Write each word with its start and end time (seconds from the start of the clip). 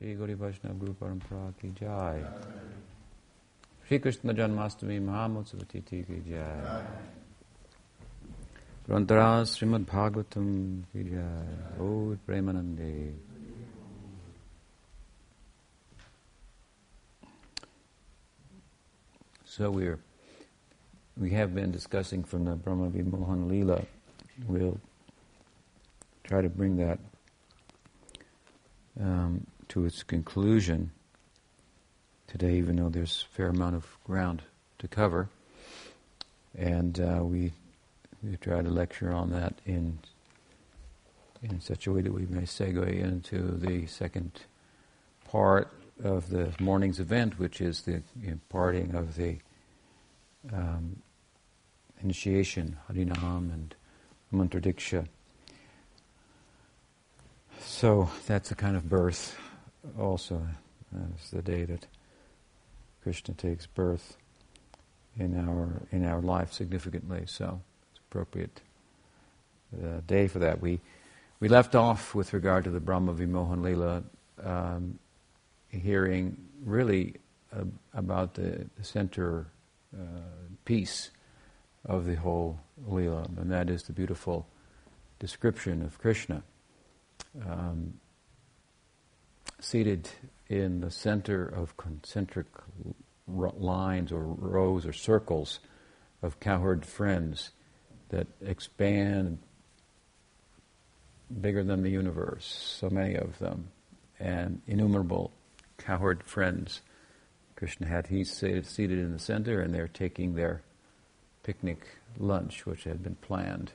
Shri 0.00 0.14
Gauri 0.14 0.32
Vaishnava 0.32 0.74
Guru 0.76 0.94
Parampara 0.94 1.52
ki 1.60 1.72
jai. 1.78 2.24
Shri 3.86 3.98
Krishna 3.98 4.32
Janmastami 4.32 4.98
Mahamotsavati 4.98 5.84
ki 5.84 6.22
jai. 6.26 6.82
Granthraj 8.88 9.44
Srimad 9.52 9.84
Bhagavatam 9.84 10.84
ki 10.90 11.02
jai. 11.04 11.78
O 11.78 12.16
Premanande. 12.26 13.12
So 19.44 19.70
we're 19.70 19.98
we 21.18 21.28
have 21.32 21.54
been 21.54 21.70
discussing 21.72 22.24
from 22.24 22.46
the 22.46 22.56
Brahma 22.56 22.88
Vimohan 22.88 23.50
Leela. 23.50 23.84
We'll 24.48 24.80
try 26.24 26.40
to 26.40 26.48
bring 26.48 26.78
that 26.78 26.98
um, 28.98 29.46
to 29.70 29.84
its 29.84 30.02
conclusion 30.02 30.90
today, 32.26 32.56
even 32.56 32.76
though 32.76 32.88
there's 32.88 33.26
a 33.30 33.34
fair 33.34 33.48
amount 33.48 33.74
of 33.74 33.86
ground 34.04 34.42
to 34.78 34.86
cover. 34.86 35.28
And 36.56 37.00
uh, 37.00 37.24
we, 37.24 37.52
we 38.22 38.36
try 38.36 38.62
to 38.62 38.68
lecture 38.68 39.12
on 39.12 39.30
that 39.30 39.54
in 39.64 39.98
in 41.42 41.58
such 41.60 41.86
a 41.86 41.92
way 41.92 42.02
that 42.02 42.12
we 42.12 42.26
may 42.26 42.42
segue 42.42 43.00
into 43.00 43.56
the 43.56 43.86
second 43.86 44.30
part 45.24 45.72
of 46.04 46.28
the 46.28 46.52
morning's 46.60 47.00
event, 47.00 47.38
which 47.38 47.62
is 47.62 47.82
the 47.82 48.02
imparting 48.22 48.94
of 48.94 49.16
the 49.16 49.38
um, 50.52 51.00
initiation, 52.02 52.76
Harinam 52.90 53.52
and 53.52 53.74
Mantra 54.30 54.60
Diksha. 54.60 55.06
So 57.60 58.10
that's 58.26 58.50
a 58.50 58.54
kind 58.54 58.76
of 58.76 58.88
birth 58.88 59.38
also. 59.98 60.46
It's 61.14 61.30
the 61.30 61.42
day 61.42 61.64
that 61.64 61.86
Krishna 63.02 63.34
takes 63.34 63.66
birth 63.66 64.16
in 65.16 65.36
our 65.38 65.82
in 65.90 66.04
our 66.04 66.20
life 66.20 66.52
significantly. 66.52 67.24
So 67.26 67.60
it's 67.90 68.00
appropriate 68.10 68.60
uh, 69.74 70.00
day 70.06 70.26
for 70.26 70.40
that. 70.40 70.60
We 70.60 70.80
we 71.38 71.48
left 71.48 71.74
off 71.74 72.14
with 72.14 72.32
regard 72.32 72.64
to 72.64 72.70
the 72.70 72.80
Brahma 72.80 73.14
Vimohan 73.14 73.62
Lila, 73.62 74.02
um, 74.42 74.98
hearing 75.68 76.36
really 76.64 77.14
uh, 77.56 77.64
about 77.94 78.34
the, 78.34 78.66
the 78.76 78.84
center 78.84 79.46
uh, 79.96 80.20
piece 80.64 81.10
of 81.86 82.04
the 82.04 82.16
whole 82.16 82.58
Lila, 82.86 83.26
and 83.38 83.50
that 83.50 83.70
is 83.70 83.84
the 83.84 83.92
beautiful 83.92 84.46
description 85.18 85.82
of 85.82 85.98
Krishna 85.98 86.42
um, 87.48 87.94
seated 89.60 90.08
in 90.48 90.80
the 90.80 90.90
center 90.90 91.46
of 91.46 91.76
concentric 91.76 92.46
lines 93.26 94.12
or 94.12 94.22
rows 94.22 94.86
or 94.86 94.92
circles 94.92 95.60
of 96.22 96.40
cowherd 96.40 96.84
friends 96.84 97.50
that 98.08 98.26
expand 98.44 99.38
bigger 101.40 101.62
than 101.62 101.82
the 101.82 101.90
universe, 101.90 102.44
so 102.80 102.90
many 102.90 103.14
of 103.14 103.38
them, 103.38 103.70
and 104.18 104.60
innumerable 104.66 105.32
cowherd 105.78 106.22
friends. 106.24 106.80
Krishna 107.54 107.86
had, 107.86 108.06
he's 108.08 108.32
seated 108.32 108.98
in 108.98 109.12
the 109.12 109.18
center, 109.18 109.60
and 109.60 109.72
they're 109.72 109.88
taking 109.88 110.34
their 110.34 110.62
picnic 111.42 111.86
lunch, 112.18 112.66
which 112.66 112.84
had 112.84 113.02
been 113.02 113.14
planned 113.16 113.72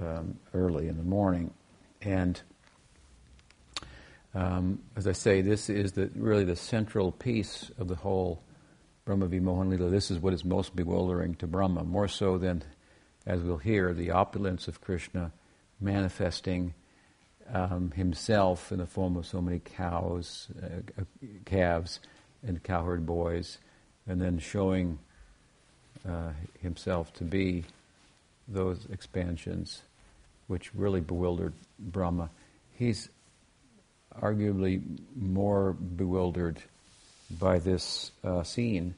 um, 0.00 0.38
early 0.54 0.88
in 0.88 0.96
the 0.96 1.02
morning. 1.02 1.52
And 2.00 2.40
um, 4.34 4.80
as 4.96 5.06
I 5.06 5.12
say, 5.12 5.42
this 5.42 5.68
is 5.68 5.92
the, 5.92 6.10
really 6.14 6.44
the 6.44 6.56
central 6.56 7.12
piece 7.12 7.70
of 7.78 7.88
the 7.88 7.96
whole 7.96 8.42
Brahma 9.04 9.28
Vimohan 9.28 9.68
Lila. 9.68 9.90
This 9.90 10.10
is 10.10 10.18
what 10.18 10.32
is 10.32 10.44
most 10.44 10.74
bewildering 10.74 11.34
to 11.36 11.46
Brahma, 11.46 11.84
more 11.84 12.08
so 12.08 12.38
than, 12.38 12.62
as 13.26 13.40
we'll 13.40 13.58
hear, 13.58 13.92
the 13.92 14.10
opulence 14.10 14.68
of 14.68 14.80
Krishna 14.80 15.32
manifesting 15.80 16.74
um, 17.52 17.90
himself 17.90 18.72
in 18.72 18.78
the 18.78 18.86
form 18.86 19.16
of 19.16 19.26
so 19.26 19.42
many 19.42 19.58
cows, 19.58 20.48
uh, 20.62 21.02
calves, 21.44 22.00
and 22.46 22.62
cowherd 22.62 23.04
boys, 23.04 23.58
and 24.06 24.20
then 24.20 24.38
showing 24.38 24.98
uh, 26.08 26.30
himself 26.60 27.12
to 27.14 27.24
be 27.24 27.64
those 28.48 28.86
expansions 28.90 29.82
which 30.46 30.74
really 30.74 31.00
bewildered 31.00 31.52
Brahma. 31.78 32.30
He's 32.74 33.08
arguably 34.20 34.82
more 35.14 35.72
bewildered 35.72 36.60
by 37.38 37.58
this 37.58 38.12
uh, 38.24 38.42
scene 38.42 38.94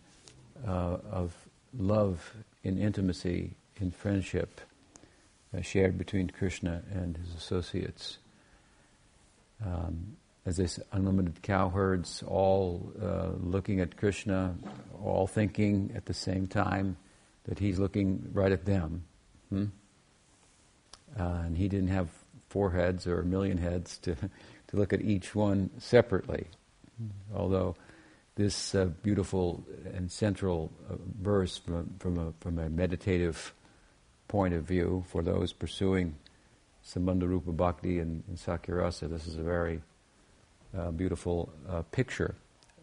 uh, 0.67 0.99
of 1.11 1.35
love 1.77 2.35
in 2.63 2.79
intimacy, 2.79 3.53
in 3.81 3.91
friendship, 3.91 4.61
uh, 5.57 5.61
shared 5.61 5.99
between 5.99 6.31
Krishna 6.31 6.83
and 6.93 7.17
his 7.17 7.35
associates. 7.35 8.19
Um, 9.65 10.17
as 10.47 10.57
this 10.57 10.79
unlimited 10.93 11.41
cowherds, 11.43 12.23
all 12.27 12.93
uh, 13.01 13.29
looking 13.41 13.81
at 13.81 13.97
Krishna, 13.97 14.55
all 15.03 15.27
thinking 15.27 15.93
at 15.95 16.05
the 16.05 16.13
same 16.13 16.47
time 16.47 16.97
that 17.45 17.59
he's 17.59 17.79
looking 17.79 18.31
right 18.33 18.53
at 18.53 18.67
them. 18.67 19.05
Hmm? 19.49 19.65
Uh, 21.19 21.23
and 21.23 21.57
he 21.57 21.69
didn't 21.69 21.89
have 21.89 22.09
four 22.49 22.71
heads 22.71 23.07
or 23.07 23.21
a 23.21 23.25
million 23.25 23.57
heads 23.57 23.99
to 23.99 24.17
to 24.75 24.81
look 24.81 24.93
at 24.93 25.01
each 25.01 25.35
one 25.35 25.71
separately. 25.79 26.47
Although 27.35 27.77
this 28.35 28.75
uh, 28.75 28.87
beautiful 29.03 29.65
and 29.95 30.11
central 30.11 30.73
uh, 30.91 30.97
verse 31.21 31.59
from, 31.59 31.95
from, 31.99 32.19
a, 32.19 32.33
from 32.41 32.59
a 32.59 32.69
meditative 32.69 33.55
point 34.29 34.55
of 34.55 34.65
view 34.65 35.05
for 35.09 35.23
those 35.23 35.53
pursuing 35.53 36.17
Sambandha 36.85 37.29
Rupa 37.29 37.53
Bhakti 37.53 38.01
and, 38.01 38.25
and 38.29 38.37
Sakhya-rasa, 38.37 39.09
this 39.09 39.27
is 39.27 39.37
a 39.37 39.43
very 39.43 39.81
uh, 40.77 40.91
beautiful 40.91 41.53
uh, 41.69 41.83
picture. 41.93 42.35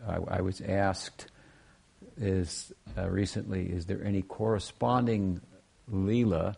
I, 0.08 0.38
I, 0.38 0.42
was 0.42 0.62
asked 0.62 1.28
is 2.18 2.74
uh, 2.98 3.10
recently, 3.10 3.66
is 3.66 3.86
there 3.86 4.04
any 4.04 4.22
corresponding 4.22 5.42
lila 5.88 6.56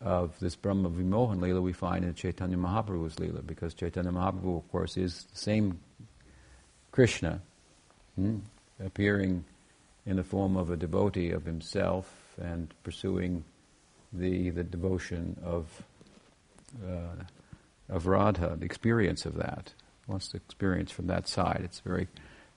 of 0.00 0.38
this 0.40 0.56
Brahma 0.56 0.88
Vimohan 0.88 1.38
Leela 1.38 1.60
we 1.60 1.72
find 1.72 2.04
in 2.04 2.14
Chaitanya 2.14 2.56
Mahaprabhu's 2.56 3.16
Leela, 3.16 3.46
because 3.46 3.74
Chaitanya 3.74 4.10
Mahaprabhu, 4.10 4.58
of 4.58 4.70
course, 4.72 4.96
is 4.96 5.24
the 5.32 5.38
same 5.38 5.78
Krishna, 6.90 7.40
hmm, 8.16 8.38
appearing 8.84 9.44
in 10.06 10.16
the 10.16 10.24
form 10.24 10.56
of 10.56 10.70
a 10.70 10.76
devotee 10.76 11.30
of 11.30 11.44
himself 11.44 12.34
and 12.40 12.72
pursuing 12.82 13.44
the, 14.12 14.50
the 14.50 14.64
devotion 14.64 15.36
of, 15.44 15.82
uh, 16.84 17.24
of 17.88 18.06
Radha, 18.06 18.56
the 18.58 18.64
experience 18.64 19.26
of 19.26 19.34
that. 19.34 19.72
Wants 20.06 20.28
to 20.28 20.38
experience 20.38 20.90
from 20.90 21.06
that 21.06 21.28
side. 21.28 21.60
It's 21.62 21.78
a 21.84 21.88
very 21.88 22.08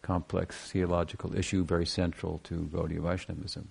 complex 0.02 0.72
theological 0.72 1.38
issue, 1.38 1.64
very 1.64 1.86
central 1.86 2.40
to 2.46 2.70
Gaudiya 2.74 3.02
Vaishnavism. 3.02 3.68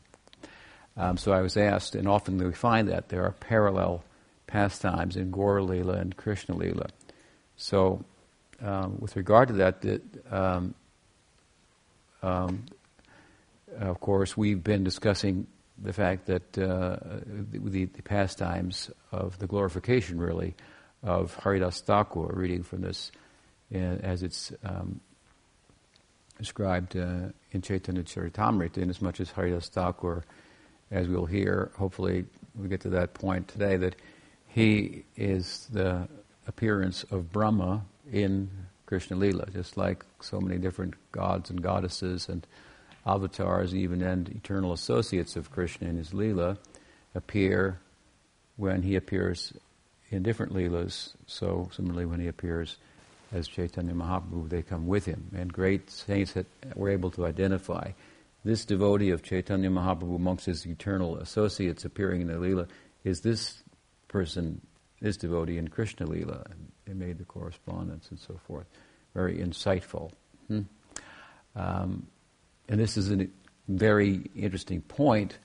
Um, 0.96 1.16
so 1.16 1.32
I 1.32 1.40
was 1.40 1.56
asked, 1.56 1.94
and 1.94 2.06
often 2.06 2.38
we 2.38 2.52
find 2.52 2.88
that 2.88 3.08
there 3.08 3.24
are 3.24 3.32
parallel 3.32 4.04
pastimes 4.46 5.16
in 5.16 5.30
Gaur 5.30 5.60
Leela 5.60 5.98
and 5.98 6.16
Krishna 6.16 6.54
Leela. 6.54 6.90
So, 7.56 8.04
um, 8.60 8.98
with 8.98 9.16
regard 9.16 9.48
to 9.48 9.54
that, 9.54 9.80
that 9.82 10.02
um, 10.30 10.74
um, 12.22 12.66
of 13.80 14.00
course, 14.00 14.36
we've 14.36 14.62
been 14.62 14.84
discussing 14.84 15.46
the 15.82 15.92
fact 15.92 16.26
that 16.26 16.58
uh, 16.58 16.96
the, 17.26 17.86
the, 17.86 18.02
pastimes 18.02 18.90
of 19.10 19.38
the 19.38 19.46
glorification, 19.46 20.20
really, 20.20 20.54
of 21.02 21.34
Haridas 21.34 21.80
Thakur, 21.80 22.30
reading 22.34 22.62
from 22.62 22.82
this 22.82 23.10
uh, 23.74 23.78
as 23.78 24.22
it's 24.22 24.52
um, 24.62 25.00
described 26.38 26.96
uh, 26.96 27.30
in 27.50 27.62
Chaitanya 27.62 28.02
Charitamrita, 28.02 28.78
in 28.78 28.90
as 28.90 29.00
much 29.00 29.20
as 29.20 29.30
Haridas 29.30 29.68
Thakur 29.68 30.24
as 30.92 31.08
we'll 31.08 31.26
hear, 31.26 31.72
hopefully 31.76 32.24
we 32.54 32.68
get 32.68 32.82
to 32.82 32.90
that 32.90 33.14
point 33.14 33.48
today, 33.48 33.76
that 33.78 33.96
he 34.46 35.04
is 35.16 35.66
the 35.72 36.06
appearance 36.46 37.04
of 37.10 37.32
Brahma 37.32 37.82
in 38.12 38.50
Krishna 38.86 39.16
Lila, 39.16 39.46
just 39.50 39.76
like 39.76 40.04
so 40.20 40.38
many 40.38 40.58
different 40.58 40.94
gods 41.10 41.48
and 41.48 41.62
goddesses 41.62 42.28
and 42.28 42.46
avatars, 43.06 43.74
even 43.74 44.02
and 44.02 44.28
eternal 44.28 44.72
associates 44.72 45.34
of 45.34 45.50
Krishna 45.50 45.88
in 45.88 45.96
his 45.96 46.12
Lila, 46.12 46.58
appear 47.14 47.80
when 48.56 48.82
he 48.82 48.94
appears 48.94 49.54
in 50.10 50.22
different 50.22 50.52
Leelas. 50.52 51.14
So 51.26 51.70
similarly, 51.74 52.04
when 52.04 52.20
he 52.20 52.28
appears 52.28 52.76
as 53.32 53.48
Chaitanya 53.48 53.94
Mahaprabhu, 53.94 54.50
they 54.50 54.60
come 54.60 54.86
with 54.86 55.06
him. 55.06 55.30
And 55.34 55.50
great 55.50 55.90
saints 55.90 56.34
were 56.74 56.90
able 56.90 57.10
to 57.12 57.24
identify 57.24 57.92
this 58.44 58.64
devotee 58.64 59.10
of 59.10 59.22
Chaitanya 59.22 59.70
Mahaprabhu 59.70 60.16
amongst 60.16 60.46
his 60.46 60.66
eternal 60.66 61.16
associates 61.18 61.84
appearing 61.84 62.22
in 62.22 62.26
the 62.26 62.34
Leela 62.34 62.68
is 63.04 63.20
this 63.20 63.62
person, 64.08 64.60
this 65.00 65.16
devotee 65.16 65.58
in 65.58 65.68
Krishna 65.68 66.06
Leela. 66.06 66.44
They 66.86 66.94
made 66.94 67.18
the 67.18 67.24
correspondence 67.24 68.08
and 68.10 68.18
so 68.18 68.40
forth. 68.46 68.66
very 69.14 69.38
insightful. 69.38 70.10
Hmm? 70.48 70.62
Um, 71.54 72.06
and 72.68 72.80
this 72.80 72.96
is 72.96 73.12
a 73.12 73.28
very 73.68 74.30
interesting 74.34 74.80
point 74.80 75.38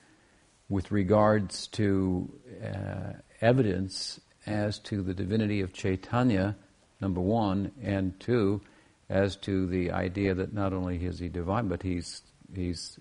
with 0.70 0.92
regards 0.92 1.68
to 1.68 2.30
uh, 2.64 3.14
evidence 3.42 4.20
as 4.46 4.80
to 4.80 5.02
the 5.02 5.14
divinity 5.14 5.62
of 5.62 5.74
Chaitanya, 5.74 6.56
number 7.02 7.22
one, 7.22 7.72
and 7.82 8.18
two, 8.20 8.62
as 9.10 9.36
to 9.38 9.68
the 9.68 9.92
idea 9.92 10.34
that 10.34 10.54
not 10.54 10.74
only 10.74 10.98
is 11.04 11.20
he 11.20 11.30
divine, 11.30 11.68
but 11.68 11.84
he's 11.84 12.22
he's 12.56 13.00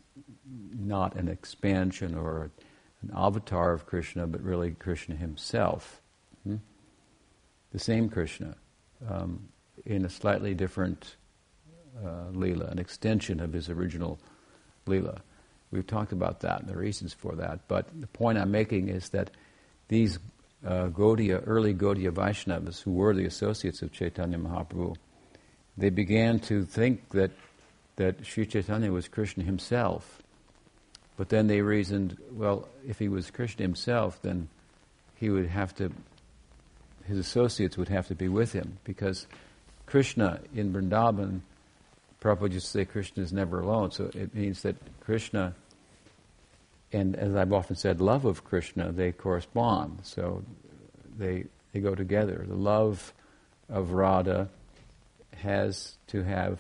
not 0.75 1.17
an 1.17 1.29
expansion 1.29 2.15
or 2.15 2.51
an 3.03 3.11
avatar 3.15 3.73
of 3.73 3.87
Krishna, 3.87 4.27
but 4.27 4.41
really 4.43 4.73
Krishna 4.73 5.17
himself. 5.17 6.01
Hmm? 6.45 6.57
The 7.73 7.79
same 7.79 8.09
Krishna, 8.09 8.57
um, 9.09 9.49
in 9.85 10.05
a 10.05 10.09
slightly 10.09 10.55
different 10.55 11.17
uh, 12.05 12.31
lila, 12.33 12.67
an 12.67 12.79
extension 12.79 13.41
of 13.41 13.53
his 13.53 13.69
original 13.69 14.19
lila. 14.87 15.21
We've 15.71 15.87
talked 15.87 16.13
about 16.13 16.41
that 16.41 16.61
and 16.61 16.69
the 16.69 16.77
reasons 16.77 17.13
for 17.13 17.35
that. 17.37 17.69
But 17.69 17.89
the 18.01 18.07
point 18.07 18.39
I'm 18.39 18.51
making 18.51 18.89
is 18.89 19.11
that 19.11 19.31
these 19.89 20.19
uh, 20.65 20.89
Gaudiya, 20.89 21.43
early 21.47 21.75
Gaudiya 21.75 22.13
Vaishnavas, 22.13 22.83
who 22.83 22.93
were 22.93 23.15
the 23.15 23.27
associates 23.27 23.83
of 23.83 23.93
Chaitanya 23.93 24.39
Mahaprabhu, 24.39 24.97
they 25.77 25.91
began 25.91 26.39
to 26.41 26.65
think 26.65 27.11
that, 27.11 27.31
that 27.97 28.25
Sri 28.25 28.47
Chaitanya 28.47 28.93
was 28.93 29.09
Krishna 29.09 29.45
himself. 29.45 30.23
But 31.17 31.31
then 31.31 31.47
they 31.47 31.63
reasoned, 31.63 32.19
well, 32.31 32.69
if 32.87 32.99
he 32.99 33.09
was 33.09 33.31
Krishna 33.31 33.63
himself, 33.63 34.21
then 34.23 34.49
he 35.17 35.31
would 35.31 35.47
have 35.47 35.75
to, 35.77 35.91
his 37.07 37.19
associates 37.19 37.79
would 37.79 37.89
have 37.89 38.07
to 38.09 38.15
be 38.15 38.29
with 38.29 38.53
him, 38.53 38.79
because 38.85 39.27
Krishna 39.87 40.41
in 40.55 40.73
Vrindavan, 40.73 41.41
Prabhupada 42.21 42.53
used 42.53 42.67
to 42.67 42.73
say 42.73 42.85
Krishna 42.85 43.23
is 43.23 43.33
never 43.33 43.61
alone, 43.61 43.93
so 43.93 44.11
it 44.15 44.35
means 44.35 44.63
that 44.63 44.77
Krishna 45.01 45.55
and 46.93 47.17
as 47.17 47.35
I've 47.35 47.53
often 47.53 47.77
said, 47.77 48.01
love 48.01 48.25
of 48.25 48.45
Krishna, 48.45 48.93
they 48.93 49.13
correspond. 49.13 50.01
So 50.03 50.43
they, 51.19 51.45
they 51.73 51.81
go 51.81 51.95
together. 51.95 52.45
The 52.47 52.55
love 52.55 53.13
of 53.69 53.93
Radha 53.93 54.49
has 55.37 55.97
to 56.09 56.23
have 56.23 56.59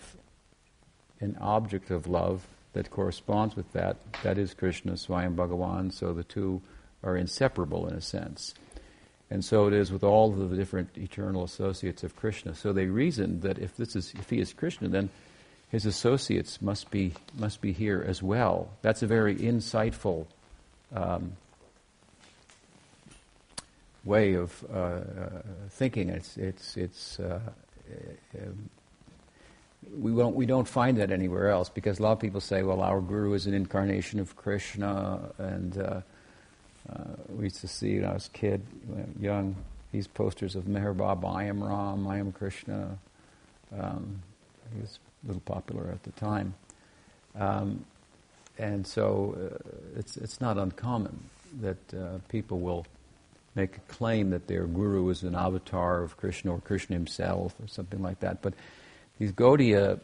an 1.21 1.37
object 1.41 1.91
of 1.91 2.07
love 2.07 2.47
that 2.73 2.91
corresponds 2.91 3.57
with 3.57 3.73
that. 3.73 3.97
That 4.23 4.39
is 4.39 4.55
Krishna, 4.55 4.93
Swayam 4.93 5.35
Bhagavan, 5.35 5.93
so 5.93 6.13
the 6.13 6.25
two 6.25 6.61
are 7.03 7.17
inseparable 7.17 7.87
in 7.87 7.95
a 7.95 8.01
sense. 8.01 8.55
And 9.31 9.45
so 9.45 9.67
it 9.67 9.73
is 9.73 9.91
with 9.91 10.05
all 10.05 10.31
of 10.31 10.51
the 10.51 10.57
different 10.57 10.91
eternal 10.97 11.43
associates 11.43 12.05
of 12.05 12.15
Krishna. 12.15 12.55
So 12.55 12.73
they 12.73 12.87
reasoned 12.87 13.43
that 13.43 13.59
if 13.59 13.77
this 13.77 13.97
is 13.97 14.13
if 14.19 14.31
he 14.31 14.39
is 14.39 14.53
Krishna, 14.53 14.89
then 14.89 15.11
his 15.69 15.85
associates 15.85 16.63
must 16.63 16.91
be 16.91 17.15
must 17.37 17.61
be 17.61 17.73
here 17.73 18.05
as 18.07 18.23
well. 18.23 18.69
That's 18.83 19.03
a 19.03 19.07
very 19.07 19.35
insightful 19.35 20.27
um, 20.95 21.33
way 24.05 24.35
of 24.35 24.65
uh, 24.73 24.77
uh, 24.77 25.03
thinking. 25.71 26.11
It's 26.11 26.37
it's 26.37 26.77
it's. 26.77 27.19
Uh, 27.19 27.41
um, 28.39 28.71
we 29.95 30.13
don't 30.13 30.35
we 30.35 30.47
don't 30.47 30.69
find 30.69 30.99
that 30.99 31.11
anywhere 31.11 31.51
else 31.51 31.69
because 31.69 31.99
a 31.99 32.03
lot 32.03 32.13
of 32.13 32.21
people 32.21 32.41
say, 32.41 32.63
well, 32.63 32.81
our 32.83 33.01
guru 33.01 33.35
is 33.35 33.47
an 33.47 33.55
incarnation 33.55 34.21
of 34.21 34.37
Krishna, 34.37 35.21
and 35.39 35.79
uh, 35.79 36.01
uh, 36.91 37.05
we 37.29 37.45
used 37.45 37.61
to 37.61 37.69
see 37.69 38.01
when 38.01 38.09
I 38.09 38.15
was 38.15 38.27
a 38.27 38.37
kid, 38.37 38.63
young, 39.21 39.57
these 39.93 40.07
posters 40.07 40.55
of 40.55 40.65
Meher 40.65 40.97
Baba, 40.97 41.27
I 41.27 41.45
am 41.45 41.63
Ram, 41.63 42.07
I 42.07 42.19
am 42.19 42.33
Krishna. 42.33 42.99
Um, 43.77 44.23
he 44.75 44.81
was 44.81 44.99
a 45.25 45.29
little 45.29 45.43
popular 45.43 45.91
at 45.91 46.03
the 46.03 46.13
time. 46.13 46.55
Um, 47.39 47.85
and 48.59 48.87
so 48.87 49.37
uh, 49.37 49.99
it's, 49.99 50.17
it's 50.17 50.41
not 50.41 50.59
uncommon 50.59 51.19
that 51.61 51.95
uh, 51.95 52.19
people 52.29 52.61
will 52.61 52.87
make 53.55 53.77
a 53.77 53.93
claim 53.93 54.31
that 54.31 54.47
their 54.47 54.67
guru 54.67 55.09
is 55.09 55.23
an 55.23 55.35
avatar 55.35 56.03
of 56.03 56.17
Krishna 56.17 56.53
or 56.53 56.61
Krishna 56.61 56.95
himself 56.95 57.55
or 57.61 57.69
something 57.69 58.03
like 58.03 58.21
that. 58.21 58.43
But 58.43 58.55
these 59.19 59.33
Gaudiya 59.33 60.01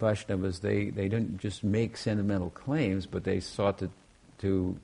Vaishnavas, 0.00 0.60
they, 0.60 0.90
they 0.90 1.08
didn't 1.08 1.38
just 1.38 1.64
make 1.64 1.96
sentimental 1.96 2.50
claims, 2.50 3.06
but 3.06 3.24
they 3.24 3.40
sought 3.40 3.78
to, 3.78 3.90
to 4.38 4.78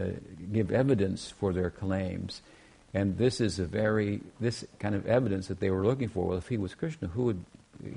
uh, 0.00 0.04
give 0.52 0.70
evidence 0.70 1.30
for 1.30 1.52
their 1.52 1.70
claims. 1.70 2.40
And 2.92 3.18
this 3.18 3.40
is 3.40 3.58
a 3.58 3.64
very, 3.64 4.20
this 4.38 4.64
kind 4.78 4.94
of 4.94 5.06
evidence 5.06 5.48
that 5.48 5.58
they 5.58 5.70
were 5.70 5.84
looking 5.84 6.08
for. 6.08 6.26
Well, 6.26 6.38
if 6.38 6.48
he 6.48 6.58
was 6.58 6.74
Krishna, 6.74 7.08
who 7.08 7.24
would, 7.24 7.44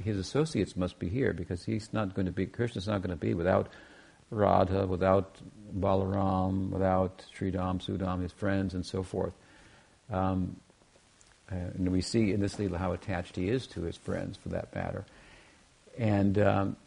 his 0.04 0.18
associates 0.18 0.76
must 0.76 0.98
be 0.98 1.08
here 1.08 1.34
because 1.34 1.64
he's 1.64 1.94
not 1.94 2.16
going 2.16 2.26
to 2.26 2.32
be, 2.32 2.48
Krishna's 2.48 2.88
not 2.88 3.02
going 3.02 3.16
to 3.16 3.16
be 3.16 3.36
without 3.36 3.68
Radha, 4.32 4.88
without 4.88 5.38
Balaram, 5.80 6.70
without 6.70 7.24
Sridham, 7.38 7.80
Sudam, 7.80 8.24
his 8.24 8.32
friends, 8.32 8.74
and 8.74 8.86
so 8.86 9.04
forth. 9.04 9.34
Um, 10.12 10.58
and 11.50 11.92
we 11.92 12.02
see 12.02 12.32
in 12.32 12.40
this 12.40 12.56
Leela 12.56 12.78
how 12.78 12.92
attached 12.92 13.36
he 13.36 13.50
is 13.50 13.68
to 13.68 13.82
his 13.82 13.98
friends, 13.98 14.38
for 14.38 14.50
that 14.50 14.74
matter. 14.76 15.06
And, 15.98 16.38
um, 16.40 16.78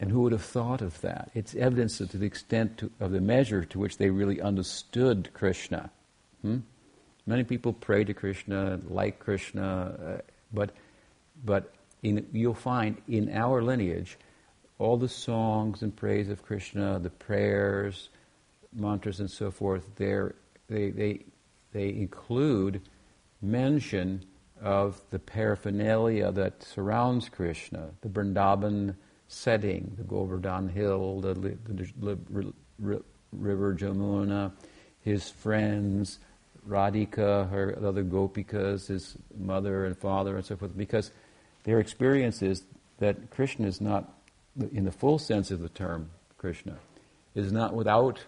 and 0.00 0.10
who 0.10 0.22
would 0.22 0.32
have 0.32 0.44
thought 0.44 0.82
of 0.82 1.00
that? 1.00 1.30
It's 1.34 1.54
evidence 1.54 1.98
to 1.98 2.04
the 2.06 2.26
extent 2.26 2.78
to, 2.78 2.90
of 3.00 3.12
the 3.12 3.20
measure 3.20 3.64
to 3.64 3.78
which 3.78 3.98
they 3.98 4.10
really 4.10 4.40
understood 4.40 5.30
Krishna. 5.32 5.90
Hmm? 6.42 6.58
Many 7.26 7.44
people 7.44 7.72
pray 7.72 8.04
to 8.04 8.14
Krishna, 8.14 8.80
like 8.88 9.18
Krishna, 9.18 10.18
uh, 10.18 10.20
but, 10.52 10.70
but 11.44 11.72
in, 12.02 12.26
you'll 12.32 12.54
find 12.54 12.96
in 13.06 13.30
our 13.32 13.62
lineage, 13.62 14.18
all 14.78 14.96
the 14.96 15.08
songs 15.08 15.82
and 15.82 15.94
praise 15.94 16.28
of 16.28 16.44
Krishna, 16.44 16.98
the 16.98 17.10
prayers, 17.10 18.08
mantras, 18.72 19.20
and 19.20 19.30
so 19.30 19.50
forth, 19.50 19.84
they 19.96 20.20
they 20.68 21.24
they 21.72 21.88
include 21.88 22.80
mention 23.40 24.24
of 24.60 25.00
the 25.10 25.18
paraphernalia 25.18 26.32
that 26.32 26.62
surrounds 26.62 27.28
Krishna, 27.28 27.90
the 28.00 28.08
Vrindavan 28.08 28.94
setting, 29.28 29.92
the 29.96 30.04
Govardhan 30.04 30.68
hill, 30.68 31.20
the, 31.20 31.34
the, 31.34 32.52
river 33.32 33.74
Jamuna, 33.74 34.52
his 35.02 35.30
friends, 35.30 36.18
Radhika, 36.68 37.48
her 37.50 37.78
other 37.84 38.04
gopikas, 38.04 38.88
his 38.88 39.16
mother 39.38 39.86
and 39.86 39.96
father, 39.96 40.36
and 40.36 40.44
so 40.44 40.56
forth, 40.56 40.76
because 40.76 41.12
their 41.64 41.78
experience 41.78 42.42
is 42.42 42.62
that 42.98 43.30
Krishna 43.30 43.66
is 43.66 43.80
not 43.80 44.12
in 44.72 44.84
the 44.84 44.92
full 44.92 45.18
sense 45.18 45.50
of 45.50 45.60
the 45.60 45.68
term, 45.68 46.10
Krishna, 46.36 46.76
is 47.34 47.52
not 47.52 47.74
without 47.74 48.20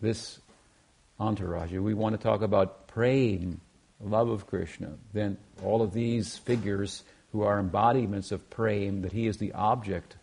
this 0.00 0.40
entourage. 1.20 1.72
We 1.72 1.94
want 1.94 2.16
to 2.16 2.22
talk 2.22 2.42
about 2.42 2.88
prem, 2.88 3.60
love 4.02 4.28
of 4.28 4.46
Krishna. 4.46 4.92
Then 5.12 5.38
all 5.62 5.82
of 5.82 5.92
these 5.92 6.36
figures 6.38 7.02
who 7.32 7.42
are 7.42 7.58
embodiments 7.58 8.32
of 8.32 8.48
prem, 8.50 9.02
that 9.02 9.12
he 9.12 9.26
is 9.26 9.38
the 9.38 9.52
object 9.52 10.16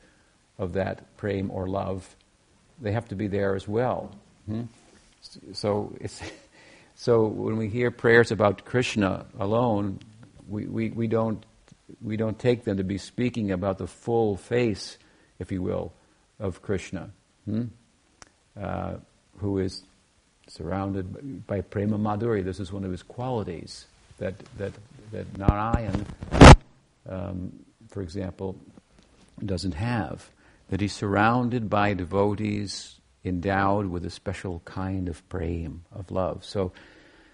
of 0.57 0.73
that 0.73 1.17
prem 1.17 1.49
or 1.51 1.67
love, 1.67 2.15
they 2.81 2.91
have 2.91 3.07
to 3.09 3.15
be 3.15 3.27
there 3.27 3.55
as 3.55 3.67
well. 3.67 4.11
Hmm? 4.45 4.63
So 5.53 5.95
it's 5.99 6.21
so 6.95 7.25
when 7.25 7.57
we 7.57 7.69
hear 7.69 7.91
prayers 7.91 8.31
about 8.31 8.65
Krishna 8.65 9.25
alone, 9.39 9.99
we, 10.47 10.65
we, 10.65 10.89
we 10.89 11.07
don't 11.07 11.43
we 12.01 12.17
don't 12.17 12.37
take 12.37 12.65
them 12.65 12.77
to 12.77 12.83
be 12.83 12.99
speaking 12.99 13.51
about 13.51 13.79
the 13.79 13.87
full 13.87 14.37
face 14.37 14.97
if 15.39 15.51
you 15.51 15.61
will, 15.61 15.93
of 16.39 16.61
Krishna, 16.61 17.09
hmm? 17.45 17.65
uh, 18.61 18.95
who 19.37 19.57
is 19.59 19.83
surrounded 20.49 21.45
by 21.47 21.61
prema 21.61 21.97
madhuri. 21.97 22.43
This 22.43 22.59
is 22.59 22.71
one 22.71 22.83
of 22.83 22.91
his 22.91 23.03
qualities 23.03 23.85
that 24.17 24.35
that 24.57 24.73
that 25.11 25.37
Narayan, 25.37 26.05
um, 27.07 27.51
for 27.89 28.01
example, 28.01 28.55
doesn't 29.43 29.73
have. 29.73 30.29
That 30.69 30.81
he's 30.81 30.93
surrounded 30.93 31.69
by 31.69 31.93
devotees 31.93 32.99
endowed 33.23 33.87
with 33.87 34.05
a 34.05 34.09
special 34.09 34.61
kind 34.65 35.09
of 35.09 35.27
prema, 35.29 35.75
of 35.91 36.11
love. 36.11 36.45
So, 36.45 36.71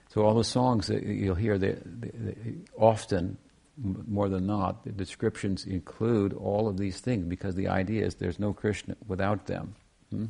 so 0.10 0.24
all 0.24 0.36
the 0.36 0.44
songs 0.44 0.88
that 0.88 1.04
you'll 1.04 1.36
hear, 1.36 1.58
they, 1.58 1.76
they, 1.86 2.12
they 2.14 2.36
often 2.78 3.38
more 3.78 4.30
than 4.30 4.48
not, 4.48 4.86
the 4.86 4.92
descriptions 4.92 5.66
include 5.66 6.34
all 6.34 6.68
of 6.68 6.78
these 6.78 7.00
things 7.02 7.26
because 7.26 7.56
the 7.56 7.68
idea 7.68 8.06
is 8.06 8.16
there's 8.16 8.40
no 8.40 8.54
Krishna 8.54 8.96
without 9.08 9.48
them. 9.48 9.76
Hmm? 10.12 10.26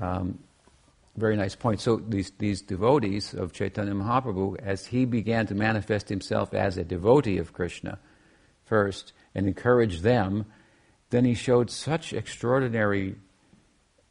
Um, 0.00 0.38
very 1.20 1.36
nice 1.36 1.56
point. 1.56 1.80
So 1.80 1.96
these, 1.96 2.32
these 2.38 2.62
devotees 2.62 3.34
of 3.34 3.52
Chaitanya 3.52 3.94
Mahaprabhu, 3.94 4.58
as 4.60 4.86
he 4.86 5.04
began 5.04 5.46
to 5.46 5.54
manifest 5.54 6.08
himself 6.08 6.54
as 6.54 6.76
a 6.76 6.84
devotee 6.84 7.38
of 7.38 7.52
Krishna 7.52 7.98
first 8.64 9.12
and 9.34 9.46
encourage 9.46 10.00
them, 10.00 10.46
then 11.10 11.24
he 11.24 11.34
showed 11.34 11.70
such 11.70 12.12
extraordinary 12.12 13.16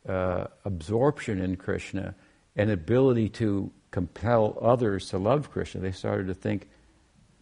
uh, 0.08 0.46
absorption 0.66 1.42
in 1.42 1.56
Krishna 1.56 2.16
and 2.56 2.70
ability 2.72 3.30
to 3.30 3.72
compel 3.92 4.58
others 4.62 5.10
to 5.10 5.18
love 5.18 5.52
Krishna. 5.52 5.82
They 5.82 5.92
started 5.92 6.28
to 6.28 6.34
think, 6.34 6.70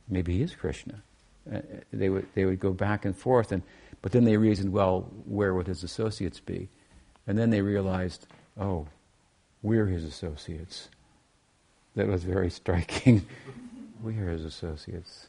maybe 0.07 0.38
he 0.38 0.43
is 0.43 0.55
Krishna. 0.55 1.01
Uh, 1.51 1.62
they 1.93 2.09
would 2.09 2.27
they 2.33 2.45
would 2.45 2.59
go 2.59 2.71
back 2.71 3.05
and 3.05 3.15
forth, 3.15 3.51
and 3.51 3.63
but 4.01 4.12
then 4.12 4.25
they 4.25 4.38
reasoned, 4.38 4.74
well, 4.74 5.01
where 5.25 5.53
would 5.53 5.67
his 5.67 5.83
associates 5.83 6.39
be? 6.39 6.69
And 7.25 7.38
then 7.38 7.50
they 7.50 7.62
realized, 7.62 8.27
oh, 8.59 8.88
we're 9.61 9.87
his 9.87 10.03
associates. 10.03 10.89
That 11.95 12.07
was 12.07 12.23
very 12.23 12.49
striking. 12.49 13.25
we 14.03 14.17
are 14.19 14.29
his 14.29 14.45
associates. 14.45 15.27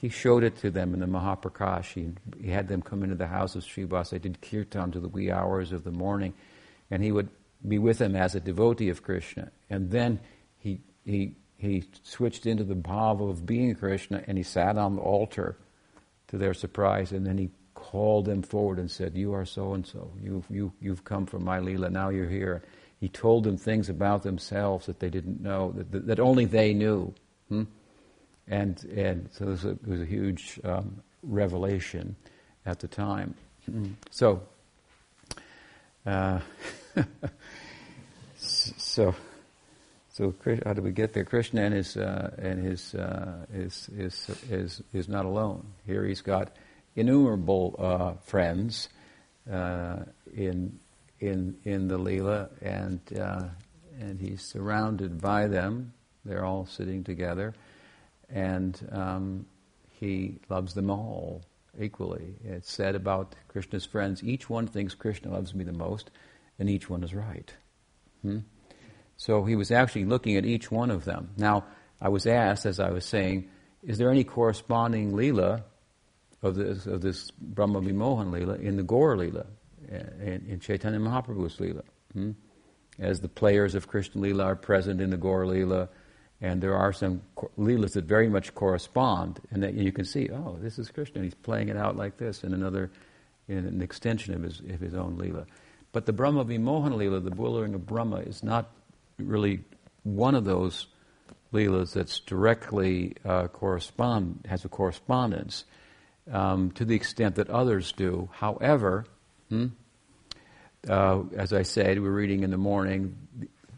He 0.00 0.08
showed 0.08 0.44
it 0.44 0.56
to 0.58 0.70
them 0.70 0.94
in 0.94 1.00
the 1.00 1.06
Mahaprakash. 1.06 1.94
He, 1.94 2.12
he 2.40 2.50
had 2.50 2.68
them 2.68 2.82
come 2.82 3.02
into 3.02 3.16
the 3.16 3.26
house 3.26 3.56
of 3.56 3.64
Srivas. 3.64 4.10
They 4.10 4.20
did 4.20 4.40
kirtan 4.40 4.92
to 4.92 5.00
the 5.00 5.08
wee 5.08 5.30
hours 5.30 5.72
of 5.72 5.82
the 5.82 5.90
morning, 5.90 6.34
and 6.90 7.02
he 7.02 7.10
would 7.10 7.28
be 7.66 7.78
with 7.78 7.98
them 7.98 8.14
as 8.14 8.36
a 8.36 8.40
devotee 8.40 8.90
of 8.90 9.02
Krishna. 9.02 9.50
And 9.68 9.90
then 9.90 10.20
he, 10.58 10.80
he, 11.04 11.34
he 11.56 11.84
switched 12.04 12.46
into 12.46 12.62
the 12.62 12.76
bhava 12.76 13.28
of 13.28 13.44
being 13.44 13.74
Krishna, 13.74 14.22
and 14.28 14.38
he 14.38 14.44
sat 14.44 14.78
on 14.78 14.94
the 14.94 15.02
altar 15.02 15.56
to 16.28 16.38
their 16.38 16.54
surprise, 16.54 17.10
and 17.10 17.26
then 17.26 17.36
he 17.36 17.50
called 17.74 18.26
them 18.26 18.42
forward 18.42 18.78
and 18.78 18.90
said, 18.90 19.16
You 19.16 19.34
are 19.34 19.44
so 19.44 19.72
and 19.72 19.84
so. 19.84 20.12
You've, 20.22 20.46
you, 20.48 20.72
you've 20.80 21.04
come 21.04 21.26
from 21.26 21.44
my 21.44 21.58
Leela, 21.58 21.90
now 21.90 22.10
you're 22.10 22.28
here. 22.28 22.62
He 23.00 23.08
told 23.08 23.44
them 23.44 23.56
things 23.56 23.88
about 23.88 24.22
themselves 24.22 24.86
that 24.86 24.98
they 24.98 25.10
didn't 25.10 25.40
know, 25.40 25.72
that, 25.72 26.06
that, 26.06 26.20
only 26.20 26.46
they 26.46 26.74
knew. 26.74 27.14
Hmm? 27.48 27.64
And, 28.48 28.82
and 28.94 29.28
so 29.32 29.44
it 29.44 29.50
was 29.50 29.64
a, 29.64 29.70
it 29.70 29.86
was 29.86 30.00
a 30.00 30.06
huge 30.06 30.58
um, 30.64 31.02
revelation 31.22 32.16
at 32.66 32.80
the 32.80 32.88
time. 32.88 33.34
Hmm. 33.66 33.92
So, 34.10 34.42
uh, 36.06 36.40
so, 38.36 39.14
so 40.10 40.34
how 40.64 40.72
do 40.72 40.82
we 40.82 40.90
get 40.90 41.12
there? 41.12 41.24
Krishna 41.24 41.62
and 41.62 41.74
his 41.74 41.96
uh, 41.96 42.34
and 42.38 42.64
his, 42.64 42.94
uh, 42.94 43.46
is, 43.52 43.88
is 43.96 44.30
is 44.50 44.82
is 44.92 45.08
not 45.08 45.24
alone. 45.24 45.66
Here 45.86 46.04
he's 46.04 46.22
got 46.22 46.56
innumerable 46.96 47.76
uh, 47.78 48.12
friends 48.24 48.88
uh, 49.50 49.98
in 50.34 50.78
in 51.20 51.56
in 51.64 51.88
the 51.88 51.98
lila, 51.98 52.48
and 52.60 53.00
uh, 53.18 53.44
and 54.00 54.20
he's 54.20 54.42
surrounded 54.42 55.20
by 55.20 55.46
them. 55.46 55.92
They're 56.24 56.44
all 56.44 56.66
sitting 56.66 57.04
together, 57.04 57.54
and 58.28 58.88
um, 58.92 59.46
he 59.98 60.38
loves 60.48 60.74
them 60.74 60.90
all 60.90 61.42
equally. 61.80 62.34
It's 62.44 62.70
said 62.70 62.94
about 62.94 63.34
Krishna's 63.48 63.86
friends: 63.86 64.22
each 64.22 64.48
one 64.48 64.66
thinks 64.66 64.94
Krishna 64.94 65.32
loves 65.32 65.54
me 65.54 65.64
the 65.64 65.72
most, 65.72 66.10
and 66.58 66.68
each 66.68 66.88
one 66.90 67.02
is 67.02 67.14
right. 67.14 67.52
Hmm? 68.22 68.38
So 69.16 69.44
he 69.44 69.56
was 69.56 69.70
actually 69.72 70.04
looking 70.04 70.36
at 70.36 70.46
each 70.46 70.70
one 70.70 70.90
of 70.90 71.04
them. 71.04 71.30
Now, 71.36 71.64
I 72.00 72.08
was 72.08 72.26
asked, 72.26 72.66
as 72.66 72.78
I 72.78 72.90
was 72.90 73.04
saying, 73.04 73.48
is 73.82 73.98
there 73.98 74.10
any 74.10 74.22
corresponding 74.22 75.14
lila 75.16 75.64
of 76.40 76.54
this, 76.54 76.86
of 76.86 77.00
this 77.00 77.30
Brahma 77.32 77.80
Vimohan 77.80 78.30
lila 78.30 78.54
in 78.54 78.76
the 78.76 78.84
Gaur 78.84 79.16
lila, 79.16 79.46
in, 79.88 80.46
in 80.48 80.60
Chaitanya 80.60 80.98
Mahaprabhu's 80.98 81.58
lila? 81.60 81.82
Hmm? 82.12 82.32
As 82.98 83.20
the 83.20 83.28
players 83.28 83.74
of 83.74 83.88
Krishna 83.88 84.20
lila 84.20 84.44
are 84.44 84.56
present 84.56 85.00
in 85.00 85.10
the 85.10 85.16
Gaur 85.16 85.46
lila, 85.46 85.88
and 86.40 86.60
there 86.60 86.76
are 86.76 86.92
some 86.92 87.22
leelas 87.58 87.92
that 87.94 88.04
very 88.04 88.28
much 88.28 88.54
correspond, 88.54 89.40
and 89.50 89.62
that 89.62 89.74
you 89.74 89.92
can 89.92 90.04
see, 90.04 90.28
oh, 90.30 90.56
this 90.60 90.78
is 90.78 90.90
Krishna. 90.90 91.22
He's 91.22 91.34
playing 91.34 91.68
it 91.68 91.76
out 91.76 91.96
like 91.96 92.16
this 92.16 92.44
in 92.44 92.54
another, 92.54 92.90
in 93.48 93.58
an 93.58 93.82
extension 93.82 94.34
of 94.34 94.42
his 94.42 94.60
of 94.60 94.80
his 94.80 94.94
own 94.94 95.16
leela. 95.16 95.46
But 95.92 96.06
the 96.06 96.12
Brahma 96.12 96.44
Vimohan 96.44 96.92
leela, 96.92 97.22
the 97.22 97.30
bewildering 97.30 97.74
of 97.74 97.86
Brahma, 97.86 98.18
is 98.18 98.42
not 98.42 98.70
really 99.18 99.64
one 100.04 100.34
of 100.34 100.44
those 100.44 100.86
leelas 101.52 101.92
that's 101.92 102.20
directly 102.20 103.16
uh, 103.24 103.48
correspond 103.48 104.46
has 104.48 104.64
a 104.64 104.68
correspondence 104.68 105.64
um, 106.30 106.70
to 106.72 106.84
the 106.84 106.94
extent 106.94 107.36
that 107.36 107.48
others 107.48 107.92
do. 107.92 108.28
However, 108.32 109.06
hmm, 109.48 109.66
uh, 110.88 111.22
as 111.36 111.52
I 111.52 111.62
said, 111.62 112.00
we're 112.00 112.10
reading 112.10 112.42
in 112.42 112.50
the 112.50 112.58
morning, 112.58 113.16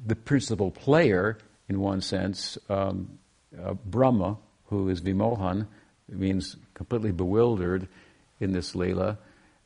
the 0.06 0.16
principal 0.16 0.70
player 0.70 1.38
in 1.68 1.80
one 1.80 2.00
sense, 2.00 2.58
um, 2.68 3.18
uh, 3.62 3.74
Brahma, 3.74 4.36
who 4.66 4.88
is 4.88 5.00
Vimohan, 5.00 5.66
means 6.08 6.56
completely 6.74 7.12
bewildered 7.12 7.88
in 8.40 8.52
this 8.52 8.72
Leela, 8.72 9.18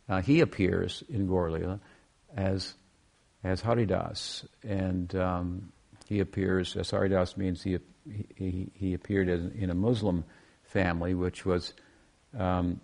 uh, 0.09 0.21
he 0.21 0.41
appears 0.41 1.03
in 1.09 1.27
Gaur 1.27 1.81
as, 2.37 2.75
as 3.43 3.63
Haridas. 3.63 4.47
And 4.63 5.15
um, 5.17 5.73
he 6.07 6.21
appears, 6.21 6.77
as 6.77 6.91
Haridas 6.91 7.37
means 7.37 7.63
he, 7.63 7.79
he, 8.37 8.71
he 8.75 8.95
appeared 8.95 9.29
in 9.29 9.71
a 9.71 9.75
Muslim 9.75 10.25
family, 10.65 11.15
which 11.15 11.47
was 11.47 11.73
um, 12.39 12.81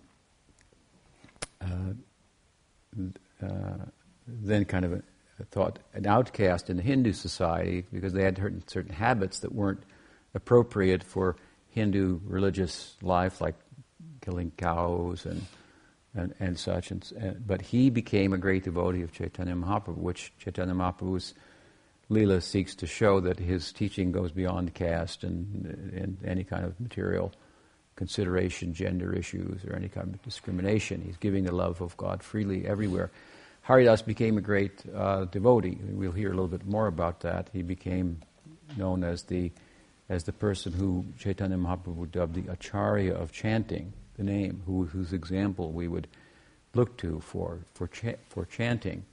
uh, 3.43 3.85
then 4.27 4.65
kind 4.65 4.85
of 4.85 4.93
a, 4.93 5.03
thought 5.49 5.79
an 5.93 6.05
outcast 6.05 6.69
in 6.69 6.77
the 6.77 6.83
Hindu 6.83 7.13
society 7.13 7.83
because 7.91 8.13
they 8.13 8.23
had 8.23 8.37
certain 8.67 8.93
habits 8.93 9.39
that 9.39 9.53
weren't 9.53 9.81
appropriate 10.35 11.03
for 11.03 11.35
Hindu 11.69 12.19
religious 12.25 12.95
life, 13.01 13.41
like 13.41 13.55
killing 14.21 14.51
cows 14.57 15.25
and 15.25 15.41
and, 16.13 16.33
and 16.39 16.59
such. 16.59 16.91
And, 16.91 17.09
and, 17.17 17.47
but 17.47 17.61
he 17.61 17.89
became 17.89 18.33
a 18.33 18.37
great 18.37 18.65
devotee 18.65 19.01
of 19.01 19.11
Chaitanya 19.11 19.55
Mahaprabhu, 19.55 19.97
which 19.97 20.33
Chaitanya 20.37 20.73
Mahaprabhu's 20.73 21.33
Leela 22.09 22.41
seeks 22.43 22.75
to 22.75 22.87
show 22.87 23.21
that 23.21 23.39
his 23.39 23.71
teaching 23.71 24.11
goes 24.11 24.31
beyond 24.31 24.73
caste 24.73 25.23
and, 25.23 25.93
and 25.95 26.17
any 26.25 26.43
kind 26.43 26.65
of 26.65 26.77
material 26.79 27.31
consideration, 27.95 28.73
gender 28.73 29.13
issues, 29.13 29.63
or 29.65 29.75
any 29.75 29.89
kind 29.89 30.13
of 30.13 30.21
discrimination. 30.23 31.01
He's 31.05 31.17
giving 31.17 31.43
the 31.43 31.51
love 31.51 31.81
of 31.81 31.95
God 31.97 32.23
freely 32.23 32.65
everywhere. 32.65 33.11
Haridas 33.63 34.01
became 34.01 34.37
a 34.37 34.41
great 34.41 34.83
uh, 34.95 35.25
devotee. 35.25 35.77
We'll 35.81 36.11
hear 36.11 36.29
a 36.29 36.33
little 36.33 36.47
bit 36.47 36.65
more 36.65 36.87
about 36.87 37.21
that. 37.21 37.49
He 37.53 37.61
became 37.61 38.21
known 38.77 39.03
as 39.03 39.23
the 39.23 39.51
as 40.09 40.25
the 40.25 40.33
person 40.33 40.73
who 40.73 41.05
Chaitanya 41.17 41.55
Mahaprabhu 41.55 42.11
dubbed 42.11 42.35
the 42.35 42.51
Acharya 42.51 43.13
of 43.13 43.31
chanting, 43.31 43.93
the 44.17 44.23
name, 44.23 44.61
who, 44.65 44.83
whose 44.83 45.13
example 45.13 45.71
we 45.71 45.87
would 45.87 46.05
look 46.73 46.97
to 46.97 47.21
for 47.21 47.59
for 47.73 47.87
cha- 47.87 48.19
for 48.29 48.45
chanting. 48.45 49.05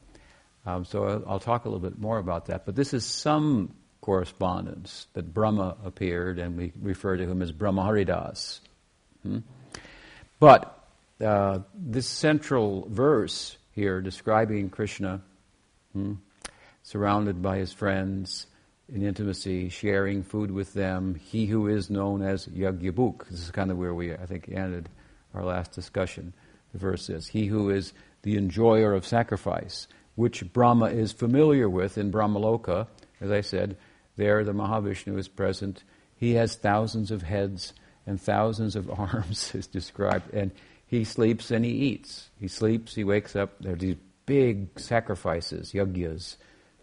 Um, 0.67 0.85
so 0.85 1.05
I'll, 1.05 1.25
I'll, 1.29 1.39
talk 1.39 1.65
a 1.65 1.69
little 1.69 1.89
bit 1.89 1.99
more 1.99 2.19
about 2.19 2.47
that. 2.47 2.67
But 2.67 2.75
this 2.75 2.93
is 2.93 3.05
some 3.05 3.75
correspondence 4.01 5.07
that 5.13 5.33
Brahma 5.33 5.77
appeared, 5.85 6.39
and 6.39 6.57
we 6.57 6.73
refer 6.81 7.17
to 7.17 7.25
him 7.25 7.43
as 7.43 7.53
Brahma 7.53 7.85
Haridas. 7.85 8.61
Hmm? 9.23 9.39
But 10.41 10.79
uh, 11.25 11.61
this 11.75 12.07
central 12.07 12.87
verse 12.89 13.57
here 13.73 14.01
describing 14.01 14.71
Krishna, 14.71 15.21
hmm, 15.93 16.15
surrounded 16.83 17.43
by 17.43 17.59
his 17.59 17.73
friends 17.73 18.47
in 18.93 19.03
intimacy, 19.03 19.69
sharing 19.69 20.23
food 20.23 20.51
with 20.51 20.73
them. 20.75 21.15
He 21.15 21.47
who 21.47 21.69
is 21.69 21.91
known 21.91 22.23
as 22.23 22.47
Yagyabhuk. 22.47 23.29
This 23.29 23.41
is 23.41 23.51
kind 23.51 23.71
of 23.71 23.79
where 23.79 23.95
we, 23.95 24.15
I 24.15 24.27
think, 24.27 24.49
ended 24.49 24.89
our 25.35 25.45
last 25.45 25.73
discussion. 25.73 26.33
The 26.73 26.79
verse 26.79 27.09
is, 27.11 27.29
He 27.29 27.47
who 27.47 27.71
is 27.71 27.93
the 28.23 28.37
enjoyer 28.37 28.95
of 28.95 29.07
sacrifice, 29.07 29.89
which 30.15 30.53
Brahma 30.53 30.87
is 30.87 31.13
familiar 31.13 31.69
with 31.69 31.99
in 31.99 32.11
Brahmaloka. 32.11 32.89
As 33.21 33.31
I 33.31 33.43
said, 33.43 33.77
there 34.17 34.45
the 34.45 34.53
Mahavishnu 34.53 35.19
is 35.19 35.29
present. 35.29 35.85
He 36.17 36.35
has 36.35 36.57
thousands 36.57 37.11
of 37.11 37.23
heads 37.23 37.73
and 38.09 38.21
thousands 38.21 38.75
of 38.75 38.91
arms, 38.99 39.55
is 39.55 39.67
described. 39.67 40.33
And 40.35 40.51
he 40.87 41.05
sleeps 41.05 41.51
and 41.51 41.65
he 41.65 41.71
eats. 41.71 42.31
He 42.41 42.49
sleeps, 42.49 42.95
he 42.95 43.05
wakes 43.05 43.37
up. 43.37 43.51
There 43.61 43.75
are 43.75 43.77
these 43.77 43.97
big 44.27 44.81
sacrifices, 44.81 45.73
yagyas, 45.73 46.37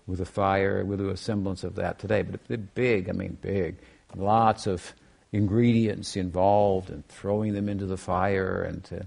with 0.06 0.22
a 0.22 0.26
fire. 0.26 0.86
We'll 0.86 1.00
do 1.00 1.10
a 1.10 1.18
semblance 1.18 1.64
of 1.64 1.76
that 1.76 2.00
today, 2.00 2.22
but 2.22 2.46
they're 2.48 2.58
big, 2.58 3.10
I 3.10 3.14
mean 3.14 3.38
big. 3.42 3.78
Lots 4.16 4.68
of 4.68 4.94
ingredients 5.32 6.16
involved 6.16 6.90
and 6.92 7.06
throwing 7.08 7.54
them 7.54 7.68
into 7.68 7.88
the 7.88 7.98
fire. 7.98 8.62
And, 8.62 8.88
uh, 8.92 9.04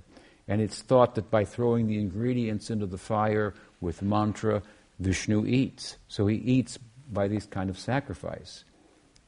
and 0.48 0.60
it's 0.60 0.82
thought 0.82 1.14
that 1.14 1.30
by 1.30 1.44
throwing 1.44 1.86
the 1.86 1.98
ingredients 1.98 2.68
into 2.68 2.86
the 2.86 2.98
fire 2.98 3.54
with 3.80 4.02
mantra, 4.02 4.62
Vishnu 4.98 5.46
eats. 5.46 5.96
So 6.08 6.26
he 6.26 6.36
eats 6.36 6.78
by 7.10 7.28
these 7.28 7.46
kind 7.46 7.70
of 7.70 7.78
sacrifice. 7.78 8.64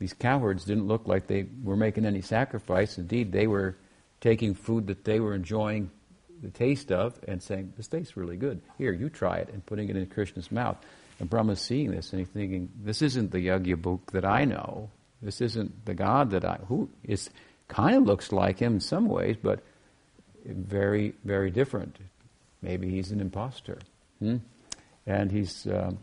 These 0.01 0.15
cowherds 0.15 0.65
didn't 0.65 0.89
look 0.89 1.07
like 1.07 1.27
they 1.27 1.47
were 1.63 1.77
making 1.77 2.07
any 2.07 2.23
sacrifice. 2.23 2.97
Indeed, 2.97 3.33
they 3.33 3.47
were 3.47 3.77
taking 4.23 4.55
food 4.55 4.87
that 4.87 5.05
they 5.05 5.21
were 5.21 5.35
enjoying 5.35 5.91
the 6.43 6.49
taste 6.49 6.91
of 6.91 7.19
and 7.29 7.43
saying, 7.43 7.75
This 7.77 7.87
tastes 7.87 8.17
really 8.17 8.39
good. 8.39 8.63
Here, 8.79 8.93
you 8.93 9.11
try 9.11 9.37
it, 9.37 9.51
and 9.53 9.65
putting 9.65 9.91
it 9.91 9.97
in 9.97 10.07
Krishna's 10.07 10.51
mouth. 10.51 10.79
And 11.19 11.29
Brahma's 11.29 11.61
seeing 11.61 11.91
this 11.91 12.13
and 12.13 12.19
he's 12.19 12.31
thinking, 12.31 12.71
This 12.83 13.03
isn't 13.03 13.31
the 13.31 13.47
Yagyabhuk 13.47 14.11
that 14.13 14.25
I 14.25 14.47
know. 14.47 14.89
This 15.21 15.43
isn't 15.43 15.85
the 15.85 15.95
God 15.95 16.31
that 16.31 16.47
I 16.47 16.59
who 16.67 16.89
is 17.05 17.29
kind 17.69 17.97
of 17.97 18.05
looks 18.05 18.33
like 18.33 18.59
him 18.59 18.75
in 18.75 18.81
some 18.81 19.07
ways, 19.07 19.37
but 19.41 19.61
very, 20.47 21.13
very 21.25 21.51
different. 21.51 21.95
Maybe 22.63 22.89
he's 22.89 23.11
an 23.11 23.21
impostor. 23.21 23.79
Hmm? 24.19 24.39
And 25.07 25.31
he's 25.31 25.67
um, 25.67 25.99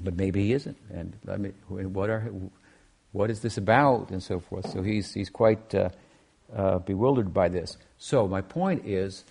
but 0.00 0.16
maybe 0.16 0.44
he 0.44 0.52
isn't. 0.52 0.76
And 0.90 1.16
I 1.28 1.36
mean, 1.36 1.54
what 1.68 2.08
are 2.08 2.32
what 3.12 3.30
is 3.30 3.40
this 3.40 3.56
about, 3.56 4.10
and 4.10 4.22
so 4.22 4.40
forth. 4.40 4.70
So 4.70 4.82
he's 4.82 5.12
he's 5.12 5.30
quite 5.30 5.74
uh, 5.74 5.90
uh, 6.54 6.78
bewildered 6.78 7.32
by 7.32 7.48
this. 7.48 7.76
So 7.98 8.26
my 8.28 8.40
point 8.40 8.86
is 8.86 9.24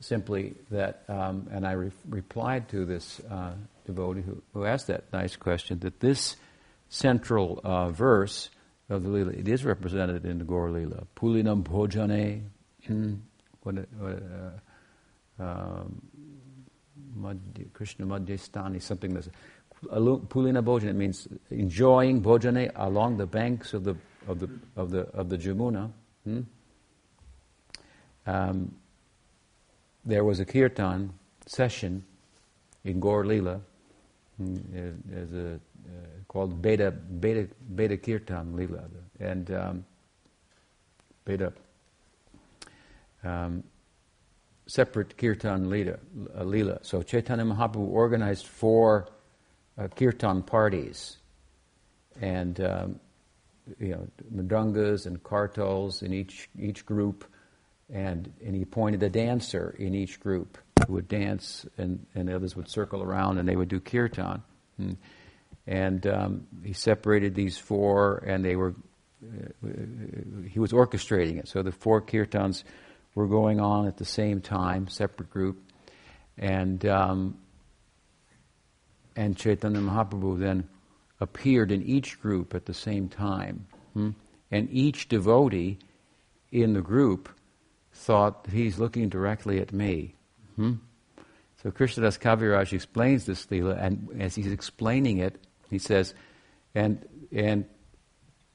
simply 0.00 0.54
that, 0.70 1.04
um, 1.08 1.48
and 1.50 1.66
I 1.66 1.72
re- 1.72 1.90
replied 2.08 2.68
to 2.70 2.84
this 2.84 3.20
uh, 3.30 3.52
devotee 3.86 4.22
who, 4.22 4.42
who, 4.52 4.64
asked 4.64 4.88
that 4.88 5.04
nice 5.12 5.36
question, 5.36 5.78
that 5.80 6.00
this 6.00 6.36
central 6.88 7.60
uh, 7.64 7.88
verse 7.90 8.50
of 8.88 9.02
the 9.02 9.08
Lila, 9.08 9.32
it 9.32 9.48
is 9.48 9.64
represented 9.64 10.24
in 10.24 10.38
the 10.38 10.44
Gaur 10.44 10.70
Lila. 10.70 11.06
Pulinam 11.16 11.62
bhojane, 11.62 12.42
hmm, 12.86 13.14
uh, 13.66 14.50
um, 15.38 16.02
Krishna 17.72 18.06
Madhyastani, 18.06 18.82
something 18.82 19.14
that's 19.14 19.28
Pulina 19.84 20.62
Bhojana 20.62 20.94
means 20.94 21.28
enjoying 21.50 22.22
Bhojane 22.22 22.70
along 22.76 23.16
the 23.16 23.26
banks 23.26 23.74
of 23.74 23.84
the 23.84 23.96
of 24.28 24.38
the 24.38 24.48
of 24.76 24.90
the 24.90 25.00
of 25.08 25.28
the 25.28 25.36
Jamuna. 25.36 25.90
Hmm? 26.24 26.40
Um, 28.26 28.74
there 30.04 30.24
was 30.24 30.40
a 30.40 30.44
kirtan 30.44 31.12
session 31.46 32.04
in 32.84 33.00
Gaur 33.00 33.24
Lila, 33.24 33.60
hmm, 34.36 34.56
as 35.14 35.32
a, 35.32 35.54
uh, 35.54 35.58
called 36.28 36.62
Beta 36.62 36.90
Beta 36.90 37.48
Beta 37.74 37.96
Kirtan 37.96 38.56
Lila, 38.56 38.84
and 39.20 39.50
um, 39.50 39.84
Beta 41.24 41.52
um, 43.24 43.64
separate 44.66 45.16
Kirtan 45.16 45.68
Lila, 45.68 45.98
uh, 46.36 46.44
Lila. 46.44 46.78
So 46.82 47.02
Chaitanya 47.02 47.44
Mahaprabhu 47.44 47.88
organized 47.88 48.46
four 48.46 49.08
uh, 49.78 49.88
kirtan 49.88 50.42
parties, 50.42 51.16
and 52.20 52.60
um, 52.60 53.00
you 53.78 53.88
know 53.88 54.06
mridungas 54.34 55.06
and 55.06 55.22
kartals 55.22 56.02
in 56.02 56.12
each 56.12 56.48
each 56.58 56.84
group, 56.84 57.24
and 57.92 58.32
and 58.44 58.54
he 58.54 58.62
appointed 58.62 59.02
a 59.02 59.08
dancer 59.08 59.74
in 59.78 59.94
each 59.94 60.20
group 60.20 60.58
who 60.86 60.94
would 60.94 61.08
dance, 61.08 61.66
and 61.78 62.04
and 62.14 62.28
the 62.28 62.34
others 62.34 62.56
would 62.56 62.68
circle 62.68 63.02
around, 63.02 63.38
and 63.38 63.48
they 63.48 63.56
would 63.56 63.68
do 63.68 63.80
kirtan, 63.80 64.42
and, 64.78 64.96
and 65.66 66.06
um, 66.06 66.46
he 66.64 66.72
separated 66.72 67.34
these 67.34 67.56
four, 67.56 68.18
and 68.26 68.44
they 68.44 68.56
were 68.56 68.74
uh, 69.22 69.68
he 70.48 70.58
was 70.58 70.72
orchestrating 70.72 71.38
it. 71.38 71.48
So 71.48 71.62
the 71.62 71.72
four 71.72 72.02
kirtans 72.02 72.64
were 73.14 73.28
going 73.28 73.60
on 73.60 73.86
at 73.86 73.96
the 73.96 74.04
same 74.04 74.40
time, 74.40 74.88
separate 74.88 75.30
group, 75.30 75.62
and 76.36 76.84
um, 76.86 77.38
and 79.16 79.36
Chaitanya 79.36 79.80
Mahaprabhu 79.80 80.38
then 80.38 80.68
appeared 81.20 81.70
in 81.70 81.82
each 81.82 82.20
group 82.20 82.54
at 82.54 82.66
the 82.66 82.74
same 82.74 83.08
time. 83.08 83.66
Hmm? 83.94 84.10
And 84.50 84.68
each 84.70 85.08
devotee 85.08 85.78
in 86.50 86.74
the 86.74 86.82
group 86.82 87.28
thought 87.92 88.46
he's 88.50 88.78
looking 88.78 89.08
directly 89.08 89.60
at 89.60 89.72
me. 89.72 90.14
Hmm? 90.56 90.74
So 91.62 91.70
Krishnadas 91.70 92.18
Kaviraj 92.18 92.72
explains 92.72 93.24
this 93.24 93.48
lila, 93.50 93.74
and 93.74 94.08
as 94.18 94.34
he's 94.34 94.50
explaining 94.50 95.18
it, 95.18 95.38
he 95.70 95.78
says, 95.78 96.12
and 96.74 97.06
and 97.30 97.64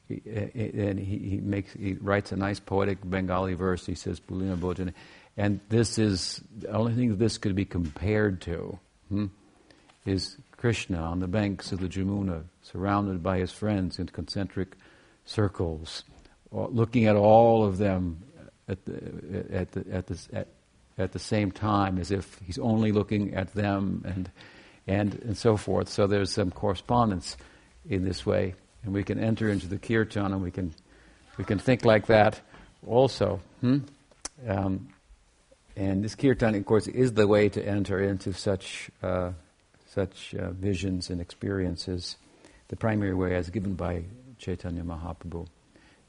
and 0.10 1.00
he, 1.00 1.18
he 1.18 1.40
makes 1.42 1.74
he 1.74 1.94
writes 1.94 2.32
a 2.32 2.36
nice 2.36 2.60
poetic 2.60 3.00
Bengali 3.04 3.54
verse. 3.54 3.86
He 3.86 3.96
says, 3.96 4.20
"Pulina 4.20 4.58
Bhojana," 4.58 4.94
and 5.38 5.62
this 5.70 5.98
is 5.98 6.42
the 6.58 6.70
only 6.70 6.94
thing 6.96 7.18
this 7.18 7.38
could 7.38 7.56
be 7.56 7.66
compared 7.66 8.42
to 8.42 8.78
hmm, 9.08 9.28
is 10.06 10.38
Krishna 10.58 11.00
on 11.00 11.20
the 11.20 11.28
banks 11.28 11.72
of 11.72 11.80
the 11.80 11.88
Jamuna, 11.88 12.44
surrounded 12.64 13.22
by 13.22 13.38
his 13.38 13.52
friends 13.52 14.00
in 14.00 14.08
concentric 14.08 14.76
circles, 15.24 16.04
looking 16.52 17.06
at 17.06 17.16
all 17.16 17.64
of 17.64 17.78
them 17.78 18.24
at 18.68 18.84
the, 18.86 18.96
at 19.54 19.72
the, 19.72 19.86
at 19.92 20.08
the, 20.08 20.20
at, 20.34 20.48
at 20.98 21.12
the 21.12 21.20
same 21.20 21.52
time 21.52 22.00
as 22.00 22.12
if 22.12 22.40
he's 22.46 22.58
only 22.58 22.92
looking 22.92 23.36
at 23.36 23.54
them 23.54 24.04
and, 24.06 24.32
and, 24.88 25.22
and 25.24 25.38
so 25.38 25.58
forth. 25.58 25.90
So 25.90 26.08
there's 26.08 26.32
some 26.32 26.52
correspondence 26.52 27.38
in 27.88 28.04
this 28.04 28.26
way. 28.26 28.56
And 28.84 28.94
we 28.94 29.04
can 29.04 29.20
enter 29.20 29.50
into 29.50 29.68
the 29.68 29.78
kirtan 29.78 30.34
and 30.34 30.42
we 30.42 30.52
can, 30.52 30.74
we 31.38 31.44
can 31.44 31.60
think 31.60 31.86
like 31.86 32.08
that 32.08 32.42
also. 32.86 33.42
Hmm? 33.62 33.80
Um, 34.48 34.90
and 35.76 36.04
this 36.04 36.16
kirtan, 36.16 36.56
of 36.56 36.66
course, 36.66 36.88
is 36.88 37.14
the 37.14 37.28
way 37.28 37.50
to 37.50 37.64
enter 37.64 38.02
into 38.02 38.34
such 38.34 38.90
uh, 39.04 39.32
such 39.88 40.36
uh, 40.36 40.52
visions 40.52 41.10
and 41.10 41.22
experiences 41.22 42.18
the 42.68 42.76
primary 42.76 43.14
way 43.14 43.36
as 43.36 43.50
given 43.50 43.74
by 43.74 44.04
Chaitanya 44.38 44.84
Mahaprabhu. 44.84 45.48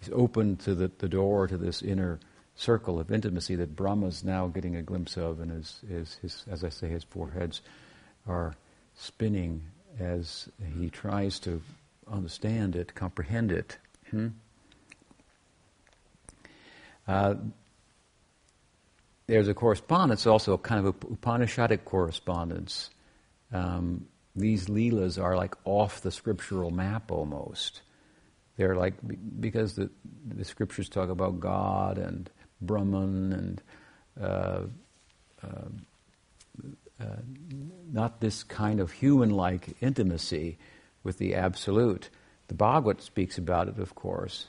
He's 0.00 0.10
opened 0.12 0.60
to 0.60 0.74
the, 0.74 0.90
the 0.98 1.08
door 1.08 1.46
to 1.46 1.56
this 1.56 1.82
inner 1.82 2.18
circle 2.54 2.98
of 2.98 3.10
intimacy 3.12 3.54
that 3.56 3.76
Brahma's 3.76 4.24
now 4.24 4.48
getting 4.48 4.76
a 4.76 4.82
glimpse 4.82 5.16
of, 5.16 5.40
and 5.40 5.50
his, 5.50 5.80
his, 5.88 6.14
his, 6.16 6.44
as 6.50 6.64
I 6.64 6.68
say, 6.68 6.88
his 6.88 7.04
foreheads 7.04 7.62
are 8.26 8.54
spinning 8.96 9.62
as 9.98 10.48
he 10.78 10.90
tries 10.90 11.38
to 11.40 11.62
understand 12.10 12.74
it, 12.74 12.94
comprehend 12.94 13.52
it. 13.52 13.78
Hmm? 14.10 14.28
Uh, 17.06 17.34
there's 19.26 19.48
a 19.48 19.54
correspondence, 19.54 20.26
also 20.26 20.54
a 20.54 20.58
kind 20.58 20.84
of 20.84 20.94
a 20.94 21.06
Upanishadic 21.06 21.84
correspondence 21.84 22.90
um, 23.52 24.06
these 24.36 24.66
leelas 24.66 25.22
are 25.22 25.36
like 25.36 25.54
off 25.64 26.00
the 26.00 26.10
scriptural 26.10 26.70
map 26.70 27.10
almost. 27.10 27.82
They're 28.56 28.76
like 28.76 28.94
because 29.40 29.74
the 29.74 29.90
the 30.26 30.44
scriptures 30.44 30.88
talk 30.88 31.08
about 31.08 31.40
God 31.40 31.98
and 31.98 32.28
Brahman 32.60 33.32
and 33.32 33.62
uh, 34.20 34.62
uh, 35.42 35.68
uh, 37.00 37.16
not 37.92 38.20
this 38.20 38.42
kind 38.42 38.80
of 38.80 38.90
human-like 38.90 39.76
intimacy 39.80 40.58
with 41.04 41.18
the 41.18 41.36
absolute. 41.36 42.10
The 42.48 42.54
Bhagavad 42.54 43.00
speaks 43.00 43.38
about 43.38 43.68
it, 43.68 43.78
of 43.78 43.94
course, 43.94 44.48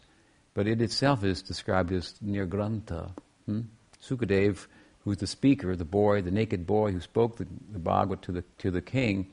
but 0.55 0.67
it 0.67 0.81
itself 0.81 1.23
is 1.23 1.43
described 1.43 1.91
as 1.91 2.15
nirgrantha. 2.25 3.11
Hmm? 3.45 3.61
Sukadev 4.01 4.65
who's 5.09 5.17
the 5.17 5.27
speaker, 5.27 5.75
the 5.75 5.85
boy, 5.85 6.21
the 6.21 6.31
naked 6.31 6.65
boy 6.67 6.91
who 6.91 6.99
spoke 6.99 7.37
the, 7.37 7.47
the 7.71 7.79
Bhagavad 7.79 8.21
to 8.23 8.31
the, 8.31 8.43
to 8.59 8.69
the 8.69 8.81
king, 8.81 9.27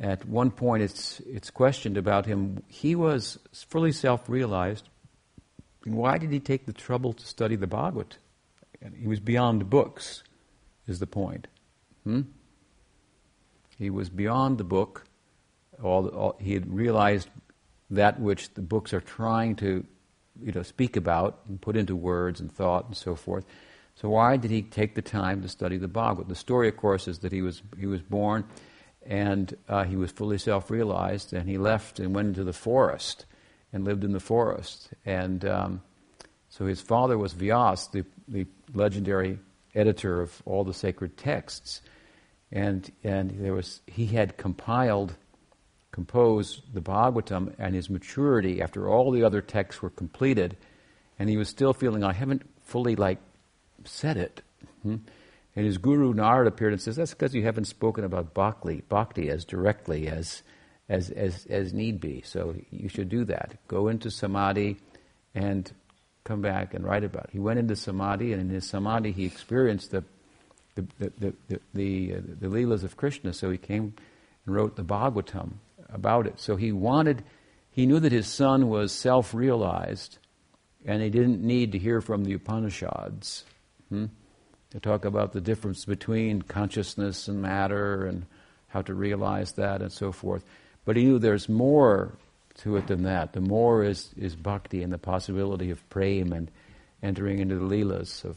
at 0.00 0.24
one 0.26 0.50
point 0.50 0.82
it's, 0.82 1.20
it's 1.20 1.50
questioned 1.50 1.96
about 1.96 2.26
him. 2.26 2.62
He 2.66 2.94
was 2.94 3.38
fully 3.68 3.92
self 3.92 4.28
realized. 4.28 4.88
Why 5.84 6.18
did 6.18 6.32
he 6.32 6.40
take 6.40 6.66
the 6.66 6.72
trouble 6.72 7.12
to 7.12 7.26
study 7.26 7.56
the 7.56 7.66
Bhagavad? 7.66 8.16
He 8.96 9.06
was 9.06 9.20
beyond 9.20 9.70
books, 9.70 10.24
is 10.86 10.98
the 10.98 11.06
point. 11.06 11.46
Hmm? 12.04 12.22
He 13.78 13.90
was 13.90 14.10
beyond 14.10 14.58
the 14.58 14.64
book. 14.64 15.04
All, 15.82 16.08
all, 16.08 16.36
he 16.40 16.54
had 16.54 16.72
realized 16.72 17.28
that 17.90 18.20
which 18.20 18.54
the 18.54 18.62
books 18.62 18.92
are 18.92 19.00
trying 19.00 19.56
to 19.56 19.84
you 20.42 20.52
know, 20.52 20.62
speak 20.62 20.96
about 20.96 21.40
and 21.48 21.60
put 21.60 21.76
into 21.76 21.94
words 21.94 22.40
and 22.40 22.50
thought 22.50 22.86
and 22.86 22.96
so 22.96 23.14
forth. 23.14 23.44
So 23.94 24.08
why 24.08 24.36
did 24.36 24.50
he 24.50 24.62
take 24.62 24.94
the 24.94 25.02
time 25.02 25.42
to 25.42 25.48
study 25.48 25.76
the 25.76 25.88
Bhagavad? 25.88 26.28
The 26.28 26.34
story, 26.34 26.68
of 26.68 26.76
course, 26.76 27.06
is 27.06 27.18
that 27.20 27.32
he 27.32 27.42
was 27.42 27.62
he 27.78 27.86
was 27.86 28.02
born, 28.02 28.44
and 29.06 29.54
uh, 29.68 29.84
he 29.84 29.96
was 29.96 30.10
fully 30.10 30.38
self-realized, 30.38 31.32
and 31.32 31.48
he 31.48 31.58
left 31.58 32.00
and 32.00 32.14
went 32.14 32.28
into 32.28 32.44
the 32.44 32.52
forest 32.52 33.26
and 33.72 33.84
lived 33.84 34.04
in 34.04 34.12
the 34.12 34.20
forest. 34.20 34.90
And 35.04 35.44
um, 35.44 35.82
so 36.48 36.66
his 36.66 36.80
father 36.80 37.16
was 37.16 37.34
Vyas, 37.34 37.90
the, 37.90 38.04
the 38.28 38.46
legendary 38.74 39.38
editor 39.74 40.20
of 40.20 40.42
all 40.44 40.64
the 40.64 40.74
sacred 40.74 41.16
texts, 41.16 41.80
and 42.50 42.90
and 43.04 43.30
there 43.40 43.54
was 43.54 43.80
he 43.86 44.06
had 44.06 44.36
compiled, 44.36 45.14
composed 45.92 46.74
the 46.74 46.80
Bhagavatam, 46.82 47.54
and 47.58 47.74
his 47.74 47.88
maturity 47.88 48.60
after 48.62 48.88
all 48.88 49.10
the 49.10 49.24
other 49.24 49.40
texts 49.40 49.80
were 49.82 49.90
completed, 49.90 50.56
and 51.18 51.28
he 51.28 51.36
was 51.36 51.48
still 51.48 51.72
feeling 51.72 52.02
I 52.02 52.12
haven't 52.12 52.42
fully 52.64 52.96
like 52.96 53.18
said 53.84 54.16
it. 54.16 54.42
Hmm? 54.82 54.96
And 55.54 55.66
his 55.66 55.78
guru 55.78 56.14
Narad 56.14 56.46
appeared 56.46 56.72
and 56.72 56.80
says, 56.80 56.96
That's 56.96 57.12
because 57.12 57.34
you 57.34 57.42
haven't 57.42 57.66
spoken 57.66 58.04
about 58.04 58.34
bhakti, 58.34 58.82
bhakti 58.88 59.28
as 59.28 59.44
directly 59.44 60.08
as, 60.08 60.42
as, 60.88 61.10
as, 61.10 61.46
as 61.46 61.74
need 61.74 62.00
be. 62.00 62.22
So 62.24 62.54
you 62.70 62.88
should 62.88 63.08
do 63.08 63.24
that. 63.26 63.58
Go 63.68 63.88
into 63.88 64.10
samadhi 64.10 64.78
and 65.34 65.70
come 66.24 66.40
back 66.40 66.72
and 66.74 66.84
write 66.84 67.04
about 67.04 67.24
it. 67.24 67.30
He 67.32 67.38
went 67.38 67.58
into 67.58 67.76
samadhi, 67.76 68.32
and 68.32 68.40
in 68.40 68.48
his 68.48 68.68
samadhi, 68.68 69.12
he 69.12 69.24
experienced 69.24 69.90
the, 69.90 70.04
the, 70.74 70.86
the, 70.98 71.12
the, 71.18 71.34
the, 71.48 71.60
the, 71.74 72.14
uh, 72.14 72.20
the 72.40 72.48
Leelas 72.48 72.84
of 72.84 72.96
Krishna. 72.96 73.32
So 73.32 73.50
he 73.50 73.58
came 73.58 73.94
and 74.46 74.54
wrote 74.54 74.76
the 74.76 74.84
Bhagavatam 74.84 75.54
about 75.92 76.26
it. 76.26 76.40
So 76.40 76.56
he 76.56 76.72
wanted, 76.72 77.24
he 77.70 77.84
knew 77.84 78.00
that 78.00 78.12
his 78.12 78.26
son 78.26 78.68
was 78.68 78.92
self 78.92 79.34
realized, 79.34 80.18
and 80.86 81.02
he 81.02 81.10
didn't 81.10 81.42
need 81.42 81.72
to 81.72 81.78
hear 81.78 82.00
from 82.00 82.24
the 82.24 82.32
Upanishads. 82.32 83.44
Hmm? 83.92 84.06
They 84.70 84.78
talk 84.78 85.04
about 85.04 85.32
the 85.32 85.40
difference 85.40 85.84
between 85.84 86.40
consciousness 86.42 87.28
and 87.28 87.42
matter 87.42 88.06
and 88.06 88.24
how 88.68 88.80
to 88.82 88.94
realize 88.94 89.52
that 89.52 89.82
and 89.82 89.92
so 89.92 90.12
forth. 90.12 90.44
But 90.86 90.96
he 90.96 91.04
knew 91.04 91.18
there's 91.18 91.48
more 91.48 92.16
to 92.58 92.76
it 92.76 92.86
than 92.86 93.02
that. 93.02 93.34
The 93.34 93.40
more 93.42 93.84
is, 93.84 94.10
is 94.16 94.34
bhakti 94.34 94.82
and 94.82 94.90
the 94.90 94.98
possibility 94.98 95.70
of 95.70 95.88
prema 95.90 96.36
and, 96.36 96.50
entering 97.02 97.40
into 97.40 97.56
the 97.56 97.64
Leelas 97.64 98.24
of, 98.24 98.36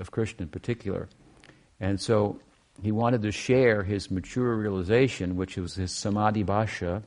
of 0.00 0.10
Krishna 0.10 0.44
in 0.44 0.48
particular. 0.48 1.08
And 1.78 2.00
so 2.00 2.40
he 2.82 2.90
wanted 2.90 3.22
to 3.22 3.32
share 3.32 3.82
his 3.82 4.10
mature 4.10 4.54
realization, 4.54 5.36
which 5.36 5.56
was 5.56 5.74
his 5.74 5.92
samadhi 5.92 6.42
bhasha. 6.42 7.02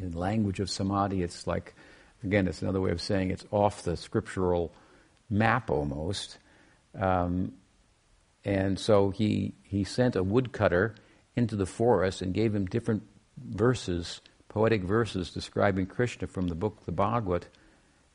In 0.00 0.12
language 0.12 0.60
of 0.60 0.70
samadhi, 0.70 1.22
it's 1.22 1.46
like, 1.46 1.74
again, 2.22 2.46
it's 2.46 2.62
another 2.62 2.80
way 2.80 2.92
of 2.92 3.02
saying 3.02 3.30
it's 3.30 3.44
off 3.50 3.82
the 3.82 3.96
scriptural 3.96 4.72
map 5.28 5.70
almost. 5.70 6.38
Um, 6.98 7.52
and 8.44 8.78
so 8.78 9.10
he, 9.10 9.54
he 9.62 9.84
sent 9.84 10.16
a 10.16 10.22
woodcutter 10.22 10.94
into 11.36 11.56
the 11.56 11.66
forest 11.66 12.22
and 12.22 12.34
gave 12.34 12.54
him 12.54 12.66
different 12.66 13.02
verses, 13.38 14.20
poetic 14.48 14.82
verses 14.82 15.30
describing 15.30 15.86
Krishna 15.86 16.26
from 16.26 16.48
the 16.48 16.54
book, 16.54 16.84
the 16.84 16.92
Bhagavad. 16.92 17.46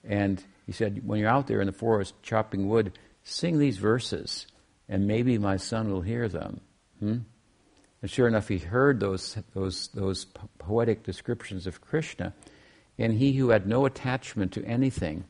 And 0.04 0.44
he 0.66 0.72
said, 0.72 1.08
when 1.08 1.20
you're 1.20 1.30
out 1.30 1.48
there 1.48 1.62
in 1.62 1.68
the 1.68 1.74
forest 1.74 2.14
chopping 2.22 2.68
wood, 2.68 2.98
sing 3.24 3.58
these 3.58 3.78
verses, 3.78 4.48
and 4.88 5.08
maybe 5.08 5.38
my 5.38 5.58
son 5.58 5.92
will 5.92 6.02
hear 6.02 6.28
them. 6.28 6.62
Hmm? 7.00 7.18
And 8.02 8.12
sure 8.12 8.28
enough, 8.28 8.48
he 8.48 8.60
heard 8.60 9.00
those, 9.00 9.38
those, 9.54 9.88
those 9.94 10.26
poetic 10.60 11.04
descriptions 11.04 11.66
of 11.66 11.82
Krishna, 11.82 12.34
and 12.98 13.14
he 13.14 13.34
who 13.34 13.50
had 13.50 13.68
no 13.68 13.86
attachment 13.86 14.52
to 14.54 14.66
anything 14.66 15.26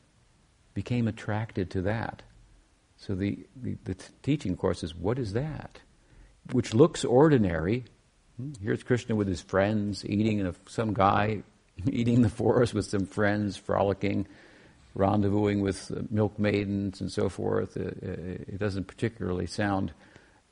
became 0.73 1.07
attracted 1.07 1.69
to 1.71 1.81
that. 1.83 2.21
So 2.97 3.15
the, 3.15 3.45
the, 3.55 3.77
the 3.83 3.95
t- 3.95 4.05
teaching 4.23 4.55
course 4.55 4.83
is 4.83 4.95
what 4.95 5.19
is 5.19 5.33
that? 5.33 5.79
Which 6.51 6.73
looks 6.73 7.03
ordinary. 7.03 7.85
Hmm? 8.37 8.53
Here's 8.61 8.83
Krishna 8.83 9.15
with 9.15 9.27
his 9.27 9.41
friends, 9.41 10.05
eating 10.05 10.39
and 10.39 10.55
some 10.67 10.93
guy 10.93 11.43
eating 11.87 12.15
in 12.15 12.21
the 12.21 12.29
forest 12.29 12.73
with 12.73 12.85
some 12.85 13.05
friends, 13.05 13.57
frolicking, 13.57 14.27
rendezvousing 14.95 15.61
with 15.61 15.91
uh, 15.91 16.01
milk 16.09 16.39
maidens 16.39 17.01
and 17.01 17.11
so 17.11 17.29
forth. 17.29 17.77
Uh, 17.77 17.81
uh, 17.81 18.15
it 18.47 18.59
doesn't 18.59 18.85
particularly 18.85 19.45
sound 19.45 19.91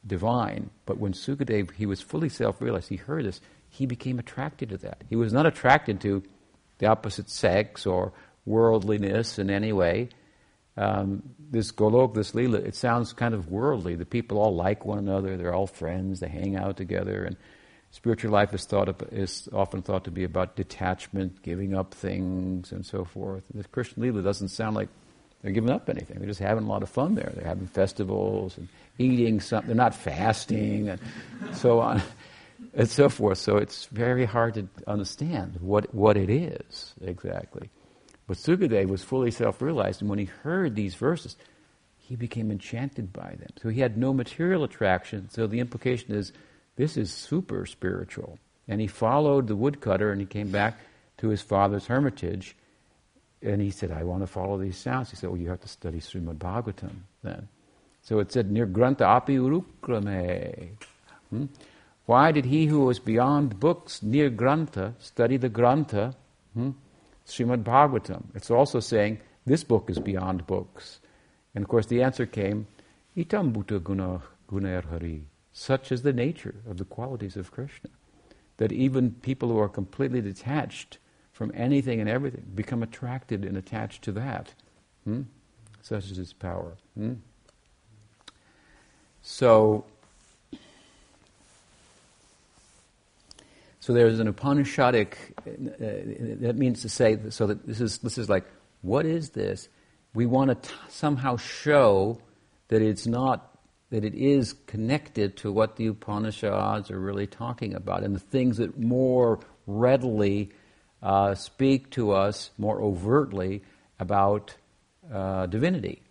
divine. 0.05 0.69
But 0.85 0.97
when 0.97 1.13
Sukadev, 1.13 1.71
he 1.71 1.85
was 1.85 2.01
fully 2.01 2.29
self-realized, 2.29 2.89
he 2.89 2.97
heard 2.97 3.25
this, 3.25 3.39
he 3.69 3.85
became 3.85 4.19
attracted 4.19 4.69
to 4.69 4.77
that. 4.77 5.03
He 5.09 5.15
was 5.15 5.33
not 5.33 5.45
attracted 5.45 6.01
to 6.01 6.23
the 6.79 6.87
opposite 6.87 7.29
sex 7.29 7.85
or 7.85 8.11
worldliness 8.45 9.39
in 9.39 9.49
any 9.49 9.71
way. 9.71 10.09
Um, 10.75 11.21
this 11.51 11.71
Golok, 11.71 12.15
this 12.15 12.31
Leela, 12.31 12.65
it 12.65 12.75
sounds 12.75 13.13
kind 13.13 13.33
of 13.33 13.51
worldly. 13.51 13.95
The 13.95 14.05
people 14.05 14.39
all 14.39 14.55
like 14.55 14.85
one 14.85 14.97
another, 14.97 15.37
they're 15.37 15.53
all 15.53 15.67
friends, 15.67 16.19
they 16.19 16.27
hang 16.27 16.55
out 16.55 16.77
together, 16.77 17.23
and 17.23 17.37
spiritual 17.91 18.31
life 18.31 18.53
is 18.53 18.65
thought 18.65 18.89
of, 18.89 19.01
is 19.11 19.47
often 19.53 19.83
thought 19.83 20.03
to 20.05 20.11
be 20.11 20.23
about 20.23 20.55
detachment, 20.55 21.43
giving 21.43 21.75
up 21.75 21.93
things, 21.93 22.71
and 22.71 22.85
so 22.85 23.05
forth. 23.05 23.43
The 23.53 23.63
Krishna 23.65 24.03
Leela 24.03 24.23
doesn't 24.23 24.49
sound 24.49 24.75
like 24.75 24.89
they're 25.43 25.51
giving 25.51 25.69
up 25.69 25.89
anything. 25.89 26.17
They're 26.17 26.27
just 26.27 26.39
having 26.39 26.63
a 26.63 26.67
lot 26.67 26.83
of 26.83 26.89
fun 26.89 27.15
there. 27.15 27.31
They're 27.35 27.45
having 27.45 27.67
festivals 27.67 28.57
and 28.57 28.67
eating 28.97 29.41
something. 29.41 29.67
They're 29.67 29.75
not 29.75 29.93
fasting 29.93 30.89
and 30.89 30.99
so 31.53 31.81
on 31.81 32.01
and 32.73 32.89
so 32.89 33.09
forth. 33.09 33.37
So 33.37 33.57
it's 33.57 33.85
very 33.87 34.25
hard 34.25 34.55
to 34.55 34.67
understand 34.87 35.57
what, 35.59 35.93
what 35.93 36.17
it 36.17 36.29
is 36.29 36.93
exactly. 37.01 37.69
But 38.33 38.39
Sukadev 38.39 38.87
was 38.87 39.03
fully 39.03 39.29
self-realized, 39.29 40.01
and 40.01 40.09
when 40.09 40.17
he 40.17 40.25
heard 40.25 40.73
these 40.73 40.95
verses, 40.95 41.35
he 41.99 42.15
became 42.15 42.49
enchanted 42.49 43.13
by 43.13 43.35
them. 43.35 43.51
So 43.61 43.69
he 43.69 43.79
had 43.79 43.95
no 43.95 44.11
material 44.11 44.63
attraction. 44.63 45.29
So 45.29 45.45
the 45.45 45.59
implication 45.59 46.15
is, 46.15 46.33
this 46.75 46.97
is 46.97 47.13
super 47.13 47.67
spiritual. 47.67 48.39
And 48.67 48.81
he 48.81 48.87
followed 48.87 49.45
the 49.45 49.55
woodcutter, 49.55 50.11
and 50.11 50.19
he 50.19 50.25
came 50.25 50.49
back 50.49 50.79
to 51.19 51.27
his 51.27 51.43
father's 51.43 51.85
hermitage, 51.85 52.55
and 53.43 53.61
he 53.61 53.69
said, 53.69 53.91
I 53.91 54.03
want 54.03 54.23
to 54.23 54.27
follow 54.27 54.57
these 54.57 54.77
sounds. 54.77 55.11
He 55.11 55.15
said, 55.15 55.29
well, 55.29 55.39
you 55.39 55.49
have 55.49 55.61
to 55.61 55.67
study 55.67 55.99
Srimad 55.99 56.37
Bhagavatam 56.37 56.95
then. 57.21 57.47
So 58.01 58.17
it 58.17 58.31
said, 58.31 58.49
Nirgrantha 58.49 59.01
api 59.01 59.35
urukrame. 59.35 60.69
Hmm? 61.29 61.45
Why 62.07 62.31
did 62.31 62.45
he 62.45 62.65
who 62.65 62.85
was 62.85 62.97
beyond 62.97 63.59
books, 63.59 64.01
near 64.01 64.31
Grantha, 64.31 64.95
study 64.97 65.37
the 65.37 65.51
Grantha? 65.51 66.15
Hmm? 66.55 66.71
Srimad 67.25 67.63
Bhagavatam. 67.63 68.23
It's 68.35 68.51
also 68.51 68.79
saying 68.79 69.19
this 69.45 69.63
book 69.63 69.89
is 69.89 69.99
beyond 69.99 70.47
books. 70.47 70.99
And 71.55 71.63
of 71.63 71.69
course, 71.69 71.85
the 71.85 72.01
answer 72.01 72.25
came, 72.25 72.67
Itam 73.15 73.53
bhuta 73.53 73.81
guna 73.81 74.81
hari. 74.89 75.25
Such 75.51 75.91
is 75.91 76.01
the 76.01 76.13
nature 76.13 76.55
of 76.67 76.77
the 76.77 76.85
qualities 76.85 77.37
of 77.37 77.51
Krishna. 77.51 77.89
That 78.57 78.71
even 78.71 79.11
people 79.11 79.49
who 79.49 79.59
are 79.59 79.69
completely 79.69 80.21
detached 80.21 80.97
from 81.31 81.51
anything 81.55 81.99
and 81.99 82.09
everything 82.09 82.45
become 82.55 82.83
attracted 82.83 83.45
and 83.45 83.57
attached 83.57 84.03
to 84.03 84.11
that. 84.13 84.53
Hmm? 85.03 85.23
Such 85.81 86.11
is 86.11 86.17
his 86.17 86.33
power. 86.33 86.77
Hmm? 86.97 87.13
So, 89.21 89.85
So 93.83 93.91
there's 93.91 94.21
an 94.21 94.33
Upanishadic, 94.33 95.15
uh, 95.45 96.39
that 96.39 96.55
means 96.55 96.83
to 96.83 96.87
say, 96.89 97.17
so 97.27 97.47
that 97.47 97.67
this 97.67 97.81
is, 97.81 97.97
this 97.97 98.17
is 98.17 98.29
like, 98.29 98.45
what 98.81 99.05
is 99.05 99.31
this? 99.31 99.67
We 100.13 100.25
want 100.25 100.63
to 100.63 100.71
somehow 100.87 101.35
show 101.35 102.21
that 102.69 102.81
it's 102.81 103.05
not, 103.05 103.59
that 103.89 104.05
it 104.05 104.15
is 104.15 104.53
connected 104.67 105.35
to 105.39 105.51
what 105.51 105.75
the 105.75 105.87
Upanishads 105.87 106.91
are 106.91 106.97
really 106.97 107.27
talking 107.27 107.75
about 107.75 108.03
and 108.03 108.15
the 108.15 108.21
things 108.21 108.55
that 108.55 108.79
more 108.79 109.41
readily 109.67 110.51
uh, 111.01 111.35
speak 111.35 111.89
to 111.89 112.13
us 112.13 112.51
more 112.57 112.81
overtly 112.81 113.63
about 113.99 114.55
uh, 115.11 115.45
divinity. 115.47 116.01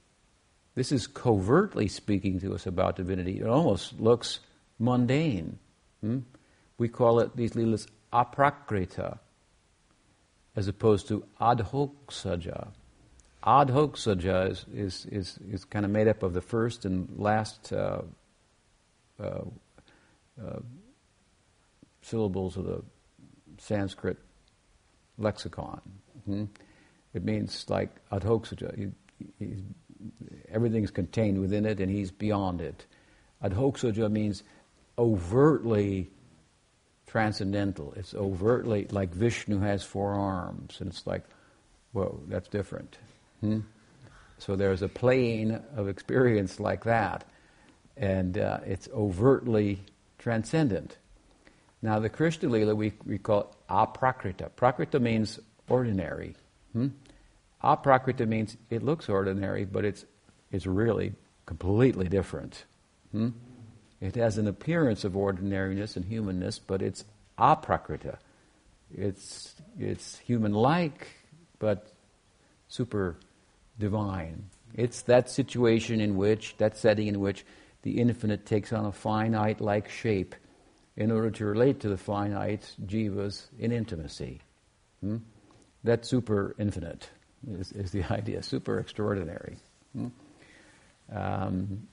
This 0.74 0.92
is 0.92 1.06
covertly 1.06 1.88
speaking 1.88 2.38
to 2.40 2.52
us 2.54 2.66
about 2.66 2.96
divinity. 2.96 3.40
It 3.40 3.46
almost 3.46 3.98
looks 3.98 4.40
mundane. 4.78 5.58
Hmm? 6.02 6.18
We 6.83 6.88
call 6.88 7.21
it 7.21 7.37
these 7.37 7.53
leelas 7.53 7.87
aprakrita, 8.12 9.21
as 10.57 10.66
opposed 10.66 11.07
to 11.07 11.25
adhoksaja. 11.40 12.73
Adhoksaja 13.45 14.51
is, 14.51 14.66
is, 14.75 15.07
is, 15.07 15.38
is 15.49 15.64
kind 15.64 15.85
of 15.85 15.92
made 15.92 16.09
up 16.09 16.25
of 16.25 16.33
the 16.33 16.40
first 16.40 16.85
and 16.85 17.09
last 17.16 17.73
uh, 17.73 18.03
uh, 19.23 19.45
uh, 20.45 20.59
syllables 22.03 22.57
of 22.57 22.64
the 22.64 22.83
Sanskrit 23.59 24.18
lexicon. 25.18 25.81
Mm-hmm. 26.29 26.47
It 27.14 27.25
means 27.25 27.64
like 27.68 27.90
adhoksaja. 28.11 28.92
He, 29.38 29.62
everything's 30.51 30.90
contained 30.90 31.40
within 31.40 31.64
it 31.64 31.79
and 31.79 31.88
he's 31.88 32.11
beyond 32.11 32.61
it. 32.61 32.87
Adhoksaja 33.40 34.11
means 34.11 34.42
overtly 34.99 36.11
transcendental. 37.12 37.92
It's 37.94 38.14
overtly 38.14 38.87
like 38.90 39.11
Vishnu 39.11 39.59
has 39.61 39.85
four 39.85 40.14
arms, 40.14 40.79
and 40.81 40.88
it's 40.88 41.07
like, 41.07 41.22
whoa, 41.92 42.18
that's 42.27 42.48
different. 42.48 42.96
Hmm? 43.42 43.61
So 44.38 44.57
there's 44.57 44.81
a 44.81 44.88
plane 44.88 45.61
of 45.77 45.88
experience 45.88 46.59
like 46.59 46.85
that, 46.85 47.25
and 47.98 48.38
uh, 48.38 48.61
it's 48.64 48.88
overtly 48.94 49.81
transcendent. 50.18 50.96
Now, 51.83 51.98
the 51.98 52.09
Krishna 52.09 52.48
Lila, 52.48 52.75
we, 52.75 52.94
we 53.05 53.18
call 53.18 53.40
it 53.40 53.46
aprakrita. 53.68 54.48
Prakrita 54.57 54.98
means 54.98 55.38
ordinary. 55.68 56.35
Hmm? 56.72 56.88
Aprakrita 57.62 58.27
means 58.27 58.57
it 58.70 58.83
looks 58.83 59.11
ordinary, 59.11 59.66
but 59.66 59.85
it's, 59.85 60.07
it's 60.51 60.66
really 60.66 61.12
completely 61.44 62.09
different. 62.09 62.64
Hmm? 63.11 63.29
It 64.02 64.16
has 64.16 64.36
an 64.36 64.48
appearance 64.48 65.04
of 65.04 65.16
ordinariness 65.16 65.94
and 65.96 66.04
humanness, 66.04 66.58
but 66.58 66.82
it's 66.82 67.04
aprakrita. 67.38 68.18
It's, 68.92 69.54
it's 69.78 70.18
human-like, 70.18 71.06
but 71.60 71.86
super 72.66 73.16
divine. 73.78 74.50
It's 74.74 75.02
that 75.02 75.30
situation 75.30 76.00
in 76.00 76.16
which, 76.16 76.56
that 76.56 76.76
setting 76.76 77.06
in 77.06 77.20
which 77.20 77.46
the 77.82 78.00
infinite 78.00 78.44
takes 78.44 78.72
on 78.72 78.86
a 78.86 78.92
finite-like 78.92 79.88
shape 79.88 80.34
in 80.96 81.12
order 81.12 81.30
to 81.30 81.44
relate 81.44 81.78
to 81.80 81.88
the 81.88 81.96
finite 81.96 82.74
jivas 82.84 83.46
in 83.56 83.70
intimacy. 83.70 84.40
Hmm? 85.00 85.18
That 85.84 86.04
super 86.04 86.56
infinite 86.58 87.08
is, 87.48 87.70
is, 87.70 87.92
the 87.92 88.02
idea, 88.10 88.42
super 88.42 88.80
extraordinary. 88.80 89.58
Hmm? 89.92 90.08
Um, 91.14 91.86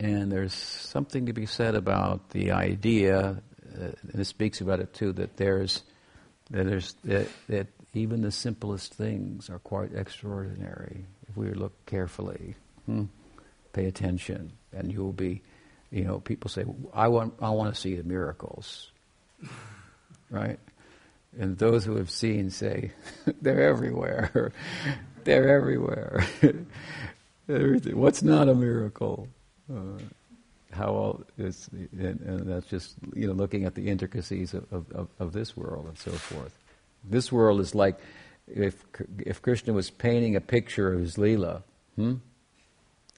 and 0.00 0.32
there's 0.32 0.54
something 0.54 1.26
to 1.26 1.32
be 1.34 1.44
said 1.46 1.74
about 1.74 2.30
the 2.30 2.52
idea, 2.52 3.36
uh, 3.78 3.84
and 4.12 4.20
it 4.20 4.24
speaks 4.24 4.60
about 4.62 4.80
it 4.80 4.94
too, 4.94 5.12
that 5.12 5.36
there's 5.36 5.82
that 6.50 6.64
there's 6.64 6.94
that, 7.04 7.28
that 7.48 7.66
even 7.92 8.22
the 8.22 8.30
simplest 8.30 8.94
things 8.94 9.50
are 9.50 9.58
quite 9.58 9.94
extraordinary 9.94 11.04
if 11.28 11.36
we 11.36 11.50
look 11.52 11.74
carefully, 11.86 12.54
hmm? 12.86 13.04
pay 13.72 13.84
attention, 13.84 14.52
and 14.72 14.90
you 14.90 15.04
will 15.04 15.12
be. 15.12 15.42
You 15.92 16.04
know, 16.04 16.20
people 16.20 16.48
say, 16.48 16.64
"I 16.94 17.08
want, 17.08 17.34
I 17.42 17.50
want 17.50 17.74
to 17.74 17.80
see 17.80 17.96
the 17.96 18.04
miracles," 18.04 18.90
right? 20.30 20.58
And 21.38 21.58
those 21.58 21.84
who 21.84 21.96
have 21.96 22.10
seen 22.10 22.50
say, 22.50 22.92
"They're 23.42 23.68
everywhere." 23.68 24.52
They're 25.24 25.54
everywhere. 25.54 26.24
What's 27.46 28.22
not 28.22 28.48
a 28.48 28.54
miracle? 28.54 29.28
Uh, 29.70 29.98
how 30.72 30.88
all 30.88 31.22
is, 31.36 31.68
and, 31.72 32.20
and, 32.20 32.48
that's 32.48 32.66
just 32.66 32.94
you 33.14 33.26
know 33.26 33.32
looking 33.32 33.64
at 33.64 33.74
the 33.74 33.88
intricacies 33.88 34.54
of, 34.54 34.64
of, 34.72 35.08
of, 35.18 35.32
this 35.32 35.56
world 35.56 35.86
and 35.86 35.98
so 35.98 36.12
forth. 36.12 36.56
This 37.04 37.32
world 37.32 37.60
is 37.60 37.74
like 37.74 37.98
if 38.46 38.84
if 39.18 39.42
Krishna 39.42 39.72
was 39.72 39.90
painting 39.90 40.36
a 40.36 40.40
picture 40.40 40.92
of 40.92 41.00
his 41.00 41.18
lila, 41.18 41.62
hmm? 41.96 42.14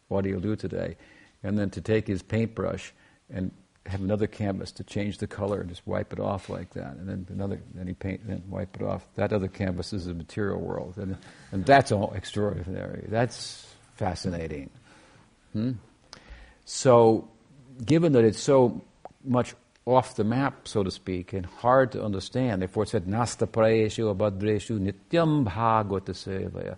what 0.08 0.24
do 0.24 0.30
you 0.30 0.40
do 0.40 0.56
today, 0.56 0.96
and 1.42 1.58
then 1.58 1.70
to 1.70 1.80
take 1.80 2.06
his 2.06 2.22
paintbrush 2.22 2.92
and 3.30 3.50
have 3.86 4.00
another 4.00 4.26
canvas 4.26 4.72
to 4.72 4.84
change 4.84 5.18
the 5.18 5.26
color 5.26 5.60
and 5.60 5.68
just 5.68 5.86
wipe 5.86 6.12
it 6.12 6.20
off 6.20 6.48
like 6.48 6.70
that, 6.74 6.94
and 6.96 7.08
then 7.08 7.26
another, 7.30 7.60
then 7.74 7.86
he 7.86 7.92
paint, 7.92 8.26
then 8.26 8.42
wipe 8.48 8.76
it 8.76 8.82
off. 8.82 9.04
That 9.16 9.32
other 9.32 9.48
canvas 9.48 9.92
is 9.92 10.06
the 10.06 10.14
material 10.14 10.60
world, 10.60 10.96
and 10.96 11.16
and 11.50 11.66
that's 11.66 11.92
all 11.92 12.12
extraordinary. 12.14 13.06
That's 13.08 13.66
fascinating. 13.96 14.70
Hmm? 15.52 15.72
So 16.64 17.28
given 17.84 18.12
that 18.12 18.24
it's 18.24 18.40
so 18.40 18.82
much 19.24 19.54
off 19.84 20.14
the 20.14 20.24
map, 20.24 20.68
so 20.68 20.82
to 20.82 20.90
speak, 20.90 21.32
and 21.32 21.44
hard 21.44 21.92
to 21.92 22.04
understand, 22.04 22.62
therefore 22.62 22.84
it 22.84 22.90
said, 22.90 23.08
Nasta 23.08 23.46
praeshu 23.46 24.14
abhadreshu 24.14 24.78
nityam 24.78 25.44
bhagavata. 25.44 26.76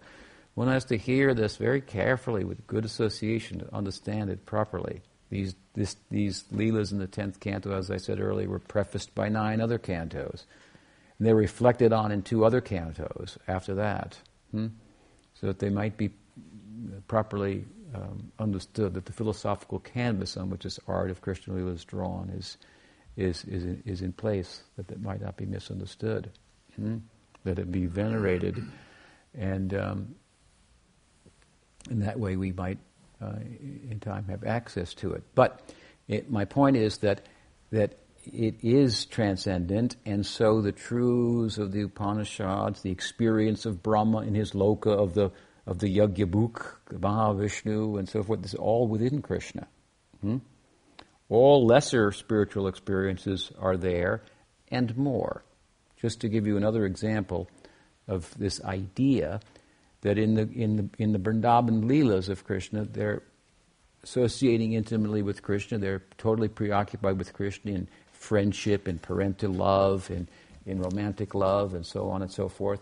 One 0.54 0.68
has 0.68 0.84
to 0.86 0.96
hear 0.96 1.34
this 1.34 1.56
very 1.56 1.80
carefully 1.80 2.44
with 2.44 2.66
good 2.66 2.84
association 2.84 3.58
to 3.58 3.74
understand 3.74 4.30
it 4.30 4.46
properly. 4.46 5.02
These, 5.28 5.56
this, 5.74 5.96
these 6.10 6.44
Leelas 6.54 6.92
in 6.92 6.98
the 6.98 7.08
10th 7.08 7.40
canto, 7.40 7.76
as 7.76 7.90
I 7.90 7.96
said 7.96 8.20
earlier, 8.20 8.48
were 8.48 8.60
prefaced 8.60 9.14
by 9.14 9.28
nine 9.28 9.60
other 9.60 9.78
cantos. 9.78 10.44
And 11.18 11.26
they're 11.26 11.34
reflected 11.34 11.92
on 11.92 12.12
in 12.12 12.22
two 12.22 12.44
other 12.44 12.60
cantos 12.60 13.36
after 13.48 13.74
that, 13.74 14.16
hmm? 14.52 14.68
so 15.34 15.48
that 15.48 15.58
they 15.58 15.70
might 15.70 15.96
be 15.96 16.10
properly 17.08 17.64
um, 17.94 18.32
understood 18.38 18.94
that 18.94 19.06
the 19.06 19.12
philosophical 19.12 19.78
canvas 19.78 20.36
on 20.36 20.50
which 20.50 20.64
this 20.64 20.80
art 20.88 21.10
of 21.10 21.20
Krishna 21.20 21.54
Lila 21.54 21.72
is 21.72 21.84
drawn 21.84 22.30
is, 22.30 22.56
is, 23.16 23.44
is, 23.44 23.64
in, 23.64 23.82
is 23.86 24.02
in 24.02 24.12
place, 24.12 24.62
that 24.76 24.90
it 24.90 25.00
might 25.00 25.20
not 25.20 25.36
be 25.36 25.46
misunderstood, 25.46 26.30
hmm? 26.76 26.96
that 27.44 27.58
it 27.58 27.70
be 27.70 27.86
venerated, 27.86 28.62
and 29.34 29.74
um, 29.74 30.14
in 31.90 32.00
that 32.00 32.18
way 32.18 32.36
we 32.36 32.52
might, 32.52 32.78
uh, 33.22 33.36
in 33.90 34.00
time, 34.00 34.26
have 34.28 34.44
access 34.44 34.94
to 34.94 35.12
it. 35.12 35.22
But 35.34 35.72
it, 36.08 36.30
my 36.30 36.44
point 36.44 36.76
is 36.76 36.98
that, 36.98 37.26
that 37.70 37.98
it 38.32 38.56
is 38.62 39.04
transcendent, 39.04 39.96
and 40.06 40.24
so 40.24 40.60
the 40.60 40.72
truths 40.72 41.58
of 41.58 41.72
the 41.72 41.82
Upanishads, 41.82 42.82
the 42.82 42.90
experience 42.90 43.66
of 43.66 43.82
Brahma 43.82 44.20
in 44.20 44.34
his 44.34 44.52
loka 44.52 44.90
of 44.90 45.14
the 45.14 45.30
of 45.66 45.78
the 45.78 45.96
Yajna 45.96 46.54
the 46.88 46.96
Mahavishnu, 46.96 47.98
and 47.98 48.08
so 48.08 48.22
forth. 48.22 48.42
This 48.42 48.54
is 48.54 48.60
all 48.60 48.86
within 48.86 49.22
Krishna. 49.22 49.66
Hmm? 50.20 50.38
All 51.28 51.66
lesser 51.66 52.12
spiritual 52.12 52.68
experiences 52.68 53.50
are 53.58 53.76
there, 53.76 54.22
and 54.70 54.96
more. 54.96 55.42
Just 56.00 56.20
to 56.20 56.28
give 56.28 56.46
you 56.46 56.56
another 56.56 56.84
example 56.84 57.48
of 58.06 58.36
this 58.38 58.62
idea 58.62 59.40
that 60.02 60.18
in 60.18 60.34
the 60.34 60.42
in 60.42 60.76
the 60.76 60.88
in 60.98 61.12
the 61.12 61.18
Vrindavan 61.18 61.84
Leelas 61.84 62.28
of 62.28 62.44
Krishna, 62.44 62.84
they're 62.84 63.22
associating 64.02 64.74
intimately 64.74 65.22
with 65.22 65.42
Krishna. 65.42 65.78
They're 65.78 66.02
totally 66.18 66.48
preoccupied 66.48 67.16
with 67.16 67.32
Krishna 67.32 67.72
in 67.72 67.88
friendship, 68.12 68.86
in 68.86 68.98
parental 68.98 69.52
love, 69.52 70.10
in 70.10 70.28
in 70.66 70.82
romantic 70.82 71.34
love, 71.34 71.72
and 71.72 71.86
so 71.86 72.10
on 72.10 72.20
and 72.20 72.30
so 72.30 72.50
forth. 72.50 72.80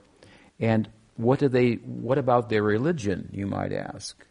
And 0.58 0.88
what 1.16 1.38
do 1.38 1.48
they? 1.48 1.74
What 1.74 2.18
about 2.18 2.48
their 2.48 2.62
religion? 2.62 3.28
You 3.32 3.46
might 3.46 3.72
ask, 3.72 4.24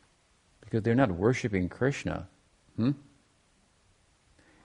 because 0.61 0.83
they're 0.83 0.95
not 0.95 1.11
worshiping 1.11 1.69
Krishna. 1.69 2.27
Hmm? 2.75 2.91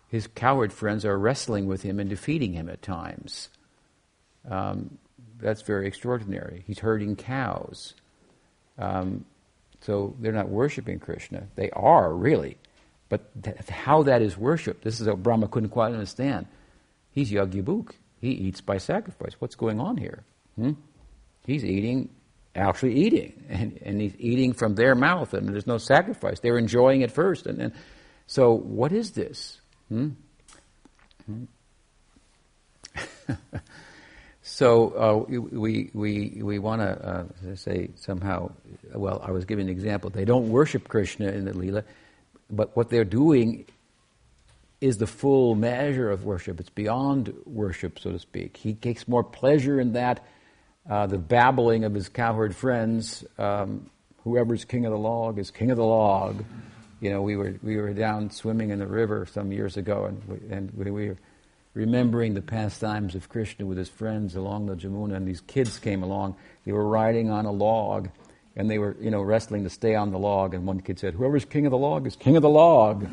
His 0.08 0.26
coward 0.26 0.72
friends 0.72 1.04
are 1.04 1.18
wrestling 1.18 1.66
with 1.66 1.82
him 1.82 1.98
and 1.98 2.08
defeating 2.08 2.52
him 2.52 2.68
at 2.68 2.80
times. 2.80 3.48
Um, 4.48 4.98
that's 5.38 5.62
very 5.62 5.86
extraordinary. 5.86 6.62
He's 6.66 6.78
herding 6.78 7.16
cows. 7.16 7.94
Um, 8.78 9.24
so 9.80 10.14
they're 10.20 10.32
not 10.32 10.48
worshiping 10.48 11.00
Krishna. 11.00 11.48
They 11.56 11.70
are, 11.70 12.14
really. 12.14 12.56
But 13.08 13.42
th- 13.42 13.56
how 13.68 14.04
that 14.04 14.22
is 14.22 14.36
worshipped, 14.36 14.84
this 14.84 15.00
is 15.00 15.06
what 15.06 15.22
Brahma 15.22 15.48
couldn't 15.48 15.70
quite 15.70 15.92
understand. 15.92 16.46
He's 17.10 17.30
Yagyabhuk. 17.30 17.90
He 18.20 18.30
eats 18.30 18.60
by 18.60 18.78
sacrifice. 18.78 19.34
What's 19.38 19.54
going 19.54 19.80
on 19.80 19.96
here? 19.96 20.24
Hmm? 20.56 20.72
He's 21.46 21.64
eating, 21.64 22.08
actually 22.54 22.94
eating, 22.94 23.44
and, 23.48 23.78
and 23.84 24.00
he's 24.00 24.14
eating 24.18 24.52
from 24.52 24.74
their 24.74 24.94
mouth, 24.94 25.32
and 25.32 25.48
there's 25.48 25.66
no 25.66 25.78
sacrifice. 25.78 26.40
They're 26.40 26.58
enjoying 26.58 27.02
it 27.02 27.12
first. 27.12 27.46
And, 27.46 27.60
and 27.60 27.72
so, 28.26 28.52
what 28.52 28.92
is 28.92 29.12
this? 29.12 29.60
Hmm? 29.88 30.08
Hmm? 31.26 31.44
so 34.42 35.26
uh, 35.28 35.38
we 35.38 35.90
we 35.92 36.40
we 36.42 36.58
want 36.58 36.80
to 36.82 37.08
uh, 37.08 37.24
say 37.54 37.90
somehow. 37.96 38.50
Well, 38.94 39.22
I 39.24 39.30
was 39.30 39.44
giving 39.44 39.66
an 39.66 39.72
example. 39.72 40.10
They 40.10 40.24
don't 40.24 40.48
worship 40.48 40.88
Krishna 40.88 41.28
in 41.28 41.44
the 41.44 41.52
lila, 41.52 41.84
but 42.50 42.76
what 42.76 42.88
they're 42.88 43.04
doing 43.04 43.66
is 44.80 44.98
the 44.98 45.06
full 45.06 45.54
measure 45.54 46.10
of 46.10 46.24
worship. 46.24 46.60
It's 46.60 46.70
beyond 46.70 47.32
worship, 47.44 47.98
so 47.98 48.12
to 48.12 48.18
speak. 48.18 48.56
He 48.56 48.74
takes 48.74 49.08
more 49.08 49.24
pleasure 49.24 49.80
in 49.80 49.92
that 49.92 50.24
uh, 50.88 51.06
the 51.06 51.18
babbling 51.18 51.84
of 51.84 51.94
his 51.94 52.08
cowherd 52.08 52.54
friends. 52.54 53.24
Um, 53.38 53.90
whoever's 54.24 54.64
king 54.64 54.84
of 54.86 54.92
the 54.92 54.98
log 54.98 55.38
is 55.38 55.50
king 55.50 55.70
of 55.70 55.76
the 55.76 55.84
log. 55.84 56.44
You 57.00 57.10
know, 57.10 57.22
we 57.22 57.36
were 57.36 57.54
we 57.62 57.76
were 57.76 57.92
down 57.92 58.30
swimming 58.30 58.70
in 58.70 58.78
the 58.78 58.86
river 58.86 59.26
some 59.26 59.52
years 59.52 59.76
ago, 59.76 60.06
and 60.06 60.24
we, 60.24 60.54
and 60.54 60.72
we, 60.74 60.90
we 60.90 61.08
were 61.08 61.18
remembering 61.74 62.34
the 62.34 62.42
pastimes 62.42 63.14
of 63.14 63.28
Krishna 63.28 63.66
with 63.66 63.76
his 63.76 63.88
friends 63.88 64.34
along 64.34 64.66
the 64.66 64.74
Jamuna, 64.74 65.14
and 65.14 65.28
these 65.28 65.42
kids 65.42 65.78
came 65.78 66.02
along. 66.02 66.36
They 66.64 66.72
were 66.72 66.86
riding 66.88 67.30
on 67.30 67.44
a 67.44 67.52
log, 67.52 68.08
and 68.56 68.70
they 68.70 68.78
were 68.78 68.96
you 69.00 69.10
know 69.10 69.22
wrestling 69.22 69.64
to 69.64 69.70
stay 69.70 69.94
on 69.94 70.10
the 70.10 70.18
log. 70.18 70.54
And 70.54 70.66
one 70.66 70.80
kid 70.80 70.98
said, 70.98 71.14
"Whoever's 71.14 71.44
king 71.44 71.66
of 71.66 71.70
the 71.70 71.78
log 71.78 72.06
is 72.06 72.16
king 72.16 72.36
of 72.36 72.42
the 72.42 72.48
log." 72.48 73.06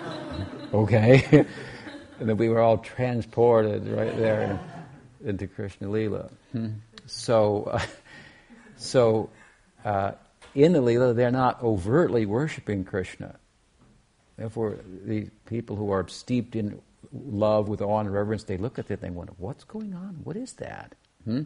okay, 0.74 1.24
and 2.20 2.28
then 2.28 2.36
we 2.36 2.48
were 2.48 2.60
all 2.60 2.78
transported 2.78 3.88
right 3.88 4.16
there 4.16 4.60
into 5.24 5.46
Krishna 5.46 5.88
Lila. 5.88 6.30
Hmm. 6.52 6.68
So, 7.08 7.64
uh, 7.64 7.80
so 8.76 9.30
uh, 9.84 10.12
in 10.54 10.72
the 10.72 10.80
Leela, 10.80 11.14
they're 11.14 11.30
not 11.30 11.62
overtly 11.62 12.26
worshiping 12.26 12.84
Krishna. 12.84 13.36
Therefore, 14.36 14.78
the 15.04 15.28
people 15.46 15.76
who 15.76 15.90
are 15.90 16.06
steeped 16.08 16.54
in 16.54 16.80
love 17.12 17.68
with 17.68 17.82
awe 17.82 18.00
and 18.00 18.12
reverence, 18.12 18.44
they 18.44 18.56
look 18.56 18.78
at 18.78 18.90
it 18.90 18.94
and 18.94 19.02
they 19.02 19.10
wonder, 19.10 19.32
what's 19.38 19.64
going 19.64 19.94
on? 19.94 20.20
What 20.22 20.36
is 20.36 20.52
that? 20.54 20.94
Hmm? 21.24 21.42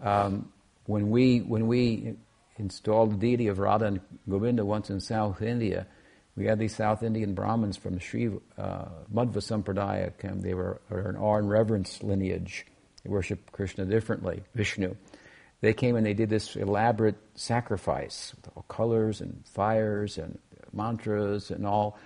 Um, 0.00 0.52
when 0.86 1.10
we 1.10 1.38
when 1.40 1.68
we 1.68 2.14
installed 2.58 3.12
the 3.12 3.16
deity 3.16 3.48
of 3.48 3.58
Radha 3.58 3.86
and 3.86 4.00
Govinda 4.28 4.64
once 4.64 4.90
in 4.90 5.00
South 5.00 5.42
India, 5.42 5.86
we 6.36 6.46
had 6.46 6.58
these 6.58 6.74
South 6.74 7.02
Indian 7.02 7.34
Brahmins 7.34 7.76
from 7.76 7.98
Sri 7.98 8.28
uh, 8.58 8.84
Madhva 9.12 9.38
Sampradaya. 9.38 10.12
They 10.42 10.54
were, 10.54 10.80
were 10.88 11.08
an 11.08 11.16
awe 11.16 11.36
and 11.36 11.48
reverence 11.48 12.02
lineage. 12.02 12.66
They 13.04 13.10
worship 13.10 13.52
Krishna 13.52 13.84
differently, 13.84 14.42
Vishnu. 14.54 14.94
They 15.60 15.72
came 15.72 15.96
and 15.96 16.04
they 16.04 16.14
did 16.14 16.28
this 16.28 16.56
elaborate 16.56 17.16
sacrifice 17.34 18.32
with 18.34 18.50
all 18.56 18.64
colors 18.68 19.20
and 19.20 19.42
fires 19.46 20.18
and 20.18 20.38
mantras 20.72 21.50
and 21.50 21.66
all. 21.66 21.98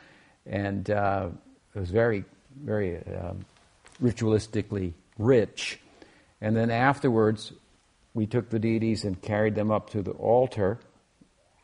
And 0.44 0.90
uh, 0.90 1.28
it 1.74 1.78
was 1.78 1.90
very, 1.90 2.24
very 2.62 2.98
um, 2.98 3.44
ritualistically 4.02 4.92
rich. 5.18 5.80
And 6.40 6.54
then 6.54 6.70
afterwards, 6.70 7.52
we 8.16 8.26
took 8.26 8.48
the 8.48 8.58
deities 8.58 9.04
and 9.04 9.20
carried 9.20 9.54
them 9.54 9.70
up 9.70 9.90
to 9.90 10.02
the 10.02 10.12
altar, 10.12 10.78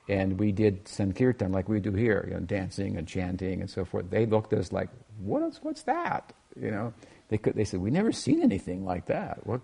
and 0.08 0.38
we 0.38 0.52
did 0.52 0.86
sankirtan 0.86 1.50
like 1.50 1.68
we 1.68 1.80
do 1.80 1.92
here, 1.92 2.24
you 2.28 2.34
know, 2.34 2.40
dancing 2.40 2.98
and 2.98 3.08
chanting 3.08 3.60
and 3.60 3.70
so 3.70 3.84
forth. 3.84 4.10
They 4.10 4.26
looked 4.26 4.52
at 4.52 4.58
us 4.58 4.70
like, 4.70 4.90
"What 5.18 5.42
is? 5.42 5.60
What's 5.62 5.82
that?" 5.84 6.32
You 6.60 6.70
know. 6.70 6.92
They, 7.32 7.38
could, 7.38 7.54
they 7.54 7.64
said, 7.64 7.80
we 7.80 7.90
never 7.90 8.12
seen 8.12 8.42
anything 8.42 8.84
like 8.84 9.06
that. 9.06 9.46
What 9.46 9.62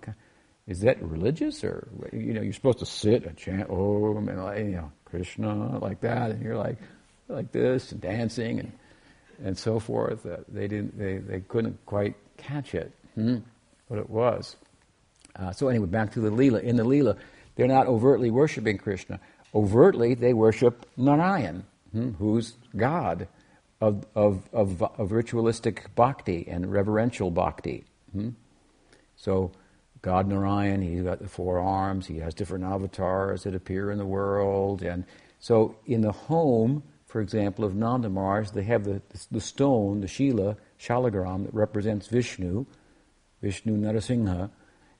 is 0.66 0.80
that 0.80 1.02
religious 1.02 1.62
or 1.62 1.86
you 2.14 2.32
know 2.32 2.40
you're 2.40 2.54
supposed 2.54 2.78
to 2.78 2.86
sit 2.86 3.26
and 3.26 3.36
chant 3.36 3.68
Om 3.68 4.26
and 4.26 4.42
like, 4.42 4.58
you 4.60 4.64
know 4.70 4.90
Krishna 5.04 5.78
like 5.78 6.00
that, 6.00 6.30
and 6.30 6.42
you're 6.42 6.56
like 6.56 6.78
like 7.28 7.52
this 7.52 7.92
and 7.92 8.00
dancing 8.00 8.60
and 8.60 8.72
and 9.44 9.58
so 9.58 9.78
forth. 9.78 10.24
Uh, 10.24 10.38
they 10.48 10.66
didn't 10.66 10.98
they, 10.98 11.18
they 11.18 11.40
couldn't 11.40 11.78
quite 11.84 12.14
catch 12.38 12.74
it 12.74 12.90
hmm, 13.14 13.36
what 13.88 14.00
it 14.00 14.08
was. 14.08 14.56
Uh, 15.36 15.52
so 15.52 15.68
anyway, 15.68 15.88
back 15.88 16.12
to 16.12 16.20
the 16.20 16.30
lila. 16.30 16.60
In 16.60 16.76
the 16.76 16.84
lila, 16.84 17.16
they're 17.56 17.68
not 17.68 17.86
overtly 17.86 18.30
worshiping 18.30 18.78
Krishna. 18.78 19.20
Overtly, 19.54 20.14
they 20.14 20.32
worship 20.32 20.86
Narayan, 20.96 21.66
hmm, 21.92 22.12
who's 22.12 22.54
God 22.74 23.28
of, 23.80 24.06
of, 24.14 24.48
of, 24.52 24.82
of 24.82 25.12
ritualistic 25.12 25.94
bhakti 25.94 26.46
and 26.48 26.70
reverential 26.70 27.30
bhakti. 27.30 27.84
Hmm? 28.12 28.30
So 29.16 29.52
God 30.02 30.26
Narayan, 30.28 30.82
he's 30.82 31.02
got 31.02 31.20
the 31.20 31.28
four 31.28 31.58
arms, 31.58 32.06
he 32.06 32.18
has 32.18 32.34
different 32.34 32.64
avatars 32.64 33.44
that 33.44 33.54
appear 33.54 33.90
in 33.90 33.98
the 33.98 34.06
world. 34.06 34.82
And 34.82 35.04
so 35.38 35.76
in 35.86 36.00
the 36.02 36.12
home, 36.12 36.82
for 37.06 37.20
example, 37.20 37.64
of 37.64 37.74
Nanda 37.74 38.08
Maharaj, 38.08 38.50
they 38.50 38.64
have 38.64 38.84
the, 38.84 39.00
the 39.30 39.40
stone, 39.40 40.00
the 40.00 40.08
Shila, 40.08 40.56
Shalagram, 40.78 41.44
that 41.44 41.54
represents 41.54 42.06
Vishnu, 42.06 42.66
Vishnu 43.42 43.76
Narasingha, 43.76 44.50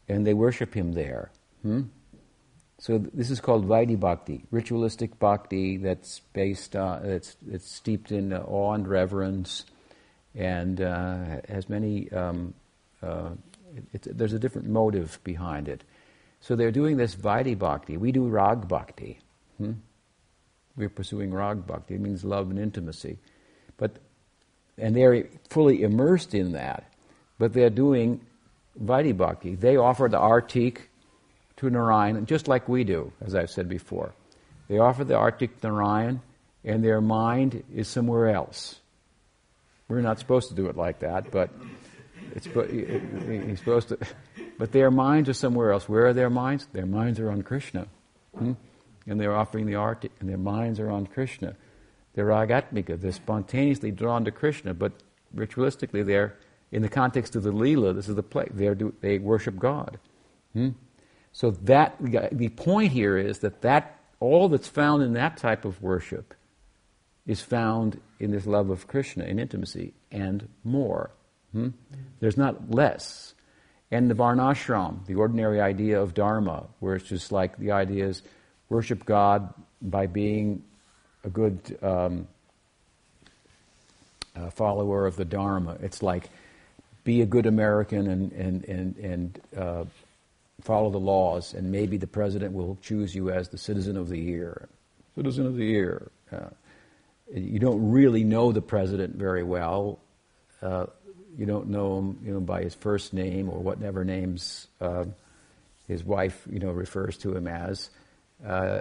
and 0.08 0.26
they 0.26 0.34
worship 0.34 0.74
him 0.74 0.92
there. 0.92 1.30
Hmm? 1.62 1.82
So 2.80 2.98
this 2.98 3.30
is 3.30 3.40
called 3.40 3.66
Vaidhi 3.66 3.98
Bhakti, 3.98 4.44
ritualistic 4.52 5.18
bhakti 5.18 5.78
that's 5.78 6.20
based 6.32 6.76
on, 6.76 7.04
it's 7.04 7.36
steeped 7.60 8.12
in 8.12 8.32
awe 8.32 8.74
and 8.74 8.86
reverence 8.86 9.64
and 10.34 10.80
uh, 10.80 11.40
has 11.48 11.68
many, 11.68 12.10
um, 12.12 12.54
uh, 13.02 13.30
it, 13.92 14.16
there's 14.16 14.32
a 14.32 14.38
different 14.38 14.68
motive 14.68 15.18
behind 15.24 15.68
it. 15.68 15.82
So 16.40 16.54
they're 16.54 16.70
doing 16.70 16.96
this 16.96 17.16
Vaidhi 17.16 17.58
Bhakti. 17.58 17.96
We 17.96 18.12
do 18.12 18.28
Rag 18.28 18.68
Bhakti. 18.68 19.18
Hmm? 19.58 19.72
We're 20.76 20.88
pursuing 20.88 21.34
Rag 21.34 21.66
Bhakti. 21.66 21.94
It 21.94 22.00
means 22.00 22.22
love 22.22 22.48
and 22.50 22.60
intimacy. 22.60 23.18
But, 23.76 23.96
and 24.76 24.94
they're 24.94 25.26
fully 25.50 25.82
immersed 25.82 26.32
in 26.32 26.52
that. 26.52 26.92
But 27.38 27.54
they're 27.54 27.70
doing 27.70 28.20
Vaidhi 28.80 29.16
Bhakti. 29.16 29.56
They 29.56 29.76
offer 29.76 30.08
the 30.08 30.18
Artik 30.18 30.82
to 31.58 31.70
Narayan, 31.70 32.24
just 32.26 32.48
like 32.48 32.68
we 32.68 32.84
do, 32.84 33.12
as 33.20 33.34
I've 33.34 33.50
said 33.50 33.68
before. 33.68 34.14
They 34.68 34.78
offer 34.78 35.04
the 35.04 35.14
Artik 35.14 35.50
Narayan, 35.62 36.20
and 36.64 36.84
their 36.84 37.00
mind 37.00 37.64
is 37.74 37.88
somewhere 37.88 38.30
else. 38.30 38.80
We're 39.88 40.00
not 40.00 40.18
supposed 40.18 40.48
to 40.50 40.54
do 40.54 40.66
it 40.66 40.76
like 40.76 41.00
that, 41.00 41.30
but 41.30 41.50
it's 42.34 42.46
he's 42.46 43.58
supposed 43.58 43.88
to. 43.88 43.98
But 44.58 44.72
their 44.72 44.90
minds 44.90 45.28
are 45.28 45.34
somewhere 45.34 45.70
else. 45.70 45.88
Where 45.88 46.06
are 46.06 46.12
their 46.12 46.30
minds? 46.30 46.66
Their 46.72 46.84
minds 46.84 47.20
are 47.20 47.30
on 47.30 47.42
Krishna, 47.42 47.86
hmm? 48.36 48.54
and 49.06 49.20
they're 49.20 49.36
offering 49.36 49.66
the 49.66 49.74
Artik, 49.74 50.10
and 50.18 50.28
their 50.28 50.36
minds 50.36 50.80
are 50.80 50.90
on 50.90 51.06
Krishna. 51.06 51.54
They're 52.14 52.26
ragatmika. 52.26 53.00
They're 53.00 53.12
spontaneously 53.12 53.92
drawn 53.92 54.24
to 54.24 54.32
Krishna, 54.32 54.74
but 54.74 54.94
ritualistically, 55.32 56.04
they're 56.04 56.34
in 56.72 56.82
the 56.82 56.88
context 56.88 57.36
of 57.36 57.44
the 57.44 57.52
lila. 57.52 57.92
This 57.92 58.08
is 58.08 58.16
the 58.16 58.22
play. 58.24 58.48
They 58.50 58.74
they 59.00 59.18
worship 59.20 59.56
God. 59.56 60.00
Hmm? 60.54 60.70
So 61.38 61.52
that 61.52 61.94
the 62.00 62.48
point 62.48 62.90
here 62.90 63.16
is 63.16 63.38
that 63.38 63.62
that 63.62 64.00
all 64.18 64.48
that's 64.48 64.66
found 64.66 65.04
in 65.04 65.12
that 65.12 65.36
type 65.36 65.64
of 65.64 65.80
worship 65.80 66.34
is 67.28 67.40
found 67.40 68.00
in 68.18 68.32
this 68.32 68.44
love 68.44 68.70
of 68.70 68.88
Krishna, 68.88 69.22
in 69.22 69.38
intimacy, 69.38 69.94
and 70.10 70.48
more. 70.64 71.12
Hmm? 71.52 71.68
There's 72.18 72.36
not 72.36 72.72
less. 72.72 73.34
And 73.92 74.10
the 74.10 74.16
Varnashram, 74.16 75.06
the 75.06 75.14
ordinary 75.14 75.60
idea 75.60 76.02
of 76.02 76.12
Dharma, 76.12 76.66
where 76.80 76.96
it's 76.96 77.08
just 77.08 77.30
like 77.30 77.56
the 77.56 77.70
idea 77.70 78.08
is 78.08 78.22
worship 78.68 79.04
God 79.04 79.54
by 79.80 80.08
being 80.08 80.64
a 81.22 81.30
good 81.30 81.78
um, 81.80 82.26
uh, 84.34 84.50
follower 84.50 85.06
of 85.06 85.14
the 85.14 85.24
Dharma. 85.24 85.76
It's 85.82 86.02
like 86.02 86.30
be 87.04 87.22
a 87.22 87.26
good 87.26 87.46
American 87.46 88.08
and, 88.08 88.32
and, 88.32 88.64
and, 88.64 88.96
and 88.96 89.40
uh, 89.56 89.84
follow 90.60 90.90
the 90.90 90.98
laws, 90.98 91.54
and 91.54 91.70
maybe 91.70 91.96
the 91.96 92.06
president 92.06 92.52
will 92.52 92.78
choose 92.82 93.14
you 93.14 93.30
as 93.30 93.48
the 93.48 93.58
citizen 93.58 93.96
of 93.96 94.08
the 94.08 94.18
year. 94.18 94.68
Citizen 95.14 95.46
of 95.46 95.56
the 95.56 95.64
year. 95.64 96.10
Uh, 96.32 96.50
you 97.34 97.58
don't 97.58 97.90
really 97.90 98.24
know 98.24 98.52
the 98.52 98.62
president 98.62 99.16
very 99.16 99.42
well. 99.42 99.98
Uh, 100.62 100.86
you 101.36 101.46
don't 101.46 101.68
know 101.68 101.98
him, 101.98 102.18
you 102.24 102.32
know, 102.32 102.40
by 102.40 102.62
his 102.62 102.74
first 102.74 103.12
name 103.12 103.48
or 103.48 103.60
whatever 103.60 104.04
names 104.04 104.66
uh, 104.80 105.04
his 105.86 106.04
wife, 106.04 106.46
you 106.50 106.58
know, 106.58 106.70
refers 106.70 107.16
to 107.18 107.36
him 107.36 107.46
as. 107.46 107.90
Uh, 108.44 108.80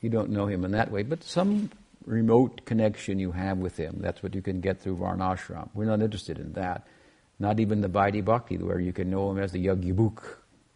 you 0.00 0.10
don't 0.10 0.30
know 0.30 0.46
him 0.46 0.64
in 0.64 0.72
that 0.72 0.90
way, 0.90 1.02
but 1.02 1.24
some 1.24 1.70
remote 2.04 2.64
connection 2.66 3.18
you 3.18 3.32
have 3.32 3.58
with 3.58 3.76
him. 3.76 3.96
That's 4.00 4.22
what 4.22 4.34
you 4.34 4.42
can 4.42 4.60
get 4.60 4.80
through 4.80 4.96
Varnashram. 4.96 5.70
We're 5.72 5.86
not 5.86 6.02
interested 6.02 6.38
in 6.38 6.52
that. 6.54 6.86
Not 7.38 7.58
even 7.58 7.80
the 7.80 7.88
Vaidhi 7.88 8.24
Bhakti, 8.24 8.58
where 8.58 8.78
you 8.78 8.92
can 8.92 9.10
know 9.10 9.30
him 9.30 9.38
as 9.38 9.52
the 9.52 9.66
Yagyabhuk, 9.66 10.22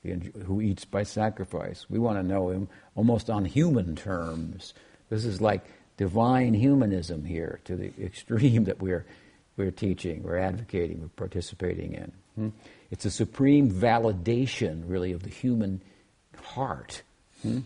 who 0.02 0.60
eats 0.60 0.84
by 0.84 1.02
sacrifice. 1.02 1.86
We 1.88 1.98
want 1.98 2.18
to 2.18 2.22
know 2.22 2.50
him 2.50 2.68
almost 2.94 3.30
on 3.30 3.44
human 3.44 3.96
terms. 3.96 4.74
This 5.10 5.24
is 5.24 5.40
like 5.40 5.64
divine 5.96 6.54
humanism 6.54 7.24
here 7.24 7.60
to 7.64 7.76
the 7.76 7.92
extreme 8.02 8.64
that 8.64 8.80
we're, 8.80 9.04
we're 9.56 9.70
teaching, 9.70 10.22
we're 10.22 10.38
advocating, 10.38 11.00
we're 11.00 11.08
participating 11.08 11.94
in. 11.94 12.12
Hmm? 12.36 12.48
It's 12.90 13.04
a 13.04 13.10
supreme 13.10 13.70
validation, 13.70 14.84
really, 14.86 15.12
of 15.12 15.22
the 15.22 15.30
human 15.30 15.82
heart. 16.42 17.02
Hmm? 17.42 17.60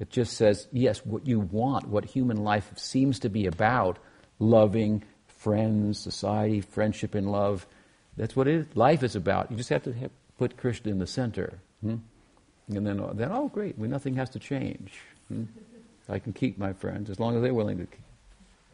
It 0.00 0.10
just 0.10 0.36
says, 0.36 0.66
yes, 0.72 1.04
what 1.04 1.26
you 1.26 1.40
want, 1.40 1.88
what 1.88 2.06
human 2.06 2.38
life 2.38 2.72
seems 2.76 3.20
to 3.20 3.28
be 3.28 3.46
about, 3.46 3.98
loving 4.38 5.04
friends, 5.26 5.98
society, 5.98 6.62
friendship, 6.62 7.14
and 7.14 7.30
love. 7.30 7.66
That's 8.16 8.34
what 8.34 8.48
life 8.74 9.02
is 9.02 9.14
about. 9.14 9.50
You 9.50 9.58
just 9.58 9.68
have 9.68 9.82
to 9.84 9.92
have, 9.92 10.10
put 10.40 10.56
Krishna 10.56 10.90
in 10.90 10.98
the 10.98 11.06
center. 11.06 11.58
Hmm? 11.82 11.96
And 12.68 12.86
then, 12.86 12.96
then, 13.12 13.30
oh, 13.30 13.48
great, 13.48 13.76
well, 13.76 13.90
nothing 13.90 14.14
has 14.14 14.30
to 14.30 14.38
change. 14.38 14.94
Hmm? 15.28 15.44
I 16.08 16.18
can 16.18 16.32
keep 16.32 16.56
my 16.56 16.72
friends 16.72 17.10
as 17.10 17.20
long 17.20 17.36
as 17.36 17.42
they're 17.42 17.52
willing 17.52 17.76
to 17.76 17.86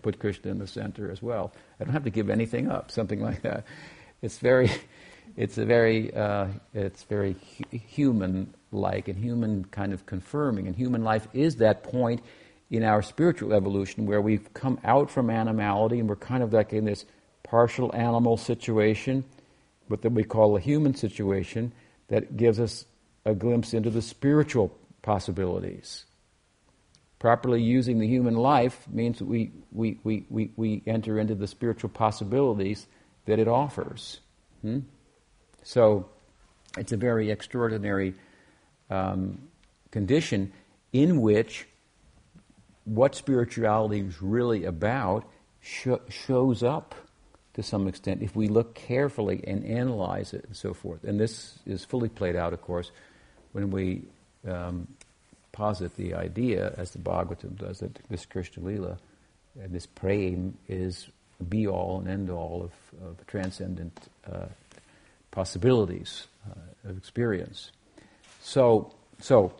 put 0.00 0.20
Krishna 0.20 0.52
in 0.52 0.60
the 0.60 0.66
center 0.68 1.10
as 1.10 1.20
well. 1.20 1.52
I 1.80 1.84
don't 1.84 1.92
have 1.92 2.04
to 2.04 2.10
give 2.10 2.30
anything 2.30 2.70
up, 2.70 2.92
something 2.92 3.20
like 3.20 3.42
that. 3.42 3.64
It's 4.22 4.38
very, 4.38 4.70
it's 5.36 5.58
a 5.58 5.64
very, 5.64 6.14
uh, 6.14 6.46
it's 6.72 7.02
very 7.02 7.34
hu- 7.58 7.78
human-like 7.78 9.08
and 9.08 9.18
human 9.18 9.64
kind 9.64 9.92
of 9.92 10.06
confirming. 10.06 10.68
And 10.68 10.76
human 10.76 11.02
life 11.02 11.26
is 11.34 11.56
that 11.56 11.82
point 11.82 12.22
in 12.70 12.84
our 12.84 13.02
spiritual 13.02 13.52
evolution 13.52 14.06
where 14.06 14.20
we've 14.20 14.54
come 14.54 14.78
out 14.84 15.10
from 15.10 15.30
animality 15.30 15.98
and 15.98 16.08
we're 16.08 16.14
kind 16.14 16.44
of 16.44 16.52
like 16.52 16.72
in 16.72 16.84
this 16.84 17.04
partial 17.42 17.92
animal 17.92 18.36
situation, 18.36 19.24
but 19.88 20.02
that 20.02 20.12
we 20.12 20.24
call 20.24 20.56
a 20.56 20.60
human 20.60 20.94
situation 20.94 21.72
that 22.08 22.36
gives 22.36 22.60
us 22.60 22.84
a 23.24 23.34
glimpse 23.34 23.74
into 23.74 23.90
the 23.90 24.02
spiritual 24.02 24.76
possibilities 25.02 26.06
properly 27.18 27.62
using 27.62 27.98
the 27.98 28.06
human 28.06 28.34
life 28.34 28.86
means 28.88 29.20
we, 29.20 29.50
we, 29.72 29.98
we, 30.04 30.24
we, 30.28 30.50
we 30.56 30.82
enter 30.86 31.18
into 31.18 31.34
the 31.34 31.46
spiritual 31.46 31.90
possibilities 31.90 32.86
that 33.24 33.38
it 33.38 33.48
offers. 33.48 34.20
Hmm? 34.62 34.80
So 35.62 36.08
it's 36.76 36.92
a 36.92 36.96
very 36.96 37.30
extraordinary 37.30 38.14
um, 38.90 39.48
condition 39.90 40.52
in 40.92 41.20
which 41.20 41.66
what 42.84 43.14
spirituality 43.14 44.00
is 44.00 44.22
really 44.22 44.64
about 44.64 45.28
sh- 45.60 45.88
shows 46.08 46.62
up 46.62 46.94
to 47.56 47.62
some 47.62 47.88
extent 47.88 48.22
if 48.22 48.36
we 48.36 48.48
look 48.48 48.74
carefully 48.74 49.42
and 49.46 49.64
analyze 49.64 50.32
it 50.34 50.44
and 50.44 50.54
so 50.54 50.72
forth. 50.74 51.02
And 51.04 51.18
this 51.18 51.58
is 51.66 51.84
fully 51.84 52.10
played 52.10 52.36
out, 52.36 52.52
of 52.52 52.60
course, 52.60 52.90
when 53.52 53.70
we 53.70 54.02
um, 54.46 54.86
posit 55.52 55.96
the 55.96 56.14
idea, 56.14 56.74
as 56.76 56.90
the 56.90 56.98
Bhagavatam 56.98 57.56
does, 57.56 57.78
that 57.80 57.98
this 58.10 58.26
Krishna 58.26 58.62
Lila, 58.62 58.98
and 59.60 59.72
this 59.72 59.86
praying 59.86 60.56
is 60.68 61.08
be 61.48 61.66
all 61.66 61.98
and 62.00 62.08
end 62.08 62.30
all 62.30 62.62
of, 62.62 63.08
of 63.08 63.26
transcendent 63.26 63.98
uh, 64.30 64.46
possibilities 65.30 66.26
uh, 66.48 66.90
of 66.90 66.98
experience. 66.98 67.72
So, 68.42 68.92
so 69.18 69.54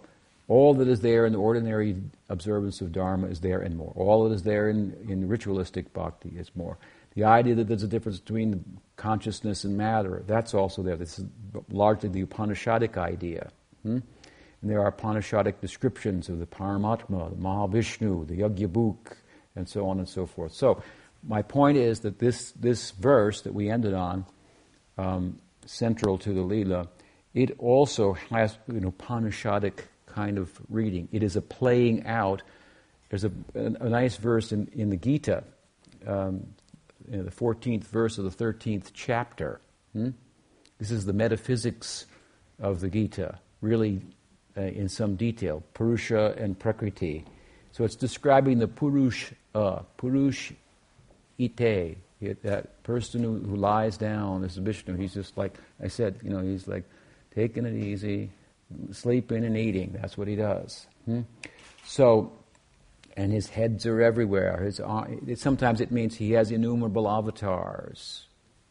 all 0.48 0.74
that 0.74 0.88
is 0.88 1.00
there 1.00 1.24
in 1.24 1.32
the 1.32 1.38
ordinary 1.38 1.96
observance 2.28 2.82
of 2.82 2.92
Dharma 2.92 3.28
is 3.28 3.40
there 3.40 3.60
and 3.60 3.76
more. 3.76 3.92
All 3.96 4.28
that 4.28 4.34
is 4.34 4.42
there 4.42 4.68
in, 4.68 4.94
in 5.08 5.28
ritualistic 5.28 5.94
bhakti 5.94 6.34
is 6.36 6.50
more. 6.54 6.76
The 7.16 7.24
idea 7.24 7.54
that 7.56 7.66
there's 7.66 7.82
a 7.82 7.88
difference 7.88 8.20
between 8.20 8.78
consciousness 8.96 9.64
and 9.64 9.76
matter, 9.76 10.22
that's 10.26 10.52
also 10.52 10.82
there. 10.82 10.96
This 10.96 11.18
is 11.18 11.24
largely 11.70 12.10
the 12.10 12.22
Upanishadic 12.24 12.98
idea. 12.98 13.50
Hmm? 13.82 13.98
And 14.60 14.70
there 14.70 14.82
are 14.82 14.92
Upanishadic 14.92 15.60
descriptions 15.60 16.28
of 16.28 16.38
the 16.38 16.46
Paramatma, 16.46 17.30
the 17.30 17.36
Mahavishnu, 17.36 18.28
the 18.28 18.40
Yagyabhuk, 18.40 19.16
and 19.56 19.66
so 19.66 19.88
on 19.88 19.98
and 19.98 20.08
so 20.08 20.26
forth. 20.26 20.52
So, 20.52 20.82
my 21.26 21.40
point 21.42 21.78
is 21.78 22.00
that 22.00 22.18
this, 22.18 22.52
this 22.52 22.90
verse 22.92 23.40
that 23.40 23.54
we 23.54 23.70
ended 23.70 23.94
on, 23.94 24.26
um, 24.98 25.40
central 25.64 26.18
to 26.18 26.32
the 26.32 26.40
Leela, 26.40 26.86
it 27.34 27.52
also 27.58 28.12
has 28.30 28.56
an 28.68 28.90
Upanishadic 28.90 29.80
kind 30.06 30.38
of 30.38 30.52
reading. 30.68 31.08
It 31.12 31.22
is 31.22 31.34
a 31.34 31.40
playing 31.40 32.06
out. 32.06 32.42
There's 33.08 33.24
a, 33.24 33.32
a, 33.54 33.64
a 33.64 33.88
nice 33.88 34.16
verse 34.16 34.52
in, 34.52 34.68
in 34.72 34.90
the 34.90 34.96
Gita, 34.96 35.44
um, 36.06 36.46
in 37.10 37.24
the 37.24 37.30
14th 37.30 37.84
verse 37.84 38.18
of 38.18 38.24
the 38.24 38.44
13th 38.44 38.90
chapter. 38.92 39.60
Hmm? 39.92 40.10
This 40.78 40.90
is 40.90 41.04
the 41.04 41.12
metaphysics 41.12 42.06
of 42.60 42.80
the 42.80 42.88
Gita, 42.88 43.38
really 43.60 44.02
uh, 44.56 44.62
in 44.62 44.88
some 44.88 45.16
detail, 45.16 45.62
Purusha 45.74 46.34
and 46.38 46.58
Prakriti. 46.58 47.24
So 47.72 47.84
it's 47.84 47.96
describing 47.96 48.58
the 48.58 48.68
Purush, 48.68 49.32
uh, 49.54 49.80
Purush 49.98 50.54
Ite, 51.38 51.98
that 52.42 52.82
person 52.82 53.22
who, 53.22 53.38
who 53.38 53.56
lies 53.56 53.98
down, 53.98 54.40
this 54.42 54.52
is 54.52 54.58
Vishnu, 54.58 54.96
he's 54.96 55.14
just 55.14 55.36
like, 55.36 55.54
I 55.82 55.88
said, 55.88 56.18
you 56.22 56.30
know, 56.30 56.40
he's 56.40 56.66
like 56.66 56.84
taking 57.34 57.66
it 57.66 57.74
easy, 57.74 58.30
sleeping 58.92 59.44
and 59.44 59.56
eating. 59.56 59.96
That's 60.00 60.16
what 60.16 60.28
he 60.28 60.36
does. 60.36 60.86
Hmm? 61.04 61.22
So, 61.84 62.32
and 63.16 63.32
his 63.32 63.48
heads 63.48 63.86
are 63.86 64.02
everywhere. 64.02 64.62
His, 64.62 64.80
sometimes 65.40 65.80
it 65.80 65.90
means 65.90 66.16
he 66.16 66.32
has 66.32 66.50
innumerable 66.50 67.08
avatars. 67.08 68.26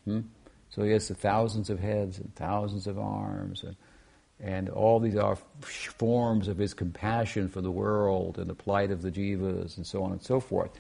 Hmm? 0.06 0.22
So 0.70 0.84
he 0.84 0.91
has 0.91 1.10
thousands 1.10 1.70
of 1.70 1.80
heads 1.80 2.20
and 2.20 2.34
thousands 2.36 2.86
of 2.86 3.00
arms, 3.00 3.64
and, 3.64 3.76
and 4.39 4.70
all 4.70 5.00
these 5.00 5.16
are 5.16 5.38
forms 5.62 6.48
of 6.48 6.58
his 6.58 6.74
compassion 6.74 7.50
for 7.50 7.62
the 7.62 7.72
world 7.72 8.38
and 8.38 8.50
the 8.50 8.56
plight 8.56 8.91
of 8.91 9.02
the 9.02 9.10
jivas, 9.10 9.78
and 9.78 9.88
so 9.88 10.04
on 10.04 10.12
and 10.12 10.22
so 10.22 10.39
forth. 10.39 10.72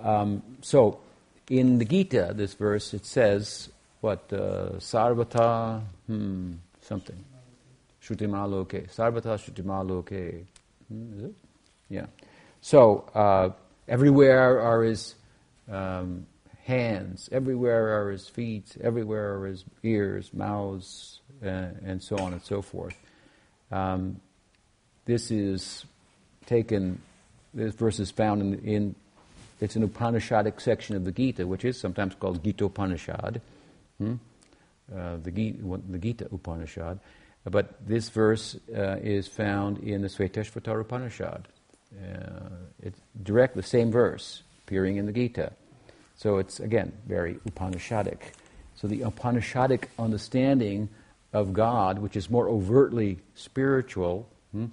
Um, 0.00 0.42
so, 0.62 1.00
in 1.50 1.78
the 1.78 1.84
Gita, 1.84 2.32
this 2.34 2.54
verse, 2.54 2.94
it 2.94 3.04
says, 3.04 3.68
what, 4.00 4.32
uh, 4.32 4.78
sarvata, 4.78 5.82
hmm, 6.06 6.52
something. 6.80 7.24
Shrutimaloke. 8.02 8.92
Sarvata 8.94 9.36
Shrutimaloke. 9.36 10.44
Hmm, 10.88 11.18
is 11.18 11.24
it? 11.24 11.34
Yeah. 11.88 12.06
So, 12.64 13.10
uh, 13.12 13.50
everywhere 13.88 14.60
are 14.60 14.84
his 14.84 15.16
um, 15.68 16.26
hands, 16.64 17.28
everywhere 17.32 18.00
are 18.00 18.12
his 18.12 18.28
feet, 18.28 18.76
everywhere 18.80 19.34
are 19.34 19.46
his 19.48 19.64
ears, 19.82 20.32
mouths, 20.32 21.18
uh, 21.44 21.48
and 21.84 22.00
so 22.00 22.16
on 22.18 22.32
and 22.32 22.42
so 22.42 22.62
forth. 22.62 22.94
Um, 23.72 24.20
this 25.06 25.32
is 25.32 25.84
taken, 26.46 27.02
this 27.52 27.74
verse 27.74 27.98
is 27.98 28.12
found 28.12 28.40
in, 28.40 28.54
in, 28.60 28.94
it's 29.60 29.74
an 29.74 29.86
Upanishadic 29.86 30.60
section 30.60 30.94
of 30.94 31.04
the 31.04 31.10
Gita, 31.10 31.44
which 31.44 31.64
is 31.64 31.80
sometimes 31.80 32.14
called 32.14 32.44
Gita 32.44 32.66
Upanishad, 32.66 33.40
hmm? 33.98 34.14
uh, 34.96 35.16
the, 35.16 35.32
Gita, 35.32 35.58
the 35.90 35.98
Gita 35.98 36.28
Upanishad. 36.32 37.00
But 37.44 37.84
this 37.84 38.08
verse 38.08 38.56
uh, 38.72 38.98
is 39.02 39.26
found 39.26 39.78
in 39.78 40.02
the 40.02 40.08
Svetashvatara 40.08 40.82
Upanishad. 40.82 41.48
Uh, 42.00 42.48
it's 42.82 43.00
direct, 43.22 43.54
the 43.54 43.62
same 43.62 43.90
verse 43.90 44.42
appearing 44.64 44.96
in 44.96 45.06
the 45.06 45.12
Gita. 45.12 45.52
So 46.16 46.38
it's, 46.38 46.60
again, 46.60 46.92
very 47.06 47.34
Upanishadic. 47.48 48.18
So 48.76 48.88
the 48.88 49.00
Upanishadic 49.00 49.84
understanding 49.98 50.88
of 51.32 51.52
God, 51.52 51.98
which 51.98 52.16
is 52.16 52.30
more 52.30 52.48
overtly 52.48 53.18
spiritual, 53.34 54.28
hmm, 54.52 54.66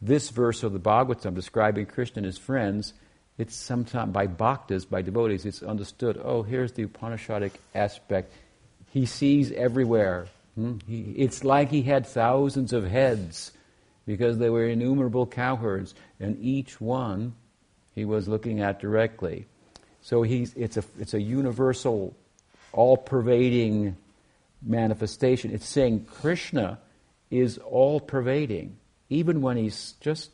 this 0.00 0.30
verse 0.30 0.62
of 0.62 0.72
the 0.72 0.80
Bhagavatam 0.80 1.34
describing 1.34 1.86
Krishna 1.86 2.18
and 2.18 2.26
his 2.26 2.38
friends, 2.38 2.92
it's 3.38 3.56
sometimes 3.56 4.12
by 4.12 4.26
bhaktas, 4.26 4.84
by 4.84 5.02
devotees, 5.02 5.46
it's 5.46 5.62
understood, 5.62 6.20
oh, 6.22 6.42
here's 6.42 6.72
the 6.72 6.84
Upanishadic 6.84 7.52
aspect. 7.74 8.32
He 8.92 9.06
sees 9.06 9.52
everywhere. 9.52 10.26
Hmm? 10.54 10.78
He, 10.86 11.14
it's 11.16 11.44
like 11.44 11.70
he 11.70 11.82
had 11.82 12.06
thousands 12.06 12.72
of 12.72 12.84
heads 12.84 13.52
because 14.06 14.38
there 14.38 14.52
were 14.52 14.66
innumerable 14.66 15.26
cowherds, 15.26 15.94
and 16.18 16.38
each 16.40 16.80
one 16.80 17.34
he 17.94 18.04
was 18.04 18.28
looking 18.28 18.60
at 18.60 18.80
directly. 18.80 19.46
So 20.00 20.22
he's, 20.22 20.54
it's, 20.54 20.76
a, 20.76 20.84
it's 20.98 21.14
a 21.14 21.20
universal, 21.20 22.16
all 22.72 22.96
pervading 22.96 23.96
manifestation. 24.60 25.52
It's 25.52 25.66
saying 25.66 26.06
Krishna 26.06 26.78
is 27.30 27.58
all 27.58 28.00
pervading, 28.00 28.76
even 29.08 29.40
when 29.40 29.56
he's 29.56 29.92
just 30.00 30.30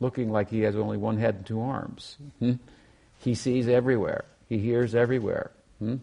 looking 0.00 0.30
like 0.30 0.50
he 0.50 0.60
has 0.62 0.76
only 0.76 0.96
one 0.96 1.18
head 1.18 1.36
and 1.36 1.46
two 1.46 1.60
arms. 1.60 2.16
Hmm? 2.38 2.54
He 3.18 3.34
sees 3.34 3.68
everywhere, 3.68 4.24
he 4.48 4.58
hears 4.58 4.94
everywhere. 4.94 5.50
Hmm? 5.78 5.96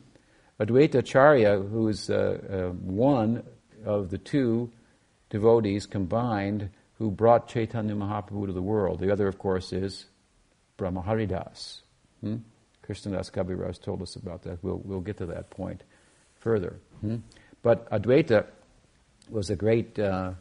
Advaita 0.60 0.96
Acharya, 0.96 1.60
who 1.60 1.88
is 1.88 2.10
uh, 2.10 2.40
uh, 2.50 2.70
one 2.72 3.44
of 3.86 4.10
the 4.10 4.18
two 4.18 4.72
devotees 5.30 5.86
combined 5.86 6.70
who 6.98 7.12
brought 7.12 7.48
Chaitanya 7.48 7.96
Mahaprabhu 7.96 8.48
to 8.48 8.54
the 8.54 8.62
world, 8.62 9.00
the 9.00 9.12
other, 9.12 9.28
of 9.28 9.38
course, 9.38 9.72
is 9.72 10.06
Brahmaharidas. 10.78 11.82
Hmm? 12.22 12.38
Krishnadas 12.88 13.32
Kaviraj 13.32 13.82
told 13.82 14.02
us 14.02 14.16
about 14.16 14.44
that. 14.44 14.64
We'll, 14.64 14.82
we'll 14.84 15.02
get 15.02 15.18
to 15.18 15.26
that 15.28 15.50
point 15.50 15.84
further. 16.40 16.78
Hmm? 17.02 17.18
But 17.62 17.90
Advaita 17.92 18.46
was 19.30 19.50
a 19.50 19.56
great 19.56 20.00
uh, 20.00 20.32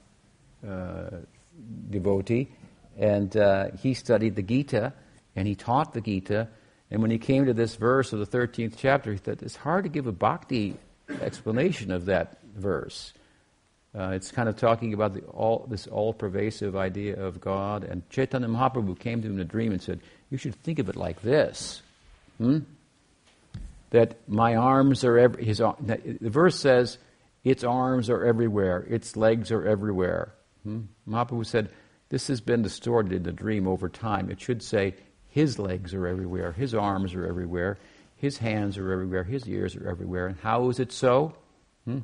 uh, 0.67 1.11
devotee, 1.91 2.49
and 2.97 3.37
uh, 3.37 3.71
he 3.83 3.95
studied 3.95 4.37
the 4.37 4.43
Gita, 4.43 4.93
and 5.35 5.47
he 5.47 5.55
taught 5.55 5.93
the 5.93 6.01
Gita. 6.01 6.49
And 6.91 7.03
when 7.03 7.11
he 7.11 7.19
came 7.19 7.47
to 7.47 7.53
this 7.53 7.75
verse 7.75 8.13
of 8.13 8.21
the 8.21 8.27
13th 8.27 8.75
chapter, 8.77 9.13
he 9.13 9.19
thought 9.19 9.43
it's 9.43 9.57
hard 9.57 9.85
to 9.85 9.91
give 9.91 10.07
a 10.07 10.13
bhakti 10.13 10.77
explanation 11.21 11.91
of 11.91 12.07
that 12.07 12.39
verse. 12.55 13.13
Uh, 13.97 14.11
it's 14.11 14.31
kind 14.31 14.49
of 14.49 14.57
talking 14.57 14.93
about 14.93 15.15
the 15.15 15.21
all, 15.23 15.67
this 15.71 15.87
all-pervasive 15.87 16.77
idea 16.77 17.19
of 17.19 17.41
God. 17.41 17.83
And 17.83 18.09
Chaitanya 18.11 18.49
Mahaprabhu 18.49 18.99
came 18.99 19.23
to 19.23 19.29
him 19.29 19.35
in 19.35 19.41
a 19.41 19.45
dream 19.45 19.73
and 19.73 19.81
said, 19.81 20.01
you 20.29 20.37
should 20.37 20.55
think 20.57 20.79
of 20.79 20.89
it 20.89 20.97
like 20.97 21.23
this. 21.23 21.81
Hmm? 22.37 22.59
That 23.91 24.17
my 24.29 24.57
arms 24.57 25.03
are 25.05 25.19
every, 25.19 25.45
his, 25.45 25.59
the 25.59 26.19
verse 26.21 26.61
says, 26.61 26.99
its 27.43 27.65
arms 27.65 28.11
are 28.11 28.25
everywhere, 28.25 28.85
its 28.89 29.17
legs 29.17 29.51
are 29.51 29.67
everywhere. 29.67 30.35
Hmm? 30.65 30.81
Mahaprabhu 31.09 31.47
said, 31.47 31.71
this 32.09 32.27
has 32.27 32.41
been 32.41 32.63
distorted 32.63 33.13
in 33.13 33.23
the 33.23 33.33
dream 33.33 33.67
over 33.67 33.89
time. 33.89 34.31
It 34.31 34.41
should 34.41 34.63
say, 34.63 34.95
his 35.29 35.59
legs 35.59 35.95
are 35.95 36.07
everywhere, 36.07 36.53
his 36.53 36.75
arms 36.75 37.15
are 37.15 37.27
everywhere, 37.27 37.79
his 38.17 38.39
hands 38.39 38.77
are 38.77 38.93
everywhere, 38.93 39.25
his 39.25 39.49
ears 39.49 39.75
are 39.77 39.89
everywhere. 39.89 40.27
And 40.27 40.37
how 40.41 40.69
is 40.69 40.81
it 40.81 40.93
so? 40.93 41.35
Hmm? 41.87 42.01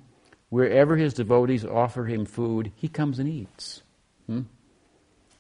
Wherever 0.53 0.97
his 0.97 1.15
devotees 1.15 1.65
offer 1.65 2.05
him 2.05 2.27
food, 2.27 2.73
he 2.77 2.87
comes 2.87 3.19
and 3.19 3.27
eats. 3.27 3.83
Hmm? 4.27 4.43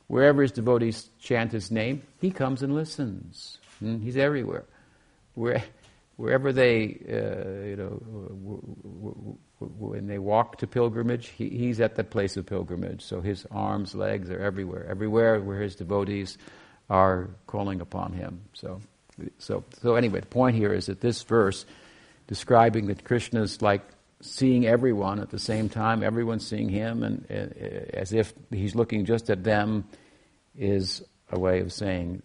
Wherever 0.06 0.40
his 0.40 0.52
devotees 0.52 1.10
chant 1.20 1.52
his 1.52 1.70
name, 1.70 2.02
he 2.18 2.30
comes 2.30 2.62
and 2.62 2.74
listens. 2.74 3.58
Hmm? 3.80 4.00
He's 4.00 4.16
everywhere. 4.16 4.64
Where, 5.34 5.62
wherever 6.16 6.50
they, 6.50 6.98
uh, 7.06 7.66
you 7.66 7.76
know, 7.76 9.36
when 9.60 10.06
they 10.06 10.18
walk 10.18 10.56
to 10.60 10.66
pilgrimage, 10.66 11.28
he, 11.28 11.50
he's 11.50 11.82
at 11.82 11.94
the 11.94 12.04
place 12.04 12.38
of 12.38 12.46
pilgrimage. 12.46 13.02
So 13.02 13.20
his 13.20 13.44
arms, 13.50 13.94
legs 13.94 14.30
are 14.30 14.40
everywhere. 14.40 14.86
Everywhere 14.88 15.42
where 15.42 15.60
his 15.60 15.76
devotees 15.76 16.38
are 16.88 17.28
calling 17.46 17.82
upon 17.82 18.14
him. 18.14 18.40
So, 18.54 18.80
so, 19.36 19.62
so 19.82 19.94
anyway, 19.94 20.20
the 20.20 20.26
point 20.26 20.56
here 20.56 20.72
is 20.72 20.86
that 20.86 21.02
this 21.02 21.22
verse 21.22 21.66
describing 22.28 22.86
that 22.86 23.04
Krishna 23.04 23.42
is 23.42 23.60
like 23.60 23.82
seeing 24.22 24.66
everyone 24.66 25.20
at 25.20 25.30
the 25.30 25.38
same 25.38 25.68
time, 25.68 26.02
everyone 26.02 26.38
seeing 26.38 26.68
him, 26.68 27.02
and 27.02 27.26
uh, 27.30 27.92
as 27.92 28.12
if 28.12 28.32
he's 28.50 28.74
looking 28.74 29.04
just 29.04 29.28
at 29.28 29.44
them, 29.44 29.84
is 30.56 31.02
a 31.30 31.38
way 31.38 31.60
of 31.60 31.72
saying 31.72 32.22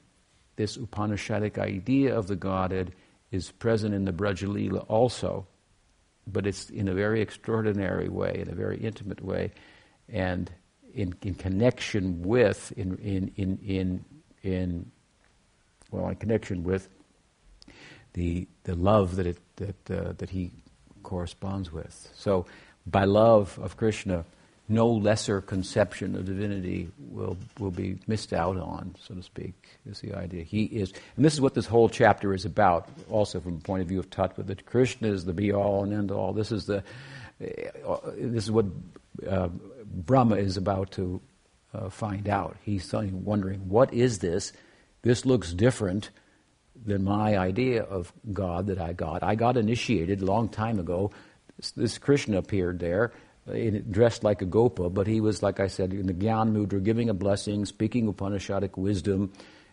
this 0.56 0.78
Upanishadic 0.78 1.58
idea 1.58 2.16
of 2.16 2.28
the 2.28 2.36
Godhead 2.36 2.94
is 3.32 3.52
present 3.52 3.94
in 3.94 4.06
the 4.06 4.14
Brajalila 4.14 4.86
also, 4.88 5.48
but 6.28 6.46
it's 6.46 6.70
in 6.70 6.88
a 6.88 6.94
very 6.94 7.22
extraordinary 7.22 8.10
way, 8.10 8.40
in 8.40 8.50
a 8.50 8.56
very 8.56 8.78
intimate 8.78 9.22
way, 9.22 9.52
and 10.08 10.52
in, 10.94 11.16
in 11.24 11.34
connection 11.36 12.22
with, 12.22 12.72
in, 12.78 12.98
in, 12.98 13.32
in, 13.36 13.60
in, 13.66 14.06
in, 14.44 14.92
well, 15.92 16.10
in 16.10 16.16
connection 16.16 16.64
with 16.64 16.90
the, 18.14 18.48
the 18.64 18.76
love 18.76 19.16
that, 19.16 19.28
it, 19.28 19.38
that, 19.58 19.92
uh, 19.92 20.14
that 20.18 20.30
he 20.30 20.52
corresponds 21.08 21.72
with. 21.72 22.12
So, 22.16 22.46
by 22.86 23.06
love 23.06 23.58
of 23.62 23.78
Krishna, 23.78 24.26
no 24.70 24.90
lesser 24.90 25.40
conception 25.42 26.16
of 26.16 26.26
divinity 26.26 26.90
will, 27.00 27.38
will 27.60 27.72
be 27.72 27.98
missed 28.08 28.34
out 28.34 28.58
on, 28.58 28.94
so 29.02 29.16
to 29.16 29.24
speak, 29.24 29.54
is 29.90 30.02
the 30.02 30.14
idea. 30.14 30.44
He 30.44 30.64
is, 30.66 30.92
and 31.16 31.24
this 31.24 31.34
is 31.34 31.40
what 31.40 31.54
this 31.54 31.66
whole 31.66 31.88
chapter 31.88 32.34
is 32.34 32.44
about, 32.44 32.90
also 33.10 33.40
from 33.40 33.58
the 33.60 33.64
point 33.64 33.82
of 33.82 33.88
view 33.88 34.00
of 34.00 34.10
Tattva, 34.10 34.46
that 34.48 34.66
Krishna 34.66 35.08
is 35.08 35.24
the 35.24 35.34
be 35.34 35.54
all 35.54 35.84
and 35.84 35.94
end 35.94 36.12
all. 36.12 36.34
This 36.34 36.52
is, 36.52 36.66
the, 36.66 36.84
uh, 37.40 37.98
this 38.18 38.44
is 38.44 38.52
what 38.52 38.66
uh, 39.28 39.48
Brahma 39.86 40.36
is 40.36 40.58
about 40.58 40.92
to 40.92 41.22
uh, 41.74 41.90
find 41.90 42.28
out. 42.28 42.58
He's 42.64 42.92
wondering, 42.94 43.70
what 43.70 43.94
is 43.94 44.20
this? 44.20 44.52
This 45.04 45.26
looks 45.26 45.54
different 45.54 46.10
than 46.86 47.04
my 47.04 47.38
idea 47.38 47.84
of 47.84 48.12
God 48.32 48.68
that 48.68 48.80
I 48.80 48.94
got. 48.94 49.24
I 49.24 49.36
got 49.36 49.58
initiated 49.58 50.22
a 50.22 50.26
long 50.26 50.50
time 50.50 50.80
ago. 50.80 51.12
This, 51.76 51.98
Krishna 51.98 52.38
appeared 52.38 52.80
there 52.80 53.14
dressed 53.90 54.24
like 54.24 54.42
a 54.42 54.46
gopa, 54.46 54.90
but 54.90 55.08
he 55.08 55.22
was, 55.22 55.42
like 55.42 55.60
I 55.60 55.68
said, 55.68 55.94
in 55.94 56.08
the 56.08 56.14
Gyan 56.14 56.52
Mudra, 56.52 56.84
giving 56.84 57.10
a 57.10 57.14
blessing, 57.14 57.66
speaking 57.66 58.12
Upanishadic 58.12 58.78
wisdom, 58.78 59.32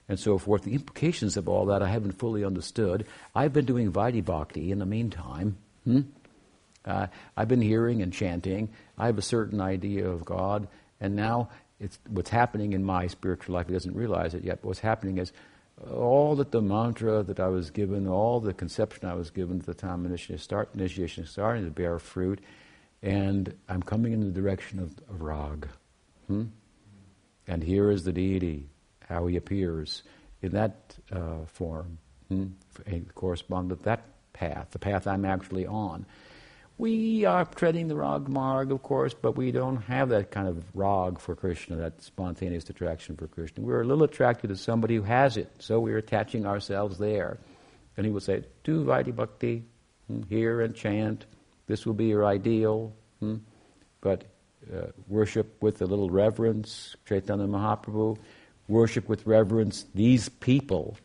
and 0.09 0.18
so 0.18 0.38
forth. 0.38 0.62
The 0.62 0.74
implications 0.74 1.36
of 1.36 1.48
all 1.48 1.66
that 1.66 1.82
I 1.82 1.88
haven't 1.88 2.12
fully 2.12 2.44
understood. 2.44 3.07
I've 3.34 3.52
been 3.52 3.64
doing 3.64 3.92
Vaidhi 3.92 4.24
Bhakti 4.24 4.70
in 4.70 4.78
the 4.78 4.86
meantime. 4.86 5.57
Hmm? 5.84 6.00
Uh, 6.84 7.07
I've 7.36 7.48
been 7.48 7.62
hearing 7.62 8.02
and 8.02 8.12
chanting. 8.12 8.68
I 8.98 9.07
have 9.07 9.18
a 9.18 9.22
certain 9.22 9.61
idea 9.61 10.07
of 10.07 10.24
God, 10.24 10.68
and 11.00 11.16
now 11.16 11.48
it's 11.80 11.98
what's 12.09 12.30
happening 12.30 12.74
in 12.74 12.84
my 12.84 13.07
spiritual 13.07 13.55
life. 13.55 13.66
He 13.66 13.72
doesn't 13.72 13.96
realize 13.96 14.34
it 14.34 14.44
yet, 14.44 14.61
but 14.61 14.68
what's 14.68 14.80
happening 14.80 15.18
is 15.18 15.32
all 15.90 16.36
that 16.36 16.52
the 16.52 16.62
mantra 16.62 17.22
that 17.22 17.40
I 17.40 17.48
was 17.48 17.70
given, 17.70 18.06
all 18.06 18.40
the 18.40 18.54
conception 18.54 19.08
I 19.08 19.14
was 19.14 19.30
given 19.30 19.58
at 19.58 19.66
the 19.66 19.74
time 19.74 20.06
initiation, 20.06 20.38
start, 20.38 20.70
initiation 20.74 21.26
starting 21.26 21.64
to 21.64 21.70
bear 21.70 21.98
fruit 21.98 22.40
and 23.04 23.54
I'm 23.68 23.82
coming 23.82 24.12
in 24.12 24.20
the 24.20 24.30
direction 24.30 24.78
of, 24.78 24.96
of 25.10 25.20
Rag. 25.20 25.68
Hmm? 26.26 26.44
And 27.46 27.62
here 27.62 27.90
is 27.90 28.04
the 28.04 28.12
deity, 28.12 28.70
how 29.06 29.26
he 29.26 29.36
appears 29.36 30.02
in 30.40 30.52
that 30.52 30.96
uh, 31.12 31.44
form, 31.46 31.98
hmm? 32.28 32.46
correspond 33.14 33.68
to 33.68 33.74
that 33.76 34.06
path, 34.32 34.68
the 34.70 34.78
path 34.78 35.06
I'm 35.06 35.26
actually 35.26 35.66
on. 35.66 36.06
We 36.76 37.24
are 37.24 37.44
treading 37.44 37.86
the 37.86 37.94
rag 37.94 38.28
marg, 38.28 38.72
of 38.72 38.82
course, 38.82 39.14
but 39.14 39.36
we 39.36 39.52
don't 39.52 39.76
have 39.82 40.08
that 40.08 40.32
kind 40.32 40.48
of 40.48 40.64
rag 40.74 41.20
for 41.20 41.36
Krishna, 41.36 41.76
that 41.76 42.02
spontaneous 42.02 42.68
attraction 42.68 43.16
for 43.16 43.28
Krishna. 43.28 43.62
We're 43.62 43.82
a 43.82 43.84
little 43.84 44.02
attracted 44.02 44.48
to 44.48 44.56
somebody 44.56 44.96
who 44.96 45.02
has 45.02 45.36
it, 45.36 45.52
so 45.60 45.78
we're 45.78 45.98
attaching 45.98 46.46
ourselves 46.46 46.98
there. 46.98 47.38
And 47.96 48.04
he 48.04 48.10
will 48.10 48.20
say, 48.20 48.42
Do 48.64 48.84
Vaidhi 48.84 49.14
Bhakti, 49.14 49.62
hmm, 50.08 50.22
hear 50.22 50.62
and 50.62 50.74
chant, 50.74 51.26
this 51.68 51.86
will 51.86 51.94
be 51.94 52.06
your 52.06 52.24
ideal. 52.24 52.92
Hmm? 53.20 53.36
But 54.00 54.24
uh, 54.74 54.86
worship 55.06 55.62
with 55.62 55.80
a 55.80 55.86
little 55.86 56.10
reverence, 56.10 56.96
Chaitanya 57.06 57.46
Mahaprabhu, 57.46 58.18
worship 58.66 59.08
with 59.08 59.24
reverence 59.28 59.86
these 59.94 60.28
people, 60.28 60.96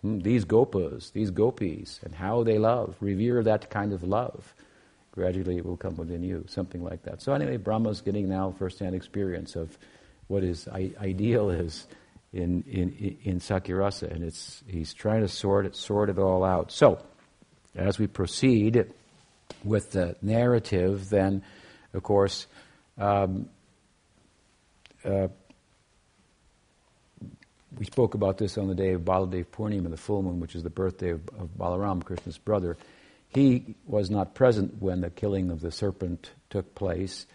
hmm, 0.00 0.20
these 0.20 0.46
gopas, 0.46 1.12
these 1.12 1.30
gopis, 1.30 2.00
and 2.02 2.14
how 2.14 2.44
they 2.44 2.56
love, 2.56 2.96
revere 3.00 3.42
that 3.42 3.68
kind 3.68 3.92
of 3.92 4.02
love 4.02 4.54
gradually 5.18 5.56
it 5.56 5.66
will 5.66 5.76
come 5.76 5.96
within 5.96 6.22
you, 6.22 6.44
something 6.46 6.82
like 6.84 7.02
that. 7.02 7.20
So 7.20 7.32
anyway, 7.32 7.56
Brahma's 7.56 8.00
getting 8.00 8.28
now 8.28 8.52
first-hand 8.52 8.94
experience 8.94 9.56
of 9.56 9.76
what 10.28 10.44
his 10.44 10.68
ideal 10.68 11.50
is 11.50 11.88
in, 12.32 12.62
in, 12.68 13.16
in 13.24 13.40
Sakhyarasa, 13.40 14.08
and 14.14 14.22
it's, 14.22 14.62
he's 14.68 14.94
trying 14.94 15.22
to 15.22 15.28
sort 15.28 15.66
it, 15.66 15.74
sort 15.74 16.08
it 16.08 16.18
all 16.18 16.44
out. 16.44 16.70
So, 16.70 17.04
as 17.74 17.98
we 17.98 18.06
proceed 18.06 18.86
with 19.64 19.90
the 19.90 20.14
narrative, 20.22 21.08
then, 21.08 21.42
of 21.94 22.04
course, 22.04 22.46
um, 22.96 23.48
uh, 25.04 25.28
we 27.76 27.86
spoke 27.86 28.14
about 28.14 28.38
this 28.38 28.56
on 28.56 28.68
the 28.68 28.74
day 28.74 28.92
of 28.92 29.02
Baladev 29.02 29.46
Purnima, 29.46 29.90
the 29.90 29.96
full 29.96 30.22
moon, 30.22 30.38
which 30.38 30.54
is 30.54 30.62
the 30.62 30.70
birthday 30.70 31.10
of, 31.10 31.28
of 31.40 31.48
Balaram, 31.58 32.04
Krishna's 32.04 32.38
brother. 32.38 32.76
He 33.28 33.74
was 33.86 34.10
not 34.10 34.34
present 34.34 34.80
when 34.80 35.00
the 35.00 35.10
killing 35.10 35.50
of 35.50 35.60
the 35.60 35.70
serpent 35.70 36.30
took 36.50 36.74
place, 36.74 37.26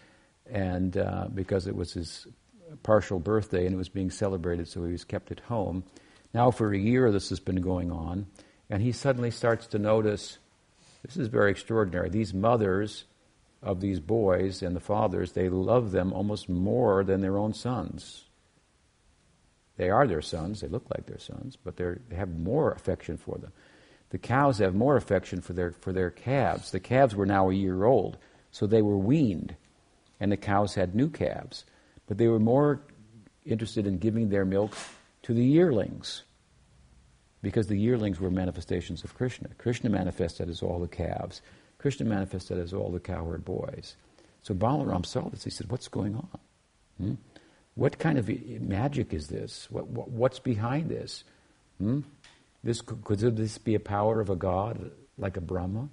and 0.50 0.96
uh, 0.96 1.28
because 1.32 1.66
it 1.66 1.76
was 1.76 1.92
his 1.92 2.26
partial 2.82 3.20
birthday 3.20 3.66
and 3.66 3.74
it 3.74 3.78
was 3.78 3.88
being 3.88 4.10
celebrated, 4.10 4.68
so 4.68 4.84
he 4.84 4.92
was 4.92 5.04
kept 5.04 5.30
at 5.30 5.40
home. 5.40 5.84
Now, 6.32 6.50
for 6.50 6.72
a 6.72 6.78
year, 6.78 7.12
this 7.12 7.28
has 7.28 7.38
been 7.40 7.60
going 7.60 7.92
on, 7.92 8.26
and 8.68 8.82
he 8.82 8.92
suddenly 8.92 9.30
starts 9.30 9.68
to 9.68 9.78
notice 9.78 10.38
this 11.02 11.16
is 11.16 11.28
very 11.28 11.50
extraordinary. 11.50 12.08
These 12.08 12.34
mothers 12.34 13.04
of 13.62 13.80
these 13.80 14.00
boys 14.00 14.62
and 14.62 14.74
the 14.74 14.80
fathers, 14.80 15.32
they 15.32 15.48
love 15.48 15.92
them 15.92 16.12
almost 16.12 16.48
more 16.48 17.04
than 17.04 17.20
their 17.20 17.38
own 17.38 17.54
sons. 17.54 18.24
They 19.76 19.90
are 19.90 20.06
their 20.06 20.22
sons, 20.22 20.60
they 20.60 20.68
look 20.68 20.86
like 20.90 21.06
their 21.06 21.18
sons, 21.18 21.56
but 21.62 21.76
they 21.76 21.94
have 22.14 22.36
more 22.38 22.72
affection 22.72 23.16
for 23.16 23.38
them. 23.38 23.52
The 24.14 24.18
cows 24.18 24.58
have 24.58 24.76
more 24.76 24.96
affection 24.96 25.40
for 25.40 25.54
their, 25.54 25.72
for 25.72 25.92
their 25.92 26.08
calves. 26.08 26.70
The 26.70 26.78
calves 26.78 27.16
were 27.16 27.26
now 27.26 27.50
a 27.50 27.52
year 27.52 27.82
old, 27.82 28.16
so 28.52 28.64
they 28.64 28.80
were 28.80 28.96
weaned, 28.96 29.56
and 30.20 30.30
the 30.30 30.36
cows 30.36 30.76
had 30.76 30.94
new 30.94 31.10
calves. 31.10 31.64
But 32.06 32.18
they 32.18 32.28
were 32.28 32.38
more 32.38 32.80
interested 33.44 33.88
in 33.88 33.98
giving 33.98 34.28
their 34.28 34.44
milk 34.44 34.76
to 35.24 35.34
the 35.34 35.44
yearlings, 35.44 36.22
because 37.42 37.66
the 37.66 37.76
yearlings 37.76 38.20
were 38.20 38.30
manifestations 38.30 39.02
of 39.02 39.16
Krishna. 39.16 39.48
Krishna 39.58 39.90
manifested 39.90 40.48
as 40.48 40.62
all 40.62 40.78
the 40.78 40.86
calves. 40.86 41.42
Krishna 41.78 42.06
manifested 42.06 42.56
as 42.56 42.72
all 42.72 42.92
the 42.92 43.00
cowherd 43.00 43.44
boys. 43.44 43.96
So 44.42 44.54
Balaram 44.54 45.04
saw 45.04 45.28
this. 45.28 45.42
He 45.42 45.50
said, 45.50 45.72
What's 45.72 45.88
going 45.88 46.14
on? 46.14 46.38
Hmm? 46.98 47.14
What 47.74 47.98
kind 47.98 48.16
of 48.16 48.30
magic 48.60 49.12
is 49.12 49.26
this? 49.26 49.66
What, 49.72 49.88
what, 49.88 50.08
what's 50.08 50.38
behind 50.38 50.88
this? 50.88 51.24
Hmm? 51.78 52.02
This, 52.64 52.80
could 52.80 53.18
this 53.18 53.58
be 53.58 53.74
a 53.74 53.80
power 53.80 54.20
of 54.22 54.30
a 54.30 54.36
god 54.36 54.90
like 55.18 55.36
a 55.36 55.42
Brahma? 55.42 55.90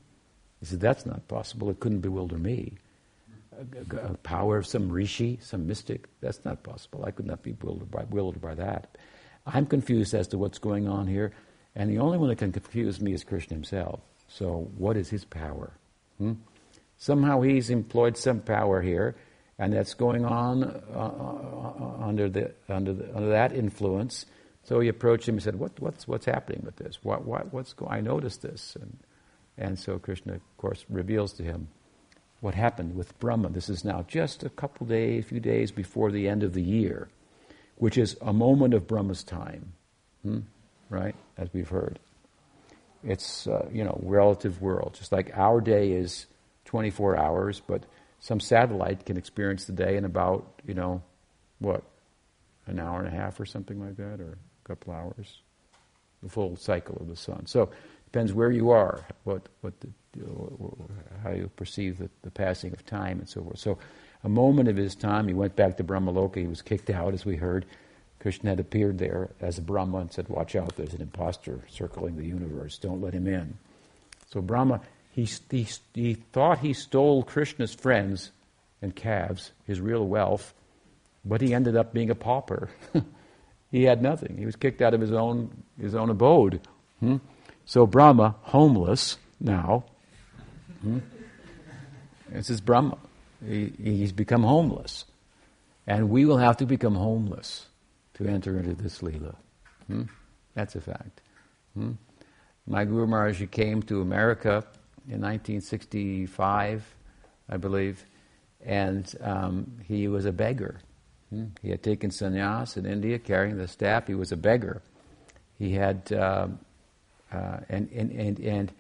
He 0.61 0.65
said, 0.65 0.80
That's 0.80 1.05
not 1.05 1.28
possible. 1.28 1.69
It 1.69 1.82
couldn't 1.82 1.99
bewilder 1.99 2.38
me. 2.38 2.78
A, 3.51 3.97
a, 3.97 4.13
a 4.13 4.17
power 4.17 4.57
of 4.57 4.65
some 4.65 4.89
rishi, 4.89 5.38
some 5.41 5.67
mystic, 5.67 6.07
that's 6.22 6.45
not 6.45 6.63
possible. 6.63 7.03
I 7.05 7.11
could 7.11 7.26
not 7.28 7.43
be 7.43 7.51
bewildered 7.51 7.91
by, 7.91 8.03
bewildered 8.03 8.41
by 8.41 8.55
that. 8.55 8.97
I'm 9.45 9.65
confused 9.65 10.13
as 10.13 10.30
to 10.30 10.38
what's 10.38 10.59
going 10.59 10.88
on 10.88 11.07
here, 11.07 11.34
and 11.76 11.89
the 11.89 11.99
only 11.99 12.17
one 12.17 12.30
that 12.30 12.38
can 12.38 12.53
confuse 12.53 13.01
me 13.01 13.11
is 13.11 13.26
Krishna 13.26 13.55
himself. 13.55 13.99
So, 14.30 14.69
what 14.78 14.95
is 14.95 15.09
his 15.09 15.26
power? 15.26 15.74
Hmm? 16.19 16.34
Somehow 16.97 17.41
he's 17.41 17.69
employed 17.69 18.15
some 18.15 18.39
power 18.39 18.82
here, 18.82 19.15
and 19.59 19.74
that's 19.74 19.93
going 19.93 20.24
on 20.24 20.63
uh, 20.63 20.97
uh, 20.97 22.05
under, 22.05 22.30
the, 22.30 22.53
under, 22.69 22.93
the, 22.93 23.13
under 23.13 23.30
that 23.30 23.51
influence 23.51 24.26
so 24.64 24.80
he 24.80 24.88
approached 24.88 25.28
him 25.28 25.36
and 25.36 25.43
said, 25.43 25.55
what, 25.55 25.80
what's, 25.80 26.07
what's 26.07 26.26
happening 26.26 26.62
with 26.64 26.76
this? 26.76 26.99
What, 27.03 27.26
what, 27.26 27.53
what's 27.53 27.74
go- 27.74 27.88
I 27.88 28.01
noticed 28.01 28.41
this. 28.41 28.78
And, 28.80 28.97
and 29.57 29.80
so 29.80 29.97
Krishna, 29.97 30.34
of 30.34 30.57
course, 30.57 30.86
reveals 30.89 31.34
to 31.34 31.43
him 31.43 31.68
what 32.41 32.55
happened 32.55 32.95
with 32.95 33.18
Brahma. 33.20 33.49
This 33.49 33.70
is 33.70 33.84
now 33.84 34.05
just 34.07 34.43
a 34.43 34.49
couple 34.49 34.88
days, 34.88 35.24
a 35.24 35.28
few 35.28 35.39
days 35.39 35.72
before 35.72 36.12
the 36.12 36.28
end 36.28 36.43
of 36.43 36.53
the 36.53 36.62
year, 36.62 37.09
which 37.78 37.97
is 37.97 38.18
a 38.22 38.34
moment 38.34 38.74
of 38.74 38.88
Brahma's 38.88 39.24
time, 39.24 39.74
hmm? 40.24 40.39
right? 40.89 41.16
As 41.38 41.49
we've 41.53 41.70
heard. 41.70 41.99
It's, 43.03 43.47
uh, 43.47 43.68
you 43.72 43.84
know, 43.84 43.99
relative 44.03 44.62
world. 44.62 44.93
Just 44.93 45.12
like 45.12 45.32
our 45.36 45.59
day 45.59 45.91
is 45.91 46.28
24 46.66 47.18
hours, 47.18 47.62
but 47.66 47.84
some 48.20 48.39
satellite 48.39 49.05
can 49.07 49.18
experience 49.18 49.66
the 49.66 49.74
day 49.74 49.97
in 49.97 50.05
about, 50.05 50.62
you 50.68 50.76
know, 50.76 51.01
what, 51.57 51.84
an 52.68 52.80
hour 52.80 52.99
and 52.99 53.07
a 53.07 53.12
half 53.12 53.39
or 53.39 53.45
something 53.45 53.80
like 53.84 53.97
that, 53.97 54.22
or 54.22 54.38
couple 54.72 54.93
hours, 54.93 55.41
the 56.24 56.30
full 56.30 56.55
cycle 56.55 56.97
of 56.99 57.07
the 57.07 57.15
sun. 57.15 57.45
So 57.45 57.69
depends 58.05 58.34
where 58.34 58.51
you 58.51 58.69
are, 58.72 59.05
what, 59.26 59.47
what 59.61 59.74
the, 59.82 59.89
how 61.24 61.32
you 61.32 61.49
perceive 61.55 61.97
the, 61.97 62.09
the, 62.22 62.32
passing 62.32 62.74
of 62.74 62.86
time 62.86 63.19
and 63.19 63.28
so 63.28 63.43
forth. 63.43 63.59
So 63.59 63.78
a 64.24 64.30
moment 64.30 64.69
of 64.69 64.78
his 64.78 64.95
time, 64.95 65.28
he 65.28 65.34
went 65.34 65.55
back 65.55 65.78
to 65.78 65.84
Brahmaloka. 65.84 66.38
He 66.38 66.47
was 66.47 66.61
kicked 66.61 66.89
out, 66.89 67.13
as 67.13 67.26
we 67.26 67.36
heard. 67.36 67.65
Krishna 68.19 68.51
had 68.51 68.59
appeared 68.59 68.97
there 68.97 69.32
as 69.39 69.57
a 69.57 69.61
Brahma 69.61 69.97
and 69.97 70.11
said, 70.11 70.30
"Watch 70.30 70.55
out! 70.55 70.76
There's 70.76 70.93
an 70.93 71.01
impostor 71.01 71.61
circling 71.67 72.17
the 72.17 72.26
universe. 72.26 72.78
Don't 72.78 73.01
let 73.01 73.13
him 73.13 73.26
in." 73.26 73.57
So 74.30 74.41
Brahma, 74.41 74.82
he, 75.11 75.28
he, 75.49 75.67
he 75.95 76.13
thought 76.13 76.59
he 76.59 76.74
stole 76.74 77.24
Krishna's 77.24 77.74
friends 77.74 78.32
and 78.80 78.95
calves, 78.95 79.51
his 79.65 79.82
real 79.82 80.05
wealth, 80.05 80.53
but 81.26 81.41
he 81.41 81.53
ended 81.53 81.76
up 81.76 81.93
being 81.93 82.11
a 82.11 82.15
pauper. 82.15 82.69
He 83.72 83.84
had 83.84 84.01
nothing. 84.01 84.38
He 84.38 84.45
was 84.45 84.55
kicked 84.55 84.82
out 84.82 84.93
of 84.93 85.01
his 85.01 85.13
own, 85.13 85.63
his 85.80 85.95
own 85.95 86.09
abode. 86.09 86.59
Hmm? 86.99 87.17
So 87.65 87.86
Brahma, 87.86 88.36
homeless 88.41 89.17
now, 89.39 89.86
hmm? 90.82 90.99
this 92.30 92.49
is 92.49 92.59
Brahma. 92.59 92.97
He, 93.45 93.72
he's 93.82 94.11
become 94.11 94.43
homeless. 94.43 95.05
And 95.88 96.09
we 96.09 96.26
will 96.26 96.38
have 96.38 96.57
to 96.57 96.65
become 96.65 96.95
homeless 96.95 97.67
to 98.15 98.28
enter 98.28 98.59
into 98.59 98.76
this 98.76 98.99
Leela. 98.99 99.36
Hmm? 99.88 100.03
That's 100.53 100.76
a 100.76 100.82
fact. 100.82 101.22
Hmm? 101.74 101.93
My 102.67 102.86
Guru 102.86 103.07
Maharaj 103.07 103.41
came 103.51 103.82
to 103.84 104.01
America 104.01 104.63
in 105.07 105.22
1965, 105.22 106.95
I 107.49 107.57
believe, 107.57 108.05
and 108.63 109.11
um, 109.22 109.80
he 109.86 110.07
was 110.07 110.26
a 110.26 110.32
beggar. 110.32 110.80
Hmm? 111.32 111.45
He 111.61 111.69
had 111.69 111.82
taken 111.82 112.11
sannyas 112.11 112.77
in 112.77 112.86
India, 112.86 113.17
carrying 113.17 113.57
the 113.57 113.67
staff. 113.67 114.07
He 114.07 114.15
was 114.15 114.32
a 114.32 114.38
beggar. 114.38 114.82
He 115.57 115.73
had, 115.73 116.11
uh, 116.11 116.47
uh, 117.32 117.57
and, 117.69 117.89
and, 117.91 118.11
and, 118.11 118.39
and, 118.39 118.71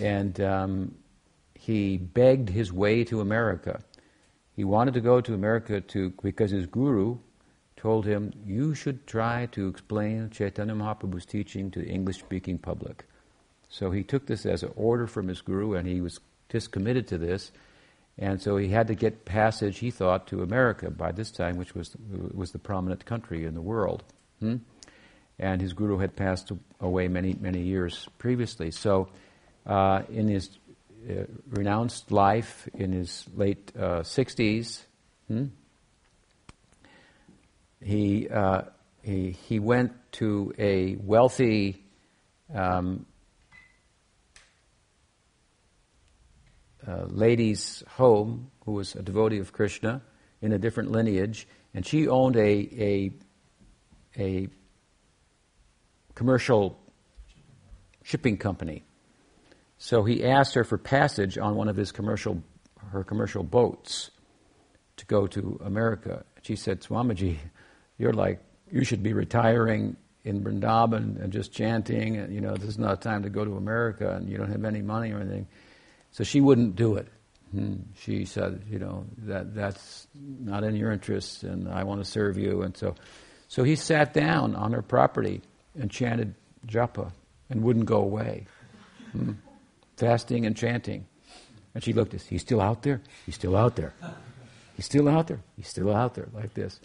and 0.00 0.40
um, 0.40 0.94
he 1.54 1.96
begged 1.96 2.48
his 2.48 2.72
way 2.72 3.04
to 3.04 3.20
America. 3.20 3.80
He 4.56 4.64
wanted 4.64 4.94
to 4.94 5.00
go 5.00 5.20
to 5.20 5.34
America 5.34 5.80
to, 5.80 6.10
because 6.22 6.50
his 6.50 6.66
guru 6.66 7.18
told 7.76 8.06
him, 8.06 8.32
You 8.44 8.74
should 8.74 9.06
try 9.06 9.46
to 9.52 9.68
explain 9.68 10.30
Chaitanya 10.30 10.74
Mahaprabhu's 10.74 11.26
teaching 11.26 11.70
to 11.72 11.80
the 11.80 11.88
English 11.88 12.18
speaking 12.18 12.58
public. 12.58 13.04
So 13.68 13.90
he 13.90 14.02
took 14.02 14.26
this 14.26 14.46
as 14.46 14.62
an 14.62 14.72
order 14.76 15.06
from 15.06 15.28
his 15.28 15.40
guru, 15.40 15.74
and 15.74 15.86
he 15.86 16.00
was 16.00 16.18
just 16.48 16.72
committed 16.72 17.08
to 17.08 17.18
this. 17.18 17.52
And 18.18 18.40
so 18.40 18.56
he 18.56 18.68
had 18.68 18.86
to 18.88 18.94
get 18.94 19.24
passage, 19.24 19.78
he 19.78 19.90
thought, 19.90 20.28
to 20.28 20.42
America 20.42 20.90
by 20.90 21.12
this 21.12 21.30
time, 21.30 21.56
which 21.56 21.74
was, 21.74 21.96
was 22.32 22.52
the 22.52 22.58
prominent 22.58 23.04
country 23.04 23.44
in 23.44 23.54
the 23.54 23.60
world. 23.60 24.04
Hmm? 24.40 24.56
And 25.38 25.60
his 25.60 25.72
guru 25.72 25.98
had 25.98 26.14
passed 26.14 26.52
away 26.80 27.08
many, 27.08 27.36
many 27.40 27.62
years 27.62 28.08
previously. 28.18 28.70
So 28.70 29.08
uh, 29.66 30.02
in 30.08 30.28
his 30.28 30.50
uh, 31.10 31.24
renounced 31.50 32.12
life, 32.12 32.68
in 32.74 32.92
his 32.92 33.26
late 33.34 33.72
uh, 33.76 34.00
60s, 34.00 34.82
hmm? 35.26 35.46
he, 37.82 38.28
uh, 38.28 38.62
he, 39.02 39.32
he 39.48 39.58
went 39.58 39.92
to 40.12 40.54
a 40.56 40.94
wealthy 40.96 41.82
um, 42.54 43.06
a 46.86 47.06
lady's 47.06 47.82
home 47.88 48.50
who 48.64 48.72
was 48.72 48.94
a 48.94 49.02
devotee 49.02 49.38
of 49.38 49.52
Krishna 49.52 50.02
in 50.40 50.52
a 50.52 50.58
different 50.58 50.90
lineage, 50.90 51.46
and 51.72 51.86
she 51.86 52.08
owned 52.08 52.36
a, 52.36 52.40
a, 52.40 53.10
a 54.18 54.48
commercial 56.14 56.78
shipping 58.02 58.36
company. 58.36 58.82
So 59.78 60.04
he 60.04 60.24
asked 60.24 60.54
her 60.54 60.64
for 60.64 60.78
passage 60.78 61.36
on 61.38 61.56
one 61.56 61.68
of 61.68 61.76
his 61.76 61.92
commercial, 61.92 62.42
her 62.92 63.04
commercial 63.04 63.42
boats 63.42 64.10
to 64.96 65.06
go 65.06 65.26
to 65.26 65.60
America. 65.64 66.24
She 66.42 66.56
said, 66.56 66.80
Swamiji, 66.80 67.38
you're 67.98 68.12
like, 68.12 68.40
you 68.70 68.84
should 68.84 69.02
be 69.02 69.12
retiring 69.12 69.96
in 70.24 70.42
Vrindavan 70.42 71.22
and 71.22 71.32
just 71.32 71.52
chanting, 71.52 72.16
and 72.16 72.34
you 72.34 72.40
know, 72.40 72.54
this 72.54 72.68
is 72.68 72.78
not 72.78 72.94
a 72.94 72.96
time 72.96 73.22
to 73.24 73.30
go 73.30 73.44
to 73.44 73.56
America, 73.56 74.14
and 74.14 74.28
you 74.28 74.38
don't 74.38 74.50
have 74.50 74.64
any 74.64 74.80
money 74.80 75.12
or 75.12 75.20
anything. 75.20 75.46
So 76.14 76.22
she 76.22 76.40
wouldn't 76.40 76.76
do 76.76 76.94
it. 76.94 77.08
Hmm. 77.50 77.74
She 77.98 78.24
said, 78.24 78.62
you 78.70 78.78
know, 78.78 79.04
that 79.26 79.52
that's 79.52 80.06
not 80.14 80.62
in 80.62 80.76
your 80.76 80.92
interest, 80.92 81.42
and 81.42 81.68
I 81.68 81.82
want 81.82 82.04
to 82.04 82.08
serve 82.08 82.38
you. 82.38 82.62
And 82.62 82.76
so, 82.76 82.94
so 83.48 83.64
he 83.64 83.74
sat 83.74 84.14
down 84.14 84.54
on 84.54 84.72
her 84.72 84.80
property 84.80 85.42
and 85.76 85.90
chanted 85.90 86.36
japa 86.68 87.10
and 87.50 87.64
wouldn't 87.64 87.86
go 87.86 87.98
away, 87.98 88.46
hmm. 89.10 89.32
fasting 89.96 90.46
and 90.46 90.56
chanting. 90.56 91.04
And 91.74 91.82
she 91.82 91.92
looked 91.92 92.14
at 92.14 92.20
us. 92.20 92.26
He's 92.26 92.42
still 92.42 92.60
out 92.60 92.82
there. 92.82 93.00
He's 93.26 93.34
still 93.34 93.56
out 93.56 93.74
there. 93.74 93.92
He's 94.76 94.84
still 94.84 95.08
out 95.08 95.26
there. 95.26 95.40
He's 95.56 95.66
still 95.66 95.92
out 95.92 96.14
there, 96.14 96.28
like 96.32 96.54
this. 96.54 96.78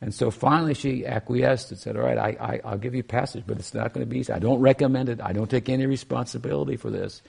And 0.00 0.14
so 0.14 0.30
finally 0.30 0.72
she 0.72 1.04
acquiesced 1.04 1.70
and 1.70 1.78
said, 1.78 1.98
All 1.98 2.02
right, 2.02 2.16
I, 2.16 2.60
I, 2.64 2.70
will 2.70 2.78
give 2.78 2.94
you 2.94 3.02
passage, 3.02 3.44
but 3.46 3.58
it's 3.58 3.74
not 3.74 3.92
going 3.92 4.06
to 4.06 4.10
be 4.10 4.20
easy. 4.20 4.32
I 4.32 4.38
don't 4.38 4.60
recommend 4.60 5.10
it. 5.10 5.20
I 5.20 5.34
don't 5.34 5.50
take 5.50 5.68
any 5.68 5.84
responsibility 5.84 6.76
for 6.76 6.88
this. 6.88 7.20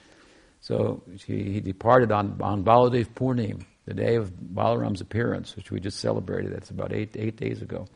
So 0.61 1.03
she, 1.17 1.43
he 1.51 1.59
departed 1.59 2.11
on, 2.11 2.39
on 2.41 2.63
Baladev 2.63 3.09
Purnim, 3.09 3.65
the 3.85 3.95
day 3.95 4.15
of 4.15 4.31
Balaram's 4.31 5.01
appearance, 5.01 5.55
which 5.55 5.71
we 5.71 5.79
just 5.79 5.99
celebrated. 5.99 6.53
That's 6.53 6.69
about 6.69 6.93
eight, 6.93 7.15
eight 7.17 7.35
days 7.35 7.61
ago, 7.61 7.87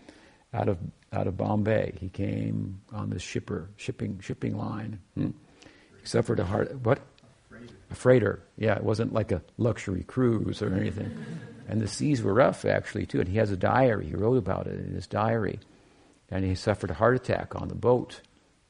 out 0.54 0.68
of, 0.68 0.80
out 1.14 1.28
of 1.28 1.38
Bombay. 1.38 1.94
He 2.00 2.10
came 2.10 2.82
on 2.92 3.12
this 3.12 3.22
shipper, 3.22 3.70
shipping, 3.78 4.20
shipping 4.20 4.58
line. 4.58 5.00
Hmm. 5.14 5.30
He 6.02 6.08
suffered 6.08 6.40
a 6.40 6.46
heart, 6.46 6.76
what? 6.82 7.00
A 7.92 7.96
freighter. 7.96 8.42
Yeah, 8.58 8.76
it 8.76 8.84
wasn't 8.84 9.14
like 9.14 9.32
a 9.32 9.44
luxury 9.58 10.04
cruise 10.04 10.64
or 10.64 10.74
anything. 10.74 11.16
And 11.68 11.80
the 11.80 11.88
seas 11.88 12.24
were 12.24 12.34
rough, 12.34 12.66
actually, 12.66 13.06
too. 13.06 13.20
And 13.20 13.30
he 13.30 13.38
has 13.38 13.52
a 13.52 13.58
diary. 13.58 14.08
He 14.08 14.16
wrote 14.16 14.38
about 14.38 14.66
it 14.66 14.80
in 14.80 14.94
his 14.94 15.06
diary. 15.06 15.60
And 16.30 16.44
he 16.44 16.56
suffered 16.56 16.90
a 16.90 16.96
heart 16.96 17.16
attack 17.16 17.56
on 17.56 17.68
the 17.68 17.76
boat 17.76 18.22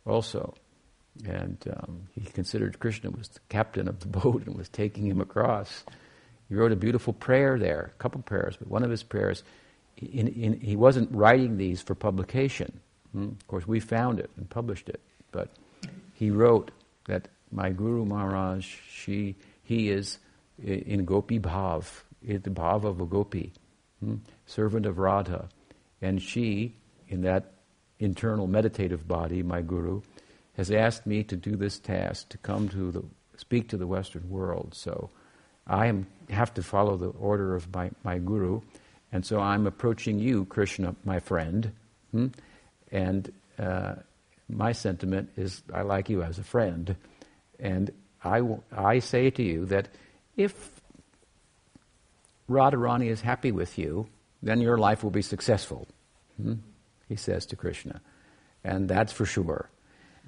also. 0.06 0.54
And 1.24 1.58
um, 1.78 2.08
he 2.14 2.22
considered 2.22 2.80
Krishna 2.80 3.10
was 3.10 3.30
the 3.30 3.40
captain 3.50 3.88
of 3.88 4.00
the 4.00 4.08
boat 4.20 4.46
and 4.46 4.56
was 4.56 4.70
taking 4.70 5.06
him 5.06 5.22
across. 5.22 5.84
He 6.50 6.56
wrote 6.56 6.72
a 6.72 6.76
beautiful 6.76 7.14
prayer 7.14 7.58
there, 7.58 7.94
a 7.96 8.02
couple 8.02 8.22
prayers, 8.22 8.56
but 8.58 8.68
one 8.68 8.84
of 8.84 8.92
his 8.92 9.04
prayers, 9.04 9.44
in, 9.98 10.28
in, 10.28 10.60
he 10.60 10.76
wasn't 10.76 11.10
writing 11.12 11.58
these 11.58 11.82
for 11.82 11.96
publication. 11.96 12.80
Hmm? 13.14 13.30
Of 13.30 13.48
course, 13.48 13.68
we 13.68 13.80
found 13.80 14.20
it 14.20 14.30
and 14.38 14.50
published 14.50 14.90
it. 14.90 15.00
But 15.32 15.50
he 16.14 16.30
wrote 16.30 16.72
that 17.08 17.30
my 17.52 17.72
Guru 17.72 18.06
Maharaj, 18.06 18.66
she, 18.90 19.36
he 19.64 19.90
is 19.90 20.20
in 20.62 21.06
Gopi 21.06 21.40
Bhav, 21.40 22.04
in 22.24 22.42
the 22.42 22.50
bhava 22.50 22.86
of 22.86 23.02
a 23.02 23.06
gopi, 23.06 23.54
hmm, 24.00 24.16
servant 24.46 24.86
of 24.86 24.98
Radha. 24.98 25.50
And 26.02 26.22
she, 26.22 26.76
in 27.08 27.22
that 27.22 27.54
internal 28.00 28.48
meditative 28.48 29.08
body, 29.08 29.44
my 29.44 29.62
guru, 29.62 30.02
has 30.58 30.72
asked 30.72 31.06
me 31.06 31.24
to 31.24 31.36
do 31.36 31.56
this 31.56 31.80
task, 31.80 32.30
to 32.30 32.38
come 32.38 32.70
to 32.70 32.92
the, 32.92 33.04
speak 33.38 33.70
to 33.70 33.78
the 33.78 33.88
Western 33.88 34.30
world. 34.30 34.74
So 34.74 35.10
I 35.68 35.88
am, 35.88 36.08
have 36.30 36.54
to 36.56 36.64
follow 36.64 36.98
the 36.98 37.10
order 37.10 37.56
of 37.56 37.74
my, 37.74 37.92
my 38.04 38.18
guru. 38.18 38.62
And 39.12 39.26
so 39.26 39.40
I'm 39.40 39.68
approaching 39.68 40.20
you, 40.20 40.46
Krishna, 40.46 40.96
my 41.04 41.20
friend. 41.20 41.72
Hmm? 42.12 42.28
And 42.92 43.32
uh, 43.60 43.96
my 44.50 44.72
sentiment 44.72 45.30
is 45.36 45.62
I 45.74 45.82
like 45.82 46.10
you 46.10 46.24
as 46.24 46.40
a 46.40 46.44
friend. 46.44 46.96
And 47.60 47.92
I, 48.24 48.38
w- 48.40 48.62
I 48.76 49.00
say 49.00 49.30
to 49.30 49.44
you 49.44 49.66
that 49.66 49.90
if 50.38 50.82
Radharani 52.50 53.10
is 53.10 53.22
happy 53.22 53.52
with 53.52 53.78
you, 53.78 54.08
then 54.42 54.62
your 54.62 54.78
life 54.78 55.04
will 55.04 55.12
be 55.12 55.22
successful, 55.22 55.88
hmm? 56.42 56.56
he 57.10 57.16
says 57.16 57.46
to 57.48 57.56
Krishna. 57.56 58.02
And 58.64 58.88
that's 58.88 59.12
for 59.12 59.26
sure. 59.26 59.70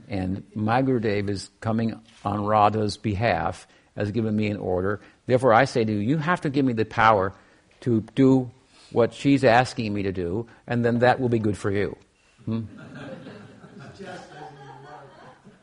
And 0.07 0.43
my 0.55 0.81
Gurudev 0.81 1.29
is 1.29 1.49
coming 1.59 1.99
on 2.23 2.45
Radha's 2.45 2.97
behalf, 2.97 3.67
has 3.95 4.11
given 4.11 4.35
me 4.35 4.47
an 4.47 4.57
order. 4.57 5.01
Therefore, 5.25 5.53
I 5.53 5.65
say 5.65 5.83
to 5.83 5.91
you, 5.91 5.99
you 5.99 6.17
have 6.17 6.41
to 6.41 6.49
give 6.49 6.65
me 6.65 6.73
the 6.73 6.85
power 6.85 7.33
to 7.81 8.01
do 8.15 8.49
what 8.91 9.13
she's 9.13 9.43
asking 9.43 9.93
me 9.93 10.03
to 10.03 10.11
do, 10.11 10.47
and 10.65 10.83
then 10.83 10.99
that 10.99 11.19
will 11.19 11.29
be 11.29 11.39
good 11.39 11.57
for 11.57 11.71
you. 11.71 11.97
Hmm? 12.45 12.61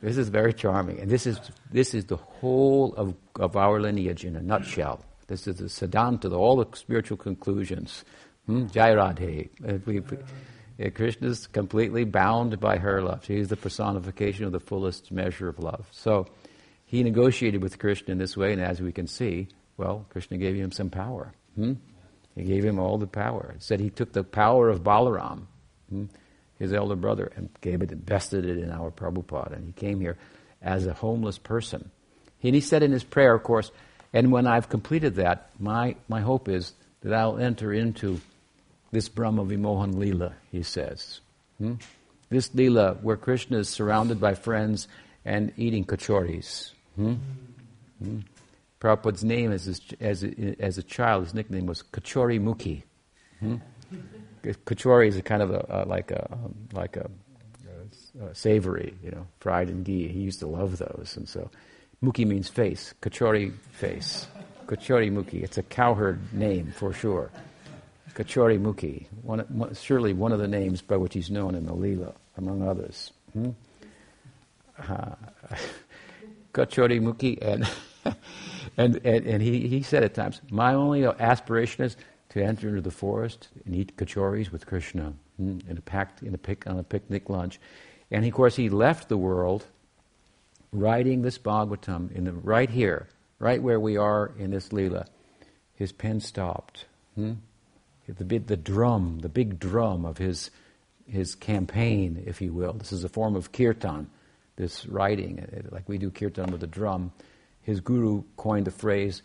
this 0.03 0.18
is 0.18 0.28
very 0.28 0.53
charming. 0.53 1.01
And 1.01 1.11
this 1.11 1.26
is, 1.26 1.41
this 1.70 1.95
is 1.95 2.05
the 2.05 2.16
whole 2.16 2.95
of, 2.95 3.14
of 3.41 3.57
our 3.57 3.80
lineage 3.80 4.24
in 4.24 4.37
a 4.37 4.43
nutshell. 4.43 5.03
This 5.28 5.47
is 5.47 5.57
the 5.57 5.64
Siddhanta, 5.64 6.30
all 6.32 6.57
the 6.57 6.76
spiritual 6.76 7.16
conclusions. 7.16 8.05
Hmm? 8.47 8.66
Jai 8.66 8.91
Radhe. 8.91 9.49
Uh, 10.83 10.91
Krishna 10.91 11.29
is 11.29 11.47
completely 11.47 12.05
bound 12.05 12.59
by 12.61 12.79
her 12.79 13.01
love. 13.01 13.25
She 13.25 13.37
is 13.37 13.49
the 13.49 13.57
personification 13.57 14.45
of 14.45 14.53
the 14.53 14.61
fullest 14.61 15.12
measure 15.12 15.49
of 15.49 15.59
love. 15.59 15.87
So 15.93 16.27
he 16.85 17.03
negotiated 17.03 17.62
with 17.62 17.79
Krishna 17.79 18.12
in 18.12 18.18
this 18.18 18.37
way, 18.37 18.53
and 18.53 18.61
as 18.61 18.81
we 18.81 18.93
can 18.93 19.07
see, 19.07 19.49
well, 19.77 20.07
Krishna 20.11 20.39
gave 20.39 20.57
him 20.57 20.72
some 20.72 20.91
power. 20.91 21.33
Hmm? 21.55 21.75
He 22.35 22.43
gave 22.43 22.64
him 22.64 22.79
all 22.79 22.99
the 22.99 23.07
power. 23.07 23.53
It 23.55 23.62
said 23.62 23.81
he 23.81 23.91
took 23.91 24.12
the 24.12 24.25
power 24.25 24.68
of 24.68 24.83
Balaram, 24.83 25.47
hmm, 25.89 26.07
his 26.59 26.72
elder 26.72 26.97
brother, 26.97 27.33
and 27.37 27.49
gave 27.61 27.81
it, 27.83 27.93
invested 27.93 28.45
it 28.45 28.59
in 28.59 28.70
our 28.70 28.91
Prabhupada. 28.91 29.53
And 29.53 29.66
he 29.66 29.72
came 29.72 30.01
here 30.01 30.16
as 30.61 30.87
a 30.87 30.93
homeless 30.93 31.39
person. 31.39 31.91
And 32.43 32.55
he 32.55 32.61
said 32.61 32.83
in 32.83 32.93
his 32.93 33.05
prayer, 33.05 33.35
of 33.35 33.43
course, 33.43 33.70
and 34.12 34.31
when 34.31 34.47
I've 34.47 34.68
completed 34.68 35.16
that, 35.16 35.51
my, 35.59 35.97
my 36.09 36.20
hope 36.20 36.49
is 36.49 36.72
that 37.01 37.14
I'll 37.14 37.39
enter 37.39 37.72
into 37.72 38.20
this 38.95 39.09
Brahma 39.09 39.45
Vimohan 39.45 39.95
Leela, 39.95 40.32
he 40.53 40.62
says. 40.62 41.20
Hmm? 41.59 41.74
This 42.30 42.51
Leela 42.51 43.03
where 43.03 43.16
Krishna 43.16 43.59
is 43.59 43.68
surrounded 43.68 44.20
by 44.20 44.34
friends 44.34 44.88
and 45.24 45.53
eating 45.57 45.84
kachoris. 45.84 46.70
Hmm? 46.95 47.14
Hmm? 48.03 48.20
Prabhupada's 48.80 49.24
name 49.24 49.51
as, 49.51 49.64
his, 49.64 49.80
as, 50.01 50.22
a, 50.22 50.57
as 50.61 50.78
a 50.78 50.82
child, 50.82 51.24
his 51.24 51.34
nickname 51.34 51.66
was 51.66 51.82
Kachori 51.82 52.40
Mukhi. 52.40 52.82
Hmm? 53.40 53.57
Kachori 54.42 55.09
is 55.09 55.16
a 55.16 55.22
kind 55.22 55.42
of 55.42 55.51
a, 55.51 55.66
a 55.68 55.88
like 55.88 56.11
a 56.11 56.32
um, 56.32 56.55
like 56.72 56.97
a, 56.97 57.11
a, 58.22 58.34
savory, 58.34 58.95
you 59.03 59.11
know, 59.11 59.26
fried 59.40 59.70
in 59.70 59.82
ghee. 59.82 60.07
He 60.09 60.20
used 60.20 60.38
to 60.40 60.47
love 60.47 60.76
those, 60.76 61.14
and 61.16 61.26
so 61.28 61.51
Mukhi 62.03 62.26
means 62.26 62.49
face, 62.49 62.92
Kachori 63.01 63.55
face. 63.72 64.26
Kachori 64.66 65.11
Mukhi. 65.11 65.42
It's 65.42 65.59
a 65.59 65.62
cowherd 65.62 66.20
name 66.32 66.72
for 66.76 66.92
sure. 66.92 67.30
Kachori 68.15 68.61
Mukhi. 68.61 69.07
One, 69.23 69.75
surely 69.75 70.12
one 70.12 70.33
of 70.33 70.39
the 70.39 70.49
names 70.49 70.83
by 70.83 70.97
which 70.97 71.15
he's 71.15 71.31
known 71.31 71.55
in 71.55 71.67
the 71.67 71.75
Leela, 71.75 72.15
among 72.37 72.67
others. 72.67 73.12
Hmm? 73.33 73.51
Uh, 74.79 75.15
Kachori 76.55 77.01
Mukhi, 77.01 77.39
and, 77.43 77.69
and, 78.77 79.01
and, 79.05 79.27
and, 79.27 79.43
he, 79.43 79.67
he 79.67 79.83
said 79.83 80.05
at 80.05 80.15
times, 80.15 80.41
My 80.51 80.75
only 80.75 81.05
aspiration 81.05 81.85
is 81.85 81.97
to 82.31 82.43
enter 82.43 82.69
into 82.69 82.81
the 82.81 82.91
forest 82.91 83.49
and 83.65 83.75
eat 83.75 83.97
kachoris 83.97 84.51
with 84.51 84.67
Krishna 84.67 85.12
hmm? 85.37 85.59
in 85.69 85.77
a 85.77 85.81
packed, 85.81 86.23
in 86.23 86.35
a 86.35 86.39
pic, 86.39 86.67
on 86.67 86.79
a 86.79 86.85
picnic 86.85 87.29
lunch. 87.29 87.61
And 88.11 88.25
of 88.25 88.33
course, 88.33 88.55
he 88.55 88.69
left 88.69 89.09
the 89.09 89.17
world 89.17 89.67
writing 90.73 91.23
this 91.23 91.39
Bhagavatam 91.39 92.12
in 92.12 92.25
the, 92.25 92.33
right 92.33 92.71
here, 92.71 93.09
right 93.39 93.62
where 93.62 93.81
we 93.81 93.97
are 93.97 94.33
in 94.39 94.51
this 94.51 94.69
Leela, 94.69 95.07
his 95.75 95.91
pen 95.91 96.21
stopped. 96.21 96.87
Hmm? 97.17 97.35
The, 98.07 98.39
the 98.39 98.57
drum, 98.57 99.21
the 99.21 99.29
big 99.29 99.59
drum 99.59 100.05
of 100.05 100.19
his, 100.19 100.51
his 101.07 101.35
campaign, 101.35 102.23
if 102.27 102.41
you 102.41 102.53
will. 102.53 102.75
This 102.75 102.93
is 102.93 103.05
a 103.05 103.09
form 103.09 103.35
of 103.35 103.53
kirtan, 103.53 104.11
this 104.57 104.87
writing, 104.87 105.65
like 105.71 105.89
we 105.89 105.99
do 105.99 106.11
kirtan 106.11 106.53
with 106.53 106.63
a 106.63 106.67
drum. 106.67 107.13
His 107.63 107.81
guru 107.81 108.25
coined 108.37 108.67
the 108.67 108.71
phrase, 108.71 109.23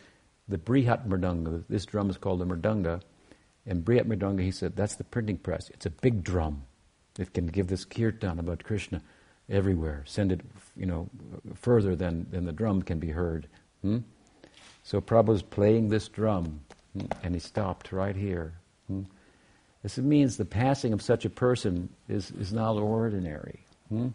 the 0.48 0.58
Brihat 0.58 1.08
Mridanga. 1.08 1.64
This 1.68 1.86
drum 1.86 2.10
is 2.10 2.18
called 2.18 2.40
the 2.40 2.46
Mridanga. 2.46 3.02
And 3.66 3.84
Brihat 3.84 4.06
Mridanga, 4.06 4.42
he 4.42 4.52
said, 4.52 4.76
that's 4.76 4.96
the 4.96 5.04
printing 5.04 5.38
press. 5.38 5.70
It's 5.72 5.86
a 5.86 5.90
big 5.90 6.24
drum. 6.24 6.64
It 7.20 7.34
can 7.34 7.48
give 7.48 7.68
this 7.68 7.84
kirtan 7.84 8.40
about 8.40 8.64
Krishna 8.64 9.02
everywhere. 9.50 10.04
Send 10.06 10.32
it, 10.32 10.42
you 10.78 10.86
know, 10.86 11.10
further 11.56 11.96
than, 11.96 12.28
than 12.32 12.46
the 12.46 12.54
drum 12.54 12.82
can 12.82 13.00
be 13.00 13.10
heard. 13.10 13.48
Hmm? 13.82 14.00
So 14.84 15.02
Prabhupada's 15.02 15.44
playing 15.44 15.90
this 15.90 16.08
drum, 16.08 16.62
hmm? 16.94 17.06
and 17.24 17.36
he 17.36 17.40
stopped 17.40 17.92
right 17.92 18.16
here. 18.16 18.54
Hmm? 18.90 19.04
This 19.84 19.98
means 19.98 20.36
the 20.36 20.46
passing 20.46 20.92
of 20.92 21.02
such 21.02 21.24
a 21.24 21.30
person 21.30 21.90
is, 22.10 22.32
is 22.32 22.52
not 22.52 22.76
ordinary. 22.76 23.62
Hmm? 23.88 24.10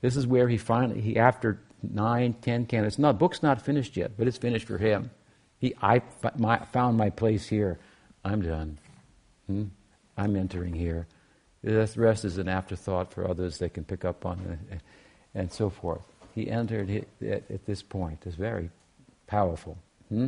This 0.00 0.16
is 0.16 0.26
where 0.26 0.48
he 0.48 0.56
finally, 0.56 1.00
he 1.00 1.16
after 1.16 1.60
nine, 1.82 2.34
ten 2.40 2.66
cantos, 2.66 2.98
not 2.98 3.18
book's 3.18 3.42
not 3.42 3.60
finished 3.60 3.96
yet, 3.96 4.12
but 4.16 4.28
it's 4.28 4.38
finished 4.38 4.66
for 4.66 4.78
him. 4.78 5.10
He, 5.58 5.74
I 5.82 6.02
my, 6.36 6.58
found 6.58 6.96
my 6.96 7.10
place 7.10 7.48
here. 7.48 7.78
I'm 8.24 8.42
done. 8.42 8.78
Hmm? 9.46 9.64
I'm 10.16 10.36
entering 10.36 10.74
here. 10.74 11.06
The 11.62 11.90
rest 11.96 12.24
is 12.24 12.38
an 12.38 12.48
afterthought 12.48 13.12
for 13.12 13.28
others 13.28 13.58
they 13.58 13.68
can 13.68 13.84
pick 13.84 14.04
up 14.04 14.24
on, 14.24 14.58
and 15.34 15.52
so 15.52 15.68
forth. 15.68 16.02
He 16.34 16.50
entered 16.50 17.04
at, 17.20 17.50
at 17.50 17.66
this 17.66 17.82
point. 17.82 18.22
It's 18.24 18.36
very 18.36 18.70
powerful. 19.26 19.76
Hmm? 20.08 20.26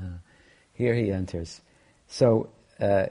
Uh, 0.00 0.18
here 0.72 0.94
he 0.94 1.12
enters. 1.12 1.60
So, 2.08 2.50
uh, 2.80 3.06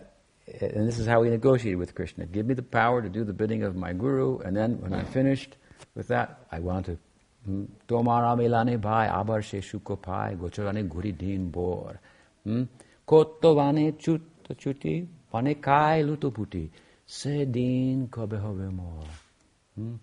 and 0.48 0.88
this 0.88 1.00
is 1.00 1.08
how 1.08 1.24
he 1.24 1.30
negotiated 1.30 1.80
with 1.80 1.96
Krishna. 1.96 2.26
Give 2.26 2.46
me 2.46 2.54
the 2.54 2.64
power 2.64 3.02
to 3.02 3.10
do 3.10 3.24
the 3.24 3.34
bidding 3.34 3.64
of 3.64 3.76
my 3.76 3.94
guru, 3.94 4.40
and 4.40 4.56
then 4.56 4.80
when 4.80 4.94
I'm 4.94 5.06
finished 5.06 5.56
with 5.96 6.08
that, 6.10 6.40
I 6.52 6.60
want 6.60 6.86
to. 6.88 6.98
Hmm, 7.46 7.66
hmm? 12.44 12.64
Kobe 18.08 18.38
hobe 18.38 18.72
more. 18.72 19.04
Hmm? 19.76 19.96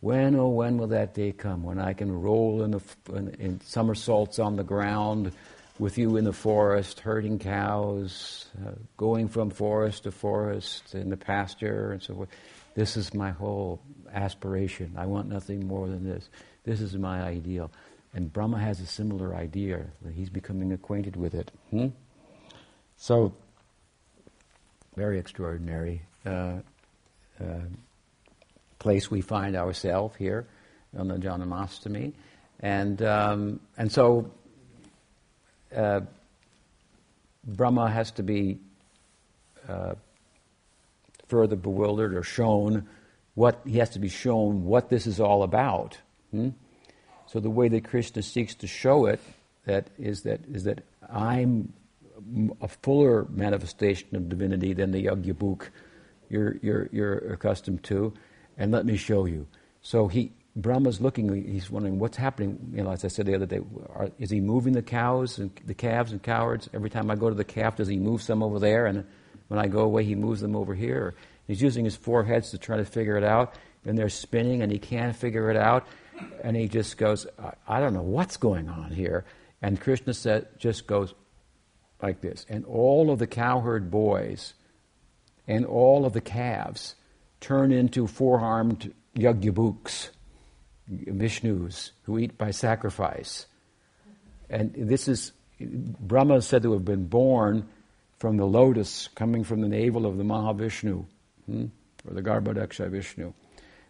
When, 0.00 0.36
oh, 0.36 0.48
when 0.48 0.78
will 0.78 0.86
that 0.88 1.14
day 1.14 1.32
come 1.32 1.64
when 1.64 1.78
I 1.78 1.92
can 1.92 2.12
roll 2.12 2.62
in, 2.62 2.70
the, 2.70 2.80
in, 3.12 3.28
in 3.40 3.60
somersaults 3.62 4.38
on 4.38 4.56
the 4.56 4.62
ground 4.62 5.32
with 5.78 5.98
you 5.98 6.16
in 6.16 6.24
the 6.24 6.32
forest, 6.32 7.00
herding 7.00 7.38
cows, 7.38 8.46
uh, 8.64 8.72
going 8.96 9.28
from 9.28 9.50
forest 9.50 10.04
to 10.04 10.10
forest 10.10 10.94
in 10.94 11.10
the 11.10 11.16
pasture 11.16 11.92
and 11.92 12.02
so 12.02 12.14
forth. 12.14 12.28
This 12.74 12.96
is 12.96 13.14
my 13.14 13.30
whole 13.30 13.80
aspiration. 14.12 14.94
I 14.96 15.06
want 15.06 15.28
nothing 15.28 15.66
more 15.66 15.88
than 15.88 16.04
this. 16.04 16.28
This 16.64 16.80
is 16.80 16.94
my 16.96 17.22
ideal. 17.22 17.70
And 18.14 18.32
Brahma 18.32 18.58
has 18.58 18.80
a 18.80 18.86
similar 18.86 19.34
idea. 19.34 19.86
He's 20.14 20.30
becoming 20.30 20.72
acquainted 20.72 21.16
with 21.16 21.34
it. 21.34 21.50
Hmm? 21.70 21.88
So, 22.96 23.34
very 24.96 25.18
extraordinary 25.18 26.02
uh, 26.24 26.60
uh, 27.40 27.60
place 28.78 29.10
we 29.10 29.20
find 29.20 29.56
ourselves 29.56 30.16
here 30.16 30.46
on 30.96 31.08
the 31.08 31.16
Janmashtami. 31.16 32.14
And, 32.60 33.02
um, 33.02 33.60
and 33.76 33.92
so 33.92 34.30
uh, 35.76 36.00
Brahma 37.44 37.90
has 37.90 38.10
to 38.12 38.22
be 38.22 38.58
uh, 39.68 39.94
further 41.28 41.56
bewildered 41.56 42.14
or 42.14 42.22
shown 42.22 42.88
what 43.34 43.60
he 43.66 43.78
has 43.78 43.90
to 43.90 43.98
be 43.98 44.08
shown 44.08 44.64
what 44.64 44.88
this 44.88 45.06
is 45.06 45.20
all 45.20 45.42
about. 45.42 45.98
Hmm? 46.30 46.50
So 47.26 47.40
the 47.40 47.50
way 47.50 47.68
that 47.68 47.84
Krishna 47.84 48.22
seeks 48.22 48.54
to 48.56 48.66
show 48.66 49.06
it 49.06 49.20
that 49.66 49.88
is 49.98 50.22
that 50.22 50.40
is 50.50 50.64
that 50.64 50.82
I'm 51.08 51.72
a 52.60 52.68
fuller 52.68 53.26
manifestation 53.30 54.16
of 54.16 54.28
divinity 54.28 54.72
than 54.72 54.90
the 54.90 55.04
Yajna 55.04 55.60
you're, 56.28 56.56
you're, 56.62 56.88
you're 56.90 57.18
accustomed 57.32 57.84
to, 57.84 58.12
and 58.58 58.72
let 58.72 58.84
me 58.84 58.96
show 58.96 59.26
you. 59.26 59.46
So 59.82 60.08
he 60.08 60.32
Brahma's 60.56 61.02
looking, 61.02 61.44
he's 61.46 61.70
wondering 61.70 61.98
what's 61.98 62.16
happening. 62.16 62.58
You 62.72 62.82
know, 62.82 62.90
as 62.90 63.04
I 63.04 63.08
said 63.08 63.26
the 63.26 63.34
other 63.34 63.44
day, 63.44 63.60
are, 63.90 64.10
is 64.18 64.30
he 64.30 64.40
moving 64.40 64.72
the 64.72 64.82
cows 64.82 65.38
and 65.38 65.50
the 65.66 65.74
calves 65.74 66.12
and 66.12 66.22
cowards? 66.22 66.70
Every 66.72 66.88
time 66.88 67.10
I 67.10 67.14
go 67.14 67.28
to 67.28 67.34
the 67.34 67.44
calf, 67.44 67.76
does 67.76 67.88
he 67.88 67.98
move 67.98 68.22
some 68.22 68.42
over 68.42 68.58
there? 68.58 68.86
And 68.86 69.04
when 69.48 69.60
I 69.60 69.66
go 69.68 69.80
away, 69.80 70.04
he 70.04 70.14
moves 70.14 70.40
them 70.40 70.56
over 70.56 70.74
here. 70.74 71.14
He's 71.46 71.60
using 71.60 71.84
his 71.84 71.94
four 71.94 72.24
heads 72.24 72.50
to 72.50 72.58
try 72.58 72.78
to 72.78 72.86
figure 72.86 73.18
it 73.18 73.22
out, 73.22 73.54
and 73.84 73.98
they're 73.98 74.08
spinning, 74.08 74.62
and 74.62 74.72
he 74.72 74.78
can't 74.78 75.14
figure 75.14 75.50
it 75.50 75.56
out. 75.56 75.86
And 76.42 76.56
he 76.56 76.68
just 76.68 76.96
goes, 76.96 77.26
I, 77.38 77.52
I 77.68 77.80
don't 77.80 77.92
know 77.92 78.02
what's 78.02 78.38
going 78.38 78.70
on 78.70 78.90
here. 78.90 79.26
And 79.60 79.78
Krishna 79.78 80.14
said, 80.14 80.48
just 80.58 80.86
goes 80.86 81.14
like 82.02 82.22
this. 82.22 82.46
And 82.48 82.64
all 82.64 83.10
of 83.10 83.18
the 83.18 83.26
cowherd 83.26 83.90
boys 83.90 84.54
and 85.46 85.66
all 85.66 86.06
of 86.06 86.14
the 86.14 86.20
calves 86.20 86.94
turn 87.40 87.72
into 87.72 88.06
four 88.06 88.40
armed 88.40 88.92
Yagyabhuks 89.16 90.10
Vishnus 90.90 91.90
who 92.04 92.18
eat 92.18 92.38
by 92.38 92.50
sacrifice. 92.50 93.46
And 94.48 94.72
this 94.74 95.08
is, 95.08 95.32
Brahma 95.60 96.36
is 96.36 96.46
said 96.46 96.62
to 96.62 96.72
have 96.72 96.84
been 96.84 97.06
born 97.06 97.68
from 98.18 98.36
the 98.36 98.46
lotus 98.46 99.08
coming 99.08 99.44
from 99.44 99.60
the 99.60 99.68
navel 99.68 100.06
of 100.06 100.16
the 100.16 100.24
Mahavishnu, 100.24 101.04
hmm? 101.46 101.66
or 102.06 102.14
the 102.14 102.22
Garbhodakashayi 102.22 102.90
Vishnu. 102.90 103.32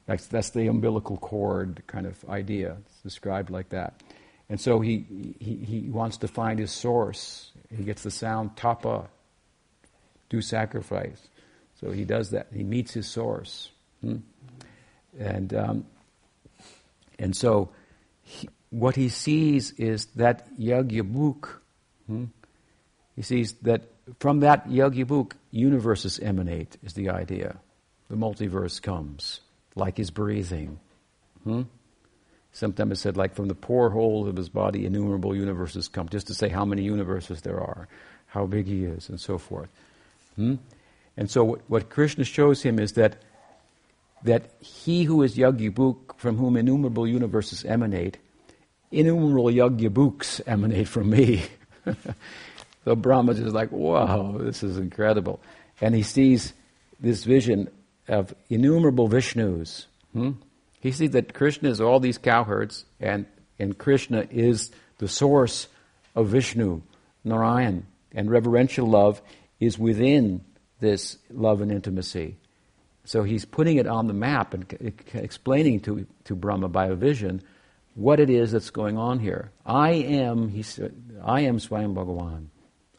That's, 0.07 0.27
that's 0.27 0.51
the 0.51 0.69
umbilical 0.69 1.17
cord 1.17 1.83
kind 1.87 2.07
of 2.07 2.25
idea. 2.29 2.77
It's 2.87 3.03
described 3.03 3.51
like 3.51 3.71
that. 3.71 4.03
And 4.49 4.61
so 4.61 4.81
he, 4.81 5.35
he, 5.41 5.57
he 5.57 5.81
wants 5.91 6.19
to 6.19 6.29
find 6.29 6.59
his 6.59 6.71
source. 6.71 7.51
He 7.77 7.83
gets 7.83 8.03
the 8.03 8.13
sound 8.13 8.57
tapa, 8.57 9.09
do 10.29 10.41
sacrifice. 10.41 11.29
So 11.81 11.91
he 11.91 12.05
does 12.05 12.31
that. 12.31 12.47
He 12.55 12.63
meets 12.63 12.95
his 12.95 13.07
source. 13.09 13.71
Hmm? 14.01 14.19
And 15.19 15.53
um, 15.55 15.87
and 17.19 17.35
so, 17.35 17.71
he, 18.23 18.49
what 18.71 18.97
he 18.97 19.09
sees 19.09 19.73
is 19.73 20.07
that 20.17 20.49
Yajna 20.59 21.37
hmm? 22.07 22.25
He 23.14 23.23
sees 23.23 23.55
that 23.62 23.83
from 24.19 24.41
that 24.41 24.69
Yajna 24.69 25.33
universes 25.51 26.19
emanate, 26.19 26.77
is 26.83 26.93
the 26.95 27.11
idea. 27.11 27.57
The 28.09 28.17
multiverse 28.17 28.81
comes, 28.81 29.41
like 29.75 29.97
his 29.97 30.11
breathing. 30.11 30.79
Hmm? 31.45 31.62
Sometimes 32.53 32.93
it's 32.93 33.01
said, 33.01 33.17
like 33.17 33.35
from 33.35 33.49
the 33.49 33.55
pore 33.55 33.91
hole 33.91 34.27
of 34.27 34.37
his 34.37 34.49
body, 34.49 34.87
innumerable 34.87 35.35
universes 35.35 35.89
come, 35.89 36.09
just 36.09 36.29
to 36.29 36.35
say 36.35 36.49
how 36.49 36.64
many 36.64 36.83
universes 36.83 37.43
there 37.43 37.61
are, 37.61 37.89
how 38.27 38.47
big 38.47 38.67
he 38.67 38.85
is, 38.85 39.09
and 39.09 39.21
so 39.21 39.39
forth. 39.39 39.69
Hmm? 40.37 40.55
And 41.17 41.31
so, 41.31 41.45
what, 41.45 41.61
what 41.69 41.91
Krishna 41.91 42.25
shows 42.25 42.62
him 42.62 42.79
is 42.79 42.93
that 42.93 43.23
that 44.23 44.51
he 44.61 45.05
who 45.05 45.23
is 45.23 45.37
Yajna 45.37 45.97
from 46.17 46.37
whom 46.37 46.57
innumerable 46.57 47.07
universes 47.07 47.64
emanate, 47.64 48.19
innumerable 48.91 49.45
Yajna 49.45 50.41
emanate 50.47 50.89
from 50.89 51.11
me. 51.11 51.45
the 52.85 52.97
Brahma 52.97 53.33
is 53.33 53.53
like, 53.53 53.73
wow, 53.73 54.37
this 54.39 54.62
is 54.62 54.79
incredible. 54.79 55.41
And 55.81 55.95
he 55.95 56.03
sees 56.03 56.53
this 57.01 57.25
vision 57.25 57.69
of 58.09 58.35
innumerable 58.49 59.09
Vishnus. 59.09 59.87
Hmm? 60.12 60.33
He 60.81 60.93
sees 60.93 61.11
that 61.11 61.35
Krishna 61.35 61.69
is 61.69 61.81
all 61.81 62.01
these 62.01 62.19
cowherds, 62.19 62.85
and, 63.01 63.27
and 63.59 63.77
Krishna 63.77 64.27
is 64.31 64.71
the 64.99 65.09
source 65.09 65.69
of 66.14 66.29
Vishnu, 66.29 66.83
Narayan. 67.25 67.87
And 68.12 68.31
reverential 68.31 68.87
love 68.87 69.21
is 69.61 69.79
within 69.79 70.45
this 70.81 71.19
love 71.31 71.61
and 71.61 71.73
intimacy. 71.73 72.37
So 73.07 73.23
he's 73.23 73.45
putting 73.45 73.77
it 73.77 73.87
on 73.87 74.09
the 74.09 74.13
map 74.13 74.53
and 74.53 74.67
explaining 75.15 75.81
to, 75.83 76.07
to 76.25 76.35
Brahma 76.35 76.69
by 76.69 76.87
a 76.87 76.95
vision 76.95 77.41
what 77.95 78.19
it 78.19 78.29
is 78.29 78.51
that's 78.51 78.71
going 78.71 78.99
on 78.99 79.21
here. 79.21 79.53
I 79.65 79.93
am, 79.93 80.49
he 80.49 80.63
said, 80.63 80.93
I 81.25 81.43
am 81.43 81.59
Swayam 81.59 81.95
Bhagavan. 81.95 82.49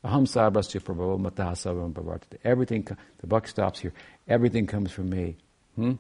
Aham 0.05 0.26
sarvasya 0.26 0.82
prabhu 0.82 1.20
matasavam 1.20 1.91
bhavartate. 1.91 2.38
Everything, 2.45 2.88
the 3.20 3.28
buck 3.28 3.47
stops 3.47 3.80
here. 3.80 3.91
Everything 4.30 4.66
comes 4.66 4.91
from 4.93 5.10
me. 5.10 5.36
Hmm? 5.76 5.93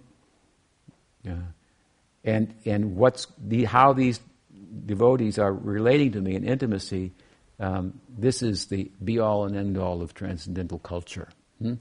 Yeah. 1.23 1.35
And, 2.23 2.55
and 2.65 2.95
what's 2.95 3.27
the, 3.37 3.65
how 3.65 3.91
these 3.91 4.21
devotees 4.85 5.37
are 5.37 5.51
relating 5.51 6.13
to 6.13 6.21
me 6.21 6.35
in 6.35 6.45
intimacy, 6.45 7.11
um, 7.59 7.99
this 8.17 8.41
is 8.41 8.67
the 8.67 8.89
be 9.03 9.19
all 9.19 9.45
and 9.45 9.57
end 9.57 9.77
all 9.77 10.01
of 10.01 10.13
transcendental 10.13 10.79
culture. 10.79 11.27
Hmm? 11.61 11.73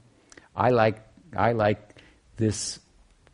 I 0.53 0.71
like, 0.71 1.01
I 1.35 1.53
like 1.53 1.86
this 2.37 2.79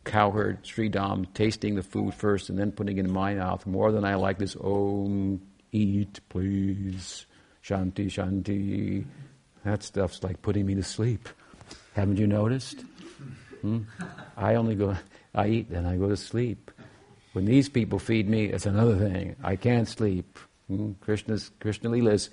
cowherd 0.04 0.66
Sri 0.66 0.90
Sridama 0.90 1.26
tasting 1.34 1.74
the 1.74 1.82
food 1.82 2.14
first 2.14 2.50
and 2.50 2.58
then 2.58 2.72
putting 2.72 2.98
it 2.98 3.06
in 3.06 3.12
my 3.12 3.34
mouth 3.34 3.66
more 3.66 3.90
than 3.90 4.04
I 4.04 4.14
like 4.16 4.38
this, 4.38 4.56
oh, 4.62 5.38
eat, 5.72 6.20
please, 6.28 7.26
shanti, 7.62 8.06
shanti. 8.06 9.04
That 9.64 9.82
stuff's 9.82 10.22
like 10.22 10.42
putting 10.42 10.66
me 10.66 10.74
to 10.74 10.82
sleep. 10.82 11.28
Haven't 11.94 12.18
you 12.18 12.26
noticed? 12.26 12.84
Hmm? 13.62 13.82
I 14.36 14.56
only 14.56 14.74
go, 14.74 14.96
I 15.34 15.48
eat, 15.48 15.70
then 15.70 15.86
I 15.86 15.96
go 15.96 16.08
to 16.08 16.16
sleep. 16.16 16.70
When 17.32 17.46
these 17.46 17.68
people 17.68 17.98
feed 17.98 18.28
me, 18.28 18.44
it's 18.44 18.66
another 18.66 18.96
thing. 18.96 19.36
I 19.42 19.56
can't 19.56 19.88
sleep. 19.88 20.38
Hmm? 20.68 20.92
Krishna's, 21.00 21.50
Krishna 21.60 21.90
Lila 21.90 22.12
is 22.12 22.30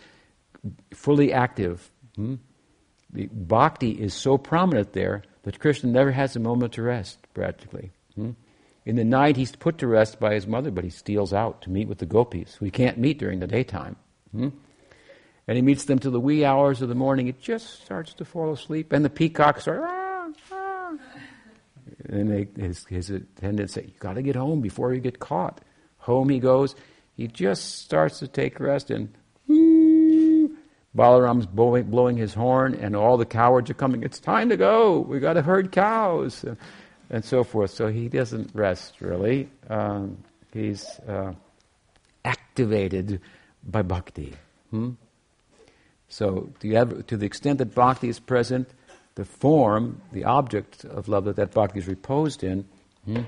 fully 0.93 1.31
active. 1.31 1.89
Hmm? 2.15 2.35
The 3.13 3.27
bhakti 3.27 3.91
is 3.91 4.13
so 4.13 4.37
prominent 4.37 4.93
there 4.93 5.23
but 5.43 5.59
Krishna 5.59 5.89
never 5.89 6.11
has 6.11 6.35
a 6.35 6.39
moment 6.39 6.73
to 6.73 6.81
rest, 6.81 7.19
practically. 7.33 7.91
Hmm? 8.15 8.31
In 8.85 8.95
the 8.95 9.03
night, 9.03 9.37
he's 9.37 9.55
put 9.55 9.77
to 9.79 9.87
rest 9.87 10.19
by 10.19 10.33
his 10.33 10.47
mother, 10.47 10.71
but 10.71 10.83
he 10.83 10.89
steals 10.89 11.33
out 11.33 11.61
to 11.63 11.69
meet 11.69 11.87
with 11.87 11.99
the 11.99 12.05
gopis, 12.05 12.55
who 12.55 12.65
he 12.65 12.71
can't 12.71 12.97
meet 12.97 13.19
during 13.19 13.39
the 13.39 13.47
daytime. 13.47 13.95
Hmm? 14.31 14.49
And 15.47 15.55
he 15.55 15.61
meets 15.61 15.85
them 15.85 15.99
till 15.99 16.11
the 16.11 16.19
wee 16.19 16.45
hours 16.45 16.81
of 16.81 16.89
the 16.89 16.95
morning. 16.95 17.27
It 17.27 17.41
just 17.41 17.83
starts 17.83 18.13
to 18.15 18.25
fall 18.25 18.51
asleep, 18.51 18.91
and 18.91 19.03
the 19.03 19.09
peacocks 19.09 19.67
are. 19.67 19.85
Ah, 19.85 20.29
ah. 20.51 20.97
And 22.09 22.31
they, 22.31 22.47
his, 22.59 22.85
his 22.85 23.09
attendants 23.09 23.73
say, 23.73 23.83
"You 23.83 23.93
got 23.99 24.13
to 24.13 24.21
get 24.21 24.35
home 24.35 24.61
before 24.61 24.93
you 24.93 25.01
get 25.01 25.19
caught." 25.19 25.61
Home 25.99 26.29
he 26.29 26.39
goes. 26.39 26.75
He 27.15 27.27
just 27.27 27.79
starts 27.79 28.19
to 28.19 28.27
take 28.27 28.59
rest, 28.59 28.89
and. 28.91 29.13
Balaram's 30.95 31.45
blowing, 31.45 31.85
blowing 31.85 32.17
his 32.17 32.33
horn, 32.33 32.75
and 32.75 32.95
all 32.95 33.17
the 33.17 33.25
cowards 33.25 33.69
are 33.69 33.75
coming. 33.75 34.03
It's 34.03 34.19
time 34.19 34.49
to 34.49 34.57
go. 34.57 34.99
We 34.99 35.19
got 35.19 35.33
to 35.33 35.41
herd 35.41 35.71
cows, 35.71 36.43
and, 36.43 36.57
and, 37.09 37.23
so 37.23 37.43
forth. 37.43 37.71
So 37.71 37.87
he 37.87 38.09
doesn't 38.09 38.51
rest 38.53 38.99
really. 38.99 39.49
Um, 39.69 40.17
he's 40.53 40.85
uh, 41.07 41.33
activated 42.25 43.21
by 43.63 43.83
bhakti. 43.83 44.33
Hmm? 44.69 44.91
So 46.09 46.51
to, 46.59 46.69
have, 46.71 47.07
to 47.07 47.15
the 47.15 47.25
extent 47.25 47.59
that 47.59 47.73
bhakti 47.73 48.09
is 48.09 48.19
present, 48.19 48.69
the 49.15 49.23
form, 49.23 50.01
the 50.11 50.25
object 50.25 50.83
of 50.83 51.07
love 51.07 51.25
that 51.25 51.37
that 51.37 51.51
bhakti 51.51 51.79
is 51.79 51.87
reposed 51.87 52.43
in, 52.43 52.65
hmm, 53.05 53.21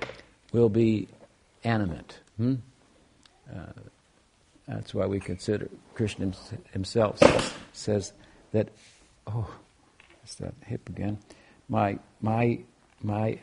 will 0.52 0.70
be 0.70 1.08
animate. 1.64 2.20
Hmm? 2.36 2.56
Uh, 3.50 3.72
that's 4.68 4.94
why 4.94 5.06
we 5.06 5.20
consider 5.20 5.70
Krishna 5.94 6.32
himself 6.72 7.20
says 7.74 8.14
that. 8.52 8.70
Oh, 9.28 9.50
it's 10.24 10.36
that 10.36 10.54
hip 10.66 10.90
again. 10.90 11.18
My 11.70 11.98
my 12.22 12.60
my 13.02 13.38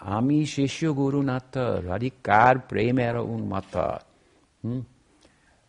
ami 0.00 0.44
shishya 0.44 0.94
guru 0.94 1.22
nata 1.22 1.82
radikar 1.84 2.66
premera 2.68 3.22
un 3.22 3.48
mata. 3.48 4.02
Hmm? 4.62 4.80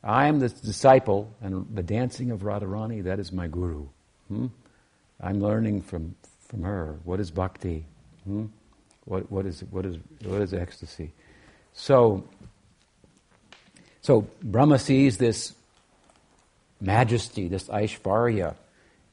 I 0.03 0.27
am 0.27 0.39
the 0.39 0.47
disciple, 0.47 1.29
and 1.41 1.65
the 1.73 1.83
dancing 1.83 2.31
of 2.31 2.41
Radharani, 2.41 3.03
that 3.03 3.19
is 3.19 3.31
my 3.31 3.47
guru. 3.47 3.87
Hmm? 4.29 4.47
I'm 5.19 5.41
learning 5.41 5.81
from, 5.81 6.15
from 6.47 6.63
her. 6.63 6.97
What 7.03 7.19
is 7.19 7.29
bhakti? 7.29 7.85
Hmm? 8.23 8.45
What, 9.05 9.29
what, 9.31 9.45
is, 9.45 9.63
what, 9.69 9.85
is, 9.85 9.97
what 10.23 10.41
is 10.41 10.53
ecstasy? 10.53 11.11
So, 11.73 12.23
so 14.07 14.25
Brahma 14.41 14.79
sees 14.79 15.17
this 15.17 15.53
majesty, 16.79 17.49
this 17.49 17.67
Aishvarya, 17.67 18.55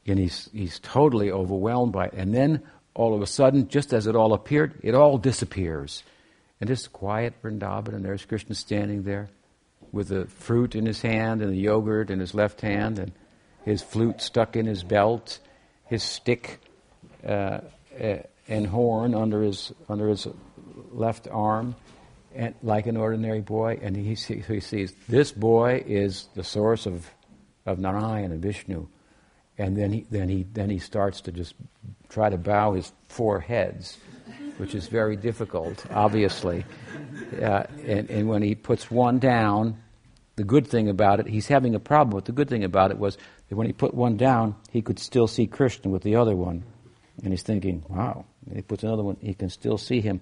and 0.07 0.17
he's, 0.17 0.49
he's 0.53 0.79
totally 0.79 1.29
overwhelmed 1.31 1.91
by 1.91 2.05
it. 2.05 2.13
And 2.13 2.33
then 2.33 2.61
all 2.93 3.13
of 3.13 3.21
a 3.21 3.27
sudden, 3.27 3.67
just 3.67 3.91
as 3.91 4.07
it 4.07 4.15
all 4.15 4.31
appeared, 4.33 4.79
it 4.83 4.95
all 4.95 5.17
disappears. 5.17 6.01
And 6.61 6.69
just 6.69 6.93
quiet 6.93 7.33
Vrindavan, 7.43 7.89
and 7.89 8.05
there's 8.05 8.23
Krishna 8.23 8.55
standing 8.55 9.03
there 9.03 9.27
with 9.91 10.07
the 10.07 10.27
fruit 10.27 10.75
in 10.75 10.85
his 10.85 11.01
hand 11.01 11.41
and 11.41 11.51
the 11.51 11.59
yogurt 11.59 12.09
in 12.09 12.21
his 12.21 12.33
left 12.33 12.61
hand 12.61 12.97
and 12.97 13.11
his 13.65 13.81
flute 13.81 14.21
stuck 14.21 14.55
in 14.55 14.65
his 14.65 14.81
belt, 14.81 15.39
his 15.87 16.03
stick 16.03 16.61
uh, 17.27 17.59
uh, 18.01 18.15
and 18.47 18.67
horn 18.67 19.13
under 19.13 19.41
his 19.41 19.73
under 19.89 20.07
his 20.07 20.25
left 20.93 21.27
arm, 21.29 21.75
and 22.35 22.53
like 22.61 22.87
an 22.87 22.97
ordinary 22.97 23.41
boy. 23.41 23.79
And 23.81 23.95
he, 23.95 24.13
he 24.13 24.59
sees 24.59 24.93
this 25.07 25.31
boy 25.31 25.83
is 25.85 26.27
the 26.35 26.43
source 26.43 26.85
of 26.85 27.09
of 27.65 27.79
Narayan 27.79 28.31
and 28.31 28.41
Vishnu, 28.41 28.87
and 29.57 29.75
then 29.75 29.91
he 29.91 30.05
then 30.11 30.29
he 30.29 30.45
then 30.53 30.69
he 30.69 30.79
starts 30.79 31.21
to 31.21 31.31
just 31.31 31.55
try 32.09 32.29
to 32.29 32.37
bow 32.37 32.73
his 32.73 32.91
four 33.07 33.39
heads, 33.39 33.97
which 34.57 34.75
is 34.75 34.87
very 34.87 35.15
difficult, 35.15 35.85
obviously. 35.91 36.63
Uh, 37.41 37.63
and, 37.85 38.09
and 38.09 38.29
when 38.29 38.41
he 38.41 38.55
puts 38.55 38.91
one 38.91 39.19
down, 39.19 39.81
the 40.35 40.43
good 40.43 40.67
thing 40.67 40.89
about 40.89 41.19
it, 41.19 41.27
he's 41.27 41.47
having 41.47 41.75
a 41.75 41.79
problem 41.79 42.13
with 42.13 42.25
the 42.25 42.31
good 42.31 42.49
thing 42.49 42.63
about 42.63 42.91
it 42.91 42.97
was 42.97 43.17
that 43.49 43.55
when 43.55 43.67
he 43.67 43.73
put 43.73 43.93
one 43.93 44.17
down, 44.17 44.55
he 44.69 44.81
could 44.81 44.99
still 44.99 45.27
see 45.27 45.47
Krishna 45.47 45.89
with 45.89 46.03
the 46.03 46.15
other 46.15 46.35
one. 46.35 46.63
And 47.23 47.31
he's 47.31 47.43
thinking, 47.43 47.83
wow, 47.87 48.25
he 48.53 48.61
puts 48.61 48.83
another 48.83 49.03
one, 49.03 49.17
he 49.21 49.33
can 49.33 49.49
still 49.49 49.77
see 49.77 50.01
him. 50.01 50.19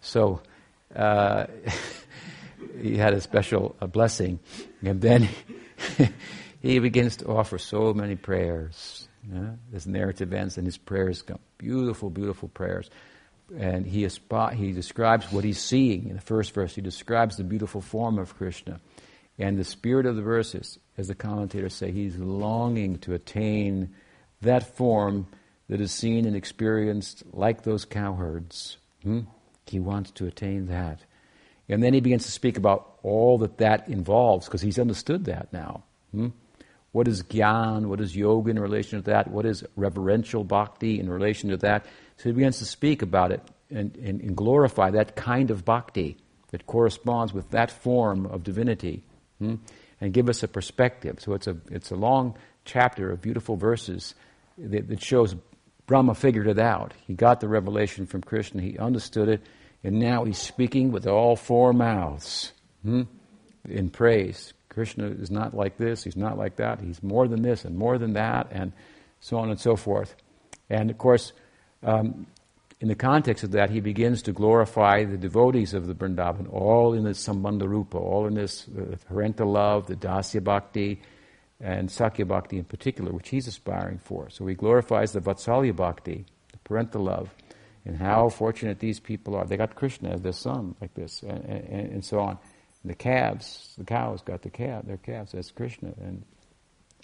So 0.00 0.42
uh, 0.94 1.46
he 2.80 2.96
had 2.96 3.14
a 3.14 3.20
special 3.20 3.76
blessing. 3.92 4.38
And 4.82 5.00
then 5.00 5.28
he 6.60 6.78
begins 6.78 7.16
to 7.16 7.28
offer 7.28 7.58
so 7.58 7.94
many 7.94 8.16
prayers. 8.16 9.08
His 9.72 9.86
narrative 9.86 10.32
ends 10.32 10.58
and 10.58 10.66
his 10.66 10.76
prayers 10.76 11.22
come. 11.22 11.38
Beautiful, 11.58 12.10
beautiful 12.10 12.48
prayers. 12.48 12.90
And 13.56 13.86
he, 13.86 14.04
asp- 14.04 14.52
he 14.54 14.72
describes 14.72 15.30
what 15.30 15.44
he's 15.44 15.60
seeing 15.60 16.08
in 16.08 16.16
the 16.16 16.22
first 16.22 16.52
verse. 16.52 16.74
He 16.74 16.82
describes 16.82 17.36
the 17.36 17.44
beautiful 17.44 17.80
form 17.80 18.18
of 18.18 18.34
Krishna. 18.36 18.80
And 19.38 19.58
the 19.58 19.64
spirit 19.64 20.06
of 20.06 20.16
the 20.16 20.22
verses, 20.22 20.78
as 20.96 21.08
the 21.08 21.14
commentators 21.14 21.74
say, 21.74 21.90
he's 21.90 22.16
longing 22.16 22.98
to 23.00 23.14
attain 23.14 23.94
that 24.42 24.76
form 24.76 25.26
that 25.68 25.80
is 25.80 25.92
seen 25.92 26.26
and 26.26 26.36
experienced 26.36 27.24
like 27.32 27.62
those 27.62 27.84
cowherds. 27.84 28.76
Hmm? 29.02 29.20
He 29.66 29.80
wants 29.80 30.10
to 30.12 30.26
attain 30.26 30.66
that. 30.66 31.00
And 31.68 31.82
then 31.82 31.94
he 31.94 32.00
begins 32.00 32.26
to 32.26 32.30
speak 32.30 32.58
about 32.58 32.98
all 33.02 33.38
that 33.38 33.58
that 33.58 33.88
involves, 33.88 34.46
because 34.46 34.60
he's 34.60 34.78
understood 34.78 35.24
that 35.24 35.52
now. 35.52 35.84
Hmm? 36.12 36.28
What 36.92 37.08
is 37.08 37.22
gyan? 37.22 37.86
What 37.86 38.00
is 38.00 38.14
yoga 38.14 38.50
in 38.50 38.58
relation 38.58 39.00
to 39.00 39.10
that? 39.10 39.28
What 39.28 39.46
is 39.46 39.64
reverential 39.74 40.44
bhakti 40.44 41.00
in 41.00 41.08
relation 41.10 41.50
to 41.50 41.56
that? 41.58 41.86
So 42.18 42.28
he 42.28 42.32
begins 42.32 42.58
to 42.58 42.64
speak 42.64 43.02
about 43.02 43.32
it 43.32 43.42
and, 43.70 43.96
and, 43.96 44.20
and 44.20 44.36
glorify 44.36 44.90
that 44.90 45.16
kind 45.16 45.50
of 45.50 45.64
bhakti 45.64 46.18
that 46.52 46.66
corresponds 46.66 47.32
with 47.32 47.50
that 47.50 47.70
form 47.70 48.26
of 48.26 48.44
divinity 48.44 49.02
hmm? 49.40 49.56
and 50.00 50.12
give 50.12 50.28
us 50.28 50.42
a 50.44 50.48
perspective. 50.48 51.18
So 51.20 51.32
it's 51.32 51.48
a, 51.48 51.56
it's 51.70 51.90
a 51.90 51.96
long 51.96 52.36
chapter 52.64 53.10
of 53.10 53.20
beautiful 53.20 53.56
verses 53.56 54.14
that, 54.56 54.88
that 54.88 55.02
shows 55.02 55.34
Brahma 55.86 56.14
figured 56.14 56.46
it 56.46 56.58
out. 56.58 56.94
He 57.06 57.14
got 57.14 57.40
the 57.40 57.48
revelation 57.48 58.06
from 58.06 58.22
Krishna, 58.22 58.62
he 58.62 58.78
understood 58.78 59.28
it, 59.28 59.42
and 59.82 59.98
now 59.98 60.24
he's 60.24 60.38
speaking 60.38 60.92
with 60.92 61.06
all 61.06 61.36
four 61.36 61.72
mouths 61.72 62.52
hmm? 62.82 63.02
in 63.68 63.90
praise. 63.90 64.54
Krishna 64.68 65.06
is 65.06 65.30
not 65.30 65.54
like 65.54 65.76
this, 65.76 66.02
he's 66.02 66.16
not 66.16 66.36
like 66.36 66.56
that, 66.56 66.80
he's 66.80 67.02
more 67.02 67.28
than 67.28 67.42
this 67.42 67.64
and 67.64 67.76
more 67.76 67.98
than 67.98 68.14
that, 68.14 68.48
and 68.50 68.72
so 69.20 69.36
on 69.36 69.50
and 69.50 69.60
so 69.60 69.76
forth. 69.76 70.16
And 70.70 70.90
of 70.90 70.98
course, 70.98 71.32
um, 71.82 72.26
in 72.80 72.88
the 72.88 72.94
context 72.94 73.44
of 73.44 73.52
that, 73.52 73.70
he 73.70 73.80
begins 73.80 74.22
to 74.22 74.32
glorify 74.32 75.04
the 75.04 75.16
devotees 75.16 75.74
of 75.74 75.86
the 75.86 75.94
Vrindavan, 75.94 76.52
all 76.52 76.92
in 76.92 77.04
this 77.04 77.26
Sambandha 77.26 77.68
Rupa, 77.68 77.98
all 77.98 78.26
in 78.26 78.34
this 78.34 78.66
uh, 78.68 78.96
parental 79.06 79.52
love, 79.52 79.86
the 79.86 79.96
Dasya 79.96 80.42
Bhakti, 80.42 81.00
and 81.64 81.88
Sakhya 81.88 82.28
Bhakti 82.28 82.58
in 82.58 82.64
particular, 82.64 83.10
which 83.10 83.30
he's 83.30 83.46
aspiring 83.46 83.98
for. 83.98 84.28
So 84.28 84.46
he 84.46 84.54
glorifies 84.54 85.12
the 85.12 85.20
Vatsalya 85.20 85.74
Bhakti, 85.74 86.26
the 86.52 86.58
parental 86.58 87.04
love, 87.04 87.30
and 87.86 87.96
how 87.96 88.28
fortunate 88.28 88.80
these 88.80 89.00
people 89.00 89.34
are. 89.34 89.46
They 89.46 89.56
got 89.56 89.74
Krishna 89.74 90.10
as 90.10 90.20
their 90.20 90.32
son, 90.32 90.74
like 90.78 90.92
this, 90.92 91.22
and, 91.22 91.42
and, 91.44 91.92
and 91.92 92.04
so 92.04 92.20
on. 92.20 92.38
And 92.82 92.90
the 92.90 92.94
calves, 92.94 93.74
the 93.78 93.84
cows 93.84 94.20
got 94.20 94.42
the 94.42 94.50
calf, 94.50 94.84
their 94.84 94.98
calves 94.98 95.32
as 95.32 95.50
Krishna. 95.50 95.94
And, 95.98 96.24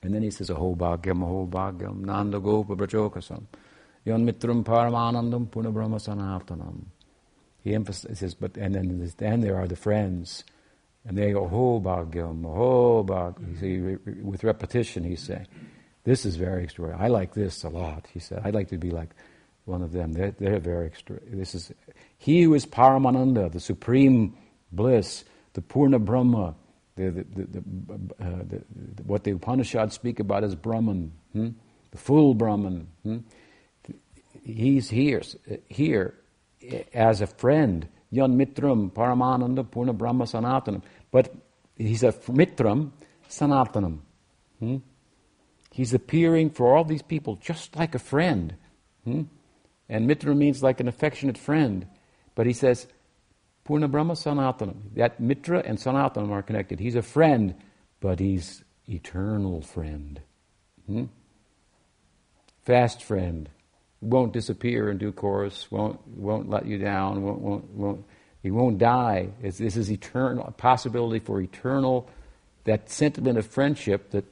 and 0.03 0.15
then 0.15 0.23
he 0.23 0.31
says, 0.31 0.51
Aho 0.51 0.75
bhagyam, 0.75 1.23
aho 1.23 1.47
bhagyam, 1.47 2.01
nanda 2.01 2.39
gopa 2.39 2.77
brajokasam. 2.77 3.45
Yon 4.05 4.27
mitrum 4.27 4.63
paramanandam 4.63 5.49
purnabrahma 5.49 5.97
sanatanam. 5.97 6.85
He 7.65 7.75
emphasizes, 7.75 8.35
but 8.35 8.59
and 8.59 8.75
then 8.75 9.13
then 9.17 9.41
there 9.41 9.57
are 9.57 9.67
the 9.67 9.77
friends, 9.77 10.45
and 11.07 11.17
they 11.17 11.33
go 11.33 11.49
ho 11.49 11.81
bhagyam, 11.81 12.45
ho 12.45 13.05
bhag. 13.05 13.61
See, 13.61 13.81
with 14.23 14.45
repetition, 14.45 15.05
he's 15.05 15.23
saying, 15.23 15.47
"This 16.05 16.25
is 16.25 16.37
very 16.37 16.65
extraordinary. 16.65 17.05
I 17.05 17.09
like 17.09 17.35
this 17.35 17.65
a 17.65 17.69
lot." 17.69 18.07
He 18.13 18.21
said, 18.21 18.43
"I'd 18.45 18.55
like 18.55 18.69
to 18.69 18.79
be 18.79 18.91
like 18.91 19.11
one 19.65 19.83
of 19.83 19.93
them. 19.93 20.13
They're, 20.13 20.33
they're 20.33 20.59
very 20.59 20.87
extraordinary. 20.87 21.39
This 21.39 21.55
is 21.55 21.73
he 22.19 22.43
who 22.43 22.55
is 22.55 22.67
Paramananda, 22.67 23.51
the 23.53 23.61
supreme 23.61 24.37
bliss, 24.73 25.25
the 25.55 25.63
Purna 25.63 25.99
Brahma, 25.99 26.55
the, 26.97 27.11
the, 27.11 27.25
the, 27.25 27.59
uh, 28.21 28.43
the 28.49 28.63
what 29.05 29.25
the 29.25 29.33
Upanishads 29.33 29.95
speak 29.95 30.21
about 30.21 30.45
as 30.45 30.55
Brahman, 30.55 31.13
hmm? 31.33 31.49
the 31.91 31.99
full 31.99 32.35
Brahman." 32.35 32.89
Hmm? 33.03 33.19
he's 34.45 34.91
here, 34.91 35.23
here 35.69 36.15
as 36.95 37.21
a 37.21 37.27
friend, 37.27 37.89
Yan 38.11 38.37
Mitram, 38.37 38.91
Paramananda, 38.91 39.69
Purna 39.69 39.93
Brahma 39.93 40.25
Sanatanam. 40.25 40.83
But 41.11 41.33
he's 41.77 42.03
a 42.03 42.13
Mitram, 42.13 42.91
Sanatanam. 43.29 43.99
Hmm? 44.59 44.77
He's 45.71 45.95
appearing 45.95 46.51
for 46.51 46.77
all 46.77 46.85
these 46.85 47.03
people 47.03 47.37
just 47.37 47.77
like 47.77 47.95
a 47.95 47.99
friend. 47.99 48.57
Hmm? 49.05 49.23
And 49.89 50.07
Mitra 50.07 50.35
means 50.35 50.63
like 50.63 50.81
an 50.81 50.89
affectionate 50.89 51.39
friend. 51.39 51.87
But 52.35 52.47
he 52.47 52.53
says, 52.53 52.87
Purna 53.65 53.89
Brahma 53.89 54.15
Sanatanam. 54.15 54.95
That 54.95 55.21
Mitra 55.21 55.63
and 55.65 55.79
Sanatanam 55.79 56.31
are 56.31 56.43
connected. 56.43 56.81
He's 56.81 56.97
a 56.97 57.03
friend, 57.03 57.55
but 58.01 58.19
he's 58.19 58.65
eternal 58.89 59.63
friend. 59.63 60.21
Hmm? 60.87 61.05
Fast 62.63 63.03
friend 63.03 63.49
won't 64.01 64.33
disappear 64.33 64.91
in 64.91 64.99
due 64.99 65.13
course, 65.13 65.71
won't, 65.71 66.01
won't 66.09 66.49
let 66.49 66.67
you 66.67 66.79
down, 66.79 67.23
won't, 67.23 67.41
won't, 67.41 67.65
won't, 67.71 68.05
he 68.43 68.51
won't 68.51 68.79
die. 68.79 69.29
It's, 69.43 69.59
this 69.59 69.77
is 69.77 69.91
eternal, 69.91 70.47
a 70.47 70.53
possibility 70.53 71.19
for 71.19 71.41
eternal, 71.41 72.09
that 72.65 72.89
sentiment 72.91 73.39
of 73.39 73.47
friendship 73.47 74.11
that 74.11 74.25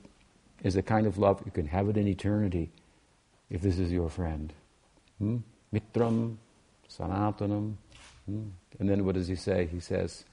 is 0.63 0.77
a 0.77 0.83
kind 0.83 1.07
of 1.07 1.19
love, 1.19 1.43
you 1.45 1.53
can 1.53 1.67
have 1.67 1.89
it 1.89 1.97
in 1.97 2.09
eternity 2.09 2.71
if 3.51 3.61
this 3.61 3.79
is 3.79 3.93
your 3.93 4.09
friend. 4.09 4.53
Hmm? 5.19 5.39
Mitram, 5.73 6.37
Sanatanam. 6.91 7.75
Hmm? 8.27 8.49
And 8.79 8.89
then 8.89 9.05
what 9.05 9.15
does 9.15 9.29
he 9.29 9.35
say? 9.35 9.67
He 9.71 9.81
says, 9.81 10.25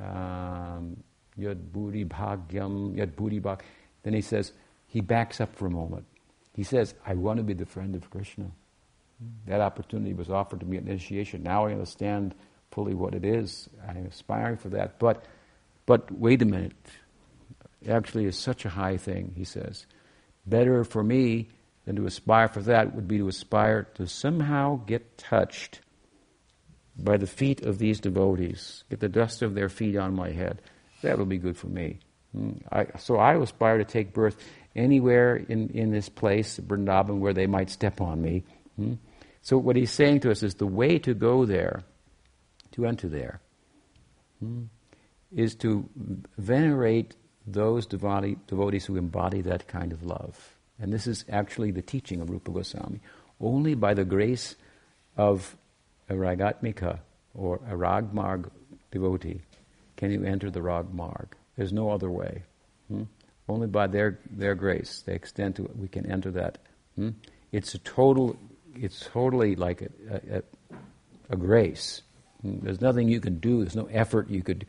um, 0.00 0.96
Yad 1.38 1.70
Bhuri 1.72 2.06
Bhagyam, 2.06 2.96
Yad 2.96 3.12
Bhuri 3.12 3.40
Bhag. 3.40 3.60
Then 4.02 4.14
he 4.14 4.20
says, 4.20 4.52
he 4.86 5.00
backs 5.00 5.40
up 5.40 5.54
for 5.56 5.66
a 5.66 5.70
moment. 5.70 6.06
He 6.54 6.62
says, 6.62 6.94
I 7.04 7.14
want 7.14 7.38
to 7.38 7.42
be 7.42 7.54
the 7.54 7.66
friend 7.66 7.94
of 7.94 8.10
Krishna. 8.10 8.50
That 9.46 9.60
opportunity 9.60 10.14
was 10.14 10.30
offered 10.30 10.60
to 10.60 10.66
me 10.66 10.76
at 10.76 10.84
initiation. 10.84 11.42
Now 11.42 11.66
I 11.66 11.72
understand 11.72 12.34
fully 12.70 12.94
what 12.94 13.14
it 13.14 13.24
is. 13.24 13.68
I'm 13.88 14.06
aspiring 14.06 14.56
for 14.56 14.68
that. 14.70 14.98
But, 14.98 15.24
but 15.86 16.10
wait 16.12 16.42
a 16.42 16.44
minute. 16.44 16.74
Actually, 17.88 18.26
it's 18.26 18.38
such 18.38 18.64
a 18.64 18.68
high 18.68 18.96
thing, 18.96 19.32
he 19.36 19.44
says. 19.44 19.86
Better 20.46 20.84
for 20.84 21.02
me 21.02 21.48
than 21.84 21.96
to 21.96 22.06
aspire 22.06 22.48
for 22.48 22.62
that 22.62 22.94
would 22.94 23.08
be 23.08 23.18
to 23.18 23.28
aspire 23.28 23.84
to 23.94 24.06
somehow 24.06 24.76
get 24.86 25.18
touched 25.18 25.80
by 26.96 27.16
the 27.16 27.26
feet 27.26 27.62
of 27.62 27.78
these 27.78 28.00
devotees, 28.00 28.84
get 28.88 29.00
the 29.00 29.08
dust 29.08 29.42
of 29.42 29.54
their 29.54 29.68
feet 29.68 29.96
on 29.96 30.14
my 30.14 30.30
head. 30.30 30.62
That 31.02 31.18
will 31.18 31.26
be 31.26 31.38
good 31.38 31.56
for 31.56 31.66
me. 31.66 31.98
Hmm. 32.32 32.52
I, 32.70 32.86
so 32.98 33.16
I 33.16 33.36
aspire 33.36 33.78
to 33.78 33.84
take 33.84 34.14
birth 34.14 34.36
anywhere 34.74 35.36
in, 35.36 35.70
in 35.70 35.90
this 35.90 36.08
place, 36.08 36.58
Vrindavan, 36.58 37.18
where 37.18 37.32
they 37.32 37.46
might 37.46 37.70
step 37.70 38.00
on 38.00 38.20
me. 38.20 38.44
Hmm. 38.76 38.94
So 39.42 39.58
what 39.58 39.76
he's 39.76 39.92
saying 39.92 40.20
to 40.20 40.30
us 40.30 40.42
is 40.42 40.54
the 40.54 40.66
way 40.66 40.98
to 41.00 41.14
go 41.14 41.44
there, 41.44 41.82
to 42.72 42.86
enter 42.86 43.08
there, 43.08 43.40
hmm, 44.40 44.64
is 45.34 45.54
to 45.56 45.88
venerate 46.38 47.14
those 47.46 47.86
devotee, 47.86 48.36
devotees 48.46 48.86
who 48.86 48.96
embody 48.96 49.42
that 49.42 49.68
kind 49.68 49.92
of 49.92 50.02
love. 50.02 50.56
And 50.80 50.92
this 50.92 51.06
is 51.06 51.24
actually 51.28 51.70
the 51.70 51.82
teaching 51.82 52.20
of 52.20 52.30
Rupa 52.30 52.50
Goswami. 52.50 53.00
Only 53.40 53.74
by 53.74 53.94
the 53.94 54.04
grace 54.04 54.56
of 55.16 55.56
a 56.08 56.14
Ragatmika 56.14 57.00
or 57.34 57.56
a 57.68 57.74
Ragmarg 57.74 58.50
devotee 58.90 59.42
can 59.96 60.10
you 60.10 60.24
enter 60.24 60.50
the 60.50 60.60
Ragmarg. 60.60 61.28
There's 61.56 61.72
no 61.72 61.90
other 61.90 62.10
way. 62.10 62.42
Hmm? 62.88 63.04
Only 63.48 63.66
by 63.66 63.86
their, 63.86 64.18
their 64.30 64.54
grace, 64.54 65.02
the 65.04 65.12
extent 65.12 65.56
to 65.56 65.64
it 65.64 65.76
we 65.76 65.88
can 65.88 66.10
enter 66.10 66.30
that. 66.32 66.58
Hmm? 66.96 67.10
It's 67.52 67.74
a 67.74 67.78
total, 67.78 68.36
it's 68.74 69.08
totally 69.12 69.54
like 69.54 69.82
a, 69.82 69.90
a, 70.38 70.42
a 71.30 71.36
grace. 71.36 72.02
Hmm? 72.42 72.60
There's 72.62 72.80
nothing 72.80 73.08
you 73.08 73.20
can 73.20 73.38
do, 73.38 73.60
there's 73.60 73.76
no 73.76 73.86
effort 73.86 74.30
you 74.30 74.42
could 74.42 74.66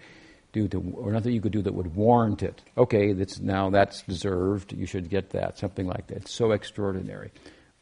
do 0.51 0.67
to, 0.69 0.95
or 0.97 1.11
nothing 1.11 1.33
you 1.33 1.41
could 1.41 1.51
do 1.51 1.61
that 1.61 1.73
would 1.73 1.95
warrant 1.95 2.41
it. 2.43 2.61
Okay, 2.77 3.13
that's 3.13 3.39
now 3.39 3.69
that's 3.69 4.01
deserved. 4.03 4.73
You 4.73 4.85
should 4.85 5.09
get 5.09 5.31
that. 5.31 5.57
Something 5.57 5.85
like 5.85 6.07
that. 6.07 6.17
It's 6.17 6.33
so 6.33 6.51
extraordinary, 6.51 7.31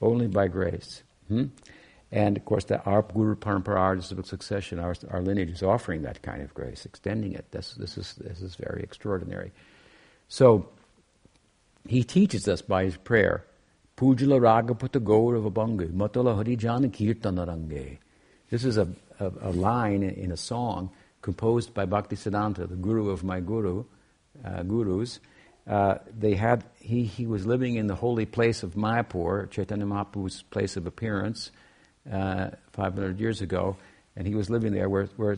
only 0.01 0.27
by 0.27 0.47
grace. 0.47 1.03
Hmm? 1.27 1.45
And 2.11 2.37
of 2.37 2.45
course, 2.45 2.65
that 2.65 2.85
our 2.85 3.01
Guru 3.01 3.35
Parampara, 3.35 3.77
our 3.77 4.01
succession, 4.01 4.79
our, 4.79 4.95
our 5.09 5.21
lineage 5.21 5.49
is 5.49 5.63
offering 5.63 6.03
that 6.03 6.21
kind 6.21 6.43
of 6.43 6.53
grace, 6.53 6.85
extending 6.85 7.33
it. 7.33 7.49
This, 7.49 7.73
this, 7.73 7.97
is, 7.97 8.13
this 8.13 8.39
is 8.41 8.55
very 8.55 8.83
extraordinary. 8.83 9.51
So, 10.27 10.67
he 11.87 12.03
teaches 12.03 12.47
us 12.47 12.61
by 12.61 12.85
his 12.85 12.97
prayer, 12.97 13.45
Pujala 13.97 14.39
Ragapata 14.39 15.01
Gaurava 15.01 15.51
Matala 15.91 16.43
Harijana 16.43 16.89
Kirtanarange. 16.89 17.97
This 18.49 18.63
is 18.63 18.77
a, 18.77 18.87
a, 19.19 19.31
a 19.41 19.51
line 19.51 20.03
in 20.03 20.31
a 20.31 20.37
song 20.37 20.91
composed 21.21 21.73
by 21.73 21.85
Bhaktisiddhanta, 21.85 22.69
the 22.69 22.75
guru 22.75 23.09
of 23.09 23.23
my 23.23 23.39
guru, 23.39 23.85
uh, 24.43 24.63
gurus. 24.63 25.19
Uh, 25.65 25.95
they 26.17 26.35
had, 26.35 26.63
he, 26.79 27.03
he 27.03 27.25
was 27.25 27.45
living 27.45 27.75
in 27.75 27.87
the 27.87 27.95
holy 27.95 28.25
place 28.25 28.63
of 28.63 28.73
Mayapur, 28.73 29.49
Chaitanya 29.49 29.85
Mahaprabhu's 29.85 30.43
place 30.43 30.75
of 30.75 30.85
appearance, 30.85 31.51
uh, 32.11 32.49
500 32.73 33.19
years 33.19 33.41
ago, 33.41 33.77
and 34.15 34.27
he 34.27 34.35
was 34.35 34.49
living 34.49 34.73
there 34.73 34.89
where, 34.89 35.05
where 35.15 35.37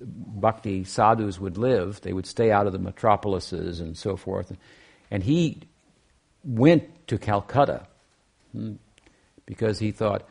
bhakti 0.00 0.84
sadhus 0.84 1.38
would 1.38 1.58
live. 1.58 2.00
They 2.00 2.12
would 2.12 2.26
stay 2.26 2.50
out 2.50 2.66
of 2.66 2.72
the 2.72 2.78
metropolises 2.78 3.80
and 3.80 3.96
so 3.96 4.16
forth. 4.16 4.56
And 5.10 5.22
he 5.22 5.67
went 6.48 7.06
to 7.08 7.18
Calcutta 7.18 7.86
hmm, 8.52 8.74
because 9.46 9.78
he 9.78 9.90
thought, 9.90 10.26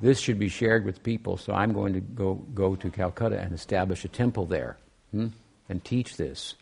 this 0.00 0.18
should 0.18 0.38
be 0.38 0.48
shared 0.48 0.84
with 0.84 1.02
people, 1.02 1.36
so 1.36 1.52
I'm 1.52 1.72
going 1.72 1.92
to 1.94 2.00
go, 2.00 2.34
go 2.54 2.76
to 2.76 2.90
Calcutta 2.90 3.38
and 3.38 3.52
establish 3.52 4.04
a 4.04 4.08
temple 4.08 4.46
there 4.46 4.78
hmm, 5.10 5.28
and 5.68 5.84
teach 5.84 6.16
this 6.16 6.54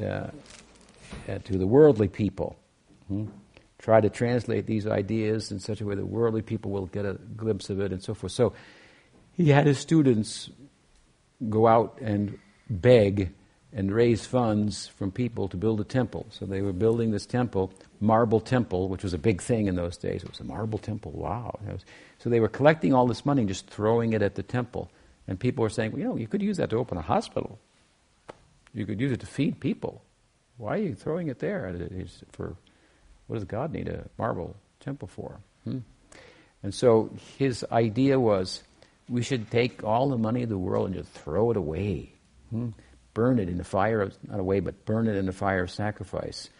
uh, 0.00 0.28
uh, 1.28 1.38
to 1.44 1.58
the 1.58 1.66
worldly 1.66 2.08
people. 2.08 2.56
Hmm. 3.08 3.26
Try 3.78 4.00
to 4.00 4.10
translate 4.10 4.66
these 4.66 4.86
ideas 4.86 5.50
in 5.50 5.60
such 5.60 5.80
a 5.80 5.86
way 5.86 5.94
that 5.94 6.04
worldly 6.04 6.42
people 6.42 6.70
will 6.70 6.86
get 6.86 7.06
a 7.06 7.14
glimpse 7.36 7.70
of 7.70 7.80
it 7.80 7.92
and 7.92 8.02
so 8.02 8.12
forth. 8.12 8.32
So 8.32 8.52
he 9.36 9.50
had 9.50 9.66
his 9.66 9.78
students 9.78 10.50
go 11.48 11.66
out 11.66 11.98
and 12.02 12.38
beg 12.68 13.32
and 13.72 13.92
raise 13.92 14.24
funds 14.24 14.86
from 14.86 15.10
people 15.10 15.48
to 15.48 15.56
build 15.56 15.80
a 15.80 15.84
temple. 15.84 16.26
So 16.30 16.46
they 16.46 16.62
were 16.62 16.72
building 16.72 17.10
this 17.10 17.26
temple, 17.26 17.72
marble 18.00 18.40
temple, 18.40 18.88
which 18.88 19.02
was 19.02 19.12
a 19.12 19.18
big 19.18 19.42
thing 19.42 19.66
in 19.66 19.74
those 19.74 19.96
days. 19.96 20.22
It 20.22 20.30
was 20.30 20.40
a 20.40 20.44
marble 20.44 20.78
temple. 20.78 21.12
Wow. 21.12 21.58
Was, 21.66 21.84
so 22.18 22.30
they 22.30 22.40
were 22.40 22.48
collecting 22.48 22.94
all 22.94 23.06
this 23.06 23.26
money 23.26 23.42
and 23.42 23.48
just 23.48 23.66
throwing 23.66 24.14
it 24.14 24.22
at 24.22 24.36
the 24.36 24.42
temple. 24.42 24.90
And 25.26 25.38
people 25.38 25.62
were 25.62 25.68
saying, 25.68 25.92
well, 25.92 26.00
you 26.00 26.08
know, 26.08 26.16
you 26.16 26.26
could 26.26 26.42
use 26.42 26.56
that 26.56 26.70
to 26.70 26.76
open 26.76 26.96
a 26.96 27.02
hospital. 27.02 27.58
You 28.72 28.86
could 28.86 29.00
use 29.00 29.12
it 29.12 29.20
to 29.20 29.26
feed 29.26 29.60
people. 29.60 30.02
Why 30.56 30.74
are 30.74 30.82
you 30.82 30.94
throwing 30.94 31.28
it 31.28 31.38
there? 31.38 31.66
It's 31.66 32.22
for 32.32 32.56
what 33.26 33.36
does 33.36 33.44
God 33.44 33.72
need 33.72 33.88
a 33.88 34.08
marble 34.18 34.56
temple 34.80 35.08
for? 35.08 35.38
Hmm? 35.64 35.78
And 36.62 36.74
so 36.74 37.10
his 37.38 37.64
idea 37.70 38.18
was 38.18 38.62
we 39.08 39.22
should 39.22 39.50
take 39.50 39.84
all 39.84 40.08
the 40.08 40.18
money 40.18 40.42
of 40.42 40.48
the 40.48 40.58
world 40.58 40.86
and 40.86 40.94
just 40.96 41.10
throw 41.10 41.50
it 41.50 41.56
away. 41.56 42.12
Hmm? 42.50 42.70
Burn 43.18 43.40
it 43.40 43.48
in 43.48 43.58
the 43.58 43.64
fire 43.64 44.00
of, 44.00 44.16
not 44.28 44.38
away, 44.38 44.60
but 44.60 44.84
burn 44.84 45.08
it 45.08 45.16
in 45.16 45.26
the 45.26 45.32
fire 45.32 45.64
of 45.64 45.70
sacrifice. 45.72 46.50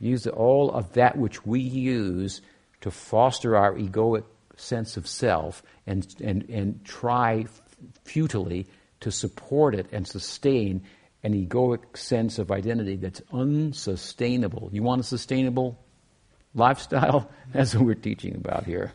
Use 0.00 0.26
all 0.26 0.72
of 0.72 0.92
that 0.94 1.16
which 1.16 1.46
we 1.46 1.60
use 1.60 2.42
to 2.80 2.90
foster 2.90 3.56
our 3.56 3.74
egoic 3.74 4.24
sense 4.56 4.96
of 4.96 5.06
self 5.06 5.62
and, 5.86 6.04
and, 6.20 6.50
and 6.50 6.84
try 6.84 7.46
futilely 8.02 8.66
to 8.98 9.12
support 9.12 9.76
it 9.76 9.86
and 9.92 10.04
sustain 10.04 10.82
an 11.22 11.32
egoic 11.32 11.96
sense 11.96 12.40
of 12.40 12.50
identity 12.50 12.96
that's 12.96 13.22
unsustainable. 13.32 14.68
You 14.72 14.82
want 14.82 15.02
a 15.02 15.04
sustainable 15.04 15.78
lifestyle? 16.56 17.30
That's 17.52 17.72
what 17.76 17.84
we're 17.84 17.94
teaching 17.94 18.34
about 18.34 18.64
here. 18.64 18.92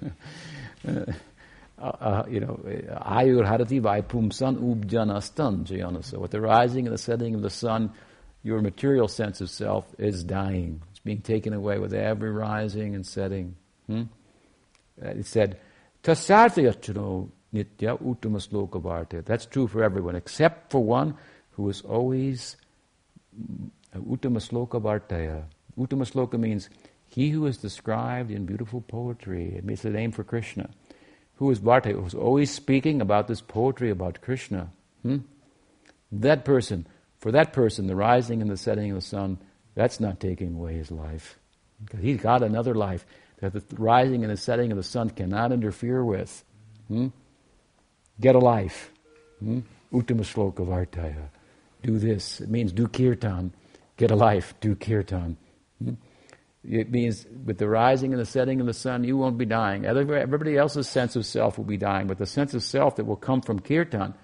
Uh, 0.85 1.13
uh, 1.77 1.87
uh, 1.99 2.23
you 2.29 2.39
know, 2.39 2.59
ayur 3.05 3.45
harati 3.45 3.81
vaipumsan 3.81 4.57
ubjanastan 4.57 5.65
jayanasa. 5.65 6.17
With 6.17 6.31
the 6.31 6.39
rising 6.39 6.85
and 6.87 6.93
the 6.93 6.97
setting 6.97 7.35
of 7.35 7.41
the 7.41 7.49
sun, 7.49 7.91
your 8.43 8.61
material 8.61 9.07
sense 9.07 9.41
of 9.41 9.49
self 9.49 9.85
is 9.97 10.23
dying. 10.23 10.81
It's 10.91 10.99
being 10.99 11.21
taken 11.21 11.53
away 11.53 11.79
with 11.79 11.93
every 11.93 12.31
rising 12.31 12.95
and 12.95 13.05
setting. 13.05 13.55
Hmm? 13.87 14.03
Uh, 15.03 15.09
it 15.09 15.25
said, 15.25 15.59
tasatyachano 16.03 17.29
nitya 17.53 18.01
uttama 18.01 19.25
That's 19.25 19.45
true 19.45 19.67
for 19.67 19.83
everyone, 19.83 20.15
except 20.15 20.71
for 20.71 20.81
one 20.81 21.17
who 21.51 21.69
is 21.69 21.81
always 21.81 22.55
uh, 23.93 23.99
uttama 23.99 24.39
sloka. 24.39 24.79
Uttama 25.77 26.09
sloka 26.09 26.39
means 26.39 26.69
he 27.09 27.31
who 27.31 27.45
is 27.47 27.57
described 27.57 28.31
in 28.31 28.45
beautiful 28.45 28.79
poetry. 28.79 29.55
It 29.57 29.65
means 29.65 29.81
the 29.81 29.89
name 29.89 30.13
for 30.13 30.23
Krishna 30.23 30.69
who 31.37 31.51
is 31.51 31.59
Bharta, 31.59 31.91
who's 31.91 32.13
always 32.13 32.51
speaking 32.51 33.01
about 33.01 33.27
this 33.27 33.41
poetry 33.41 33.89
about 33.89 34.21
Krishna. 34.21 34.69
Hmm? 35.03 35.17
That 36.11 36.45
person, 36.45 36.87
for 37.19 37.31
that 37.31 37.53
person, 37.53 37.87
the 37.87 37.95
rising 37.95 38.41
and 38.41 38.49
the 38.49 38.57
setting 38.57 38.91
of 38.91 38.95
the 38.95 39.01
sun, 39.01 39.37
that's 39.73 39.99
not 39.99 40.19
taking 40.19 40.55
away 40.55 40.73
his 40.73 40.91
life. 40.91 41.37
Because 41.83 42.01
he's 42.01 42.21
got 42.21 42.41
another 42.41 42.73
life 42.73 43.05
that 43.41 43.53
the 43.53 43.63
rising 43.75 44.23
and 44.23 44.31
the 44.31 44.37
setting 44.37 44.71
of 44.71 44.77
the 44.77 44.83
sun 44.83 45.09
cannot 45.09 45.51
interfere 45.51 46.03
with. 46.03 46.43
Hmm? 46.87 47.07
Get 48.19 48.35
a 48.35 48.39
life. 48.39 48.91
Hmm? 49.39 49.59
Uttama 49.91 50.21
sloka 50.21 50.65
vartaya. 50.65 51.29
Do 51.83 51.99
this. 51.99 52.39
It 52.39 52.49
means 52.49 52.71
do 52.71 52.87
kirtan. 52.87 53.53
Get 53.97 54.11
a 54.11 54.15
life. 54.15 54.53
Do 54.61 54.75
kirtan. 54.75 55.37
Hmm? 55.83 55.93
It 56.67 56.91
means 56.91 57.25
with 57.45 57.57
the 57.57 57.69
rising 57.69 58.11
and 58.11 58.19
the 58.19 58.25
setting 58.25 58.59
of 58.59 58.65
the 58.65 58.73
sun, 58.73 59.03
you 59.03 59.17
won't 59.17 59.37
be 59.37 59.45
dying. 59.45 59.85
Everybody 59.85 60.57
else's 60.57 60.87
sense 60.87 61.15
of 61.15 61.25
self 61.25 61.57
will 61.57 61.65
be 61.65 61.77
dying, 61.77 62.07
but 62.07 62.17
the 62.17 62.25
sense 62.25 62.53
of 62.53 62.63
self 62.63 62.95
that 62.95 63.05
will 63.05 63.15
come 63.15 63.41
from 63.41 63.59
kirtan, 63.59 64.15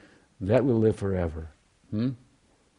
that 0.41 0.65
will 0.65 0.79
live 0.79 0.95
forever. 0.95 1.49
Hmm? 1.91 2.09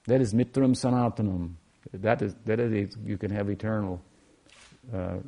That 0.06 0.20
is 0.20 0.34
mitram 0.34 0.74
sanatanam. 0.74 1.54
That 1.92 2.22
is, 2.22 2.34
that 2.44 2.58
is, 2.58 2.96
you 3.04 3.18
can 3.18 3.30
have 3.30 3.50
eternal 3.50 4.02
uh, 4.92 5.18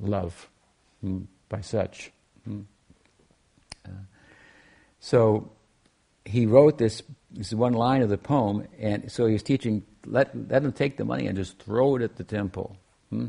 love 0.00 0.48
hmm, 1.00 1.22
by 1.48 1.60
such. 1.60 2.12
Hmm? 2.44 2.62
Uh, 3.86 3.90
so 5.00 5.52
he 6.24 6.46
wrote 6.46 6.76
this, 6.76 7.02
this 7.30 7.48
is 7.48 7.54
one 7.54 7.72
line 7.72 8.02
of 8.02 8.10
the 8.10 8.18
poem, 8.18 8.66
and 8.78 9.10
so 9.10 9.26
he's 9.26 9.42
teaching, 9.42 9.82
let, 10.04 10.36
let 10.50 10.62
them 10.62 10.72
take 10.72 10.98
the 10.98 11.04
money 11.04 11.26
and 11.26 11.36
just 11.36 11.58
throw 11.58 11.96
it 11.96 12.02
at 12.02 12.16
the 12.16 12.24
temple. 12.24 12.76
Hmm? 13.08 13.28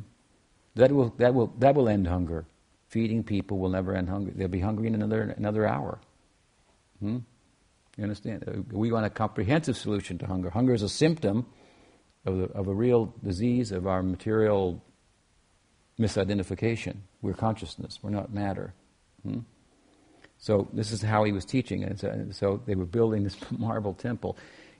That 0.76 0.92
will, 0.92 1.14
that 1.18 1.34
will, 1.34 1.54
that 1.60 1.76
will 1.76 1.90
end 1.90 2.08
hunger. 2.08 2.46
Feeding 2.88 3.24
people 3.24 3.60
will 3.60 3.70
never 3.70 3.96
end 3.96 4.10
hunger. 4.10 4.32
They'll 4.36 4.48
be 4.48 4.60
hungry 4.60 4.88
in 4.88 4.96
another, 4.96 5.22
another 5.38 5.68
hour. 5.68 6.00
Hmm? 7.00 7.20
You 7.98 8.04
understand? 8.04 8.44
Uh, 8.48 8.62
we 8.72 8.92
want 8.92 9.06
a 9.06 9.10
comprehensive 9.10 9.78
solution 9.78 10.18
to 10.20 10.26
hunger. 10.26 10.50
Hunger 10.50 10.74
is 10.74 10.82
a 10.82 10.90
symptom 10.90 11.46
of, 12.26 12.38
the, 12.38 12.44
of 12.46 12.68
a 12.68 12.74
real 12.74 13.14
disease 13.24 13.72
of 13.72 13.88
our 13.88 14.02
material 14.02 14.82
misidentification. 16.00 16.98
We're 17.22 17.34
consciousness, 17.34 18.00
we're 18.02 18.10
not 18.10 18.34
matter. 18.34 18.74
Hmm? 19.24 19.40
So 20.40 20.68
this 20.74 20.92
is 20.92 21.02
how 21.02 21.24
he 21.24 21.32
was 21.32 21.46
teaching. 21.46 21.84
And 21.84 22.36
so, 22.36 22.62
they 22.66 22.76
were 22.76 22.86
building 22.86 23.24
this 23.24 23.38
marble 23.58 23.94
temple. 23.94 24.38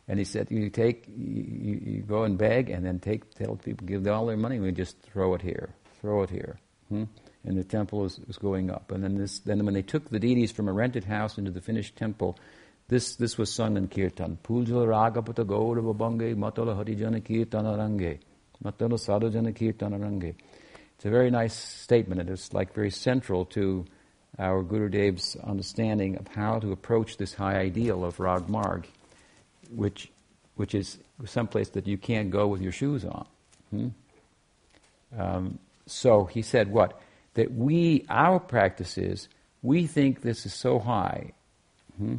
And 0.08 0.20
he 0.20 0.26
said, 0.26 0.52
you 0.52 0.70
take, 0.70 1.06
you, 1.08 1.80
you, 1.82 2.02
go 2.02 2.24
and 2.24 2.38
beg, 2.38 2.70
and 2.70 2.86
then 2.86 3.00
take, 3.00 3.34
tell 3.36 3.56
people, 3.56 3.88
give 3.88 4.06
all 4.08 4.26
their 4.26 4.36
money, 4.36 4.58
and 4.58 4.66
we 4.66 4.74
just 4.74 5.00
throw 5.00 5.34
it 5.34 5.42
here, 5.42 5.74
throw 6.04 6.22
it 6.22 6.30
here. 6.30 6.58
Hmm? 6.90 7.06
And 7.46 7.58
the 7.58 7.64
temple 7.64 8.00
was, 8.00 8.20
was 8.28 8.38
going 8.38 8.70
up. 8.70 8.92
And 8.92 9.02
then 9.04 9.18
this, 9.18 9.40
then 9.40 9.64
when 9.64 9.74
they 9.74 9.82
took 9.82 10.10
the 10.10 10.20
deities 10.20 10.52
from 10.52 10.68
a 10.68 10.74
rented 10.74 11.06
house 11.06 11.38
into 11.38 11.50
the 11.50 11.62
finished 11.62 11.96
temple, 11.96 12.38
this, 12.90 13.16
this 13.16 13.38
was 13.38 13.52
sung 13.52 13.78
in 13.78 13.88
kirtan. 13.88 14.38
Pujala 14.44 14.86
ragapata 14.86 15.46
gaurava 15.46 15.98
bange 15.98 16.36
matala 16.36 16.76
harijana 16.76 17.22
kirtana 17.22 17.78
range. 17.78 18.20
Matala 18.62 19.00
sadhujana 19.00 19.54
kirtana 19.54 20.02
range. 20.02 20.36
It's 20.96 21.06
a 21.06 21.10
very 21.10 21.32
nice 21.32 21.56
statement, 21.56 22.20
and 22.20 22.30
it's 22.30 22.54
like 22.54 22.74
very 22.74 22.92
central 22.92 23.46
to 23.46 23.86
our 24.38 24.62
Guru 24.62 24.90
Dev's 24.90 25.38
understanding 25.38 26.18
of 26.18 26.28
how 26.28 26.60
to 26.60 26.74
approach 26.74 27.16
this 27.16 27.34
high 27.34 27.60
ideal 27.60 28.04
of 28.04 28.20
Rag 28.20 28.50
Marg, 28.50 28.88
which, 29.74 30.12
which 30.56 30.76
is 30.76 30.98
someplace 31.26 31.70
that 31.70 31.88
you 31.88 31.98
can't 31.98 32.30
go 32.30 32.48
with 32.48 32.62
your 32.62 32.74
shoes 32.74 33.06
on. 33.06 33.26
Hmm? 33.70 33.88
Um, 35.18 35.60
so 35.86 36.26
he 36.26 36.42
said 36.42 36.72
what? 36.72 37.00
That 37.34 37.54
we, 37.54 38.06
our 38.10 38.40
practice 38.40 38.98
is, 38.98 39.28
we 39.62 39.88
think 39.88 40.22
this 40.22 40.46
is 40.46 40.54
so 40.54 40.80
high. 40.80 41.32
Hmm? 41.98 42.18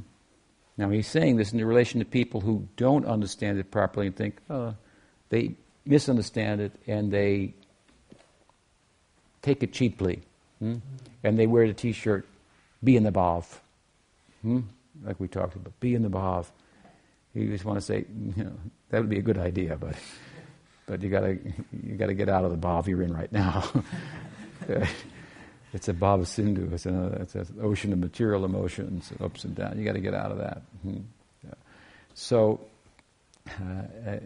Now 0.77 0.91
he's 0.91 1.07
saying 1.07 1.37
this 1.37 1.53
in 1.53 1.65
relation 1.65 2.01
to 2.01 2.07
people 2.07 2.41
who 2.41 2.69
don't 2.77 3.07
understand 3.07 3.59
it 3.59 3.71
properly 3.71 4.09
and 4.09 4.17
think, 4.17 4.39
oh, 4.51 4.75
they 5.29 5.55
misunderstand 5.85 6.61
it 6.61 6.73
and 6.87 7.13
they 7.13 7.55
take 9.43 9.63
it 9.63 9.73
cheaply. 9.73 10.23
Hmm? 10.59 10.77
And 11.23 11.39
they 11.39 11.47
wear 11.47 11.67
the 11.67 11.75
t 11.75 11.93
shirt, 11.93 12.27
be 12.83 12.97
in 12.97 13.05
the 13.05 13.13
bhav. 13.13 13.45
Hmm? 14.43 14.61
Like 15.05 15.21
we 15.21 15.29
talked 15.29 15.55
about, 15.55 15.79
be 15.81 15.95
in 15.95 16.03
the 16.03 16.11
bhav. 16.11 16.47
You 17.35 17.49
just 17.49 17.65
want 17.65 17.79
to 17.79 17.85
say, 17.85 18.05
you 18.37 18.45
know, 18.45 18.53
that 18.91 19.01
would 19.01 19.11
be 19.11 19.19
a 19.19 19.23
good 19.23 19.39
idea, 19.39 19.77
but 19.77 19.97
but 20.87 21.03
you 21.03 21.09
gotta 21.09 21.39
you 21.83 21.97
gotta 21.97 22.15
get 22.15 22.29
out 22.29 22.45
of 22.45 22.51
the 22.51 22.59
bhav 22.59 22.87
you're 22.87 23.03
in 23.03 23.15
right 23.15 23.33
now. 23.33 23.65
it's 25.73 25.89
a 25.89 25.93
bhava 25.93 26.27
sindhu. 26.27 26.73
It's 26.73 26.87
an, 26.87 27.15
it's 27.21 27.35
an 27.35 27.59
ocean 27.61 27.93
of 27.93 27.99
material 27.99 28.45
emotions, 28.45 29.13
ups 29.21 29.45
and 29.45 29.55
downs. 29.55 29.79
You 29.79 29.85
got 29.85 29.95
to 29.95 30.01
get 30.01 30.15
out 30.15 30.31
of 30.31 30.39
that. 30.39 30.63
Hmm. 30.83 31.01
So, 32.15 32.61
uh, 33.49 34.11
uh, 34.11 34.19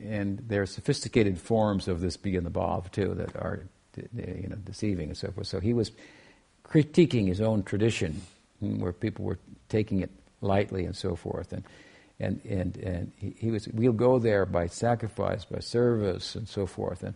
and 0.00 0.42
there 0.48 0.62
are 0.62 0.66
sophisticated 0.66 1.38
forms 1.38 1.86
of 1.86 2.00
this 2.00 2.16
be 2.16 2.34
in 2.34 2.44
the 2.44 2.50
bhav 2.50 2.90
too 2.90 3.14
that 3.14 3.36
are 3.36 3.66
you 4.14 4.48
know, 4.48 4.56
deceiving 4.56 5.08
and 5.08 5.16
so 5.16 5.30
forth. 5.30 5.46
So 5.46 5.60
he 5.60 5.74
was 5.74 5.92
critiquing 6.64 7.28
his 7.28 7.40
own 7.40 7.62
tradition, 7.62 8.22
hmm, 8.60 8.80
where 8.80 8.92
people 8.92 9.24
were 9.24 9.38
taking 9.68 10.00
it 10.00 10.10
lightly 10.40 10.84
and 10.84 10.96
so 10.96 11.14
forth. 11.14 11.52
And 11.52 11.62
and 12.18 12.40
and 12.44 12.76
and 12.78 13.12
he, 13.16 13.34
he 13.38 13.50
was 13.50 13.68
we'll 13.68 13.92
go 13.92 14.18
there 14.18 14.46
by 14.46 14.66
sacrifice, 14.66 15.44
by 15.44 15.60
service, 15.60 16.34
and 16.34 16.48
so 16.48 16.66
forth. 16.66 17.02
And 17.02 17.14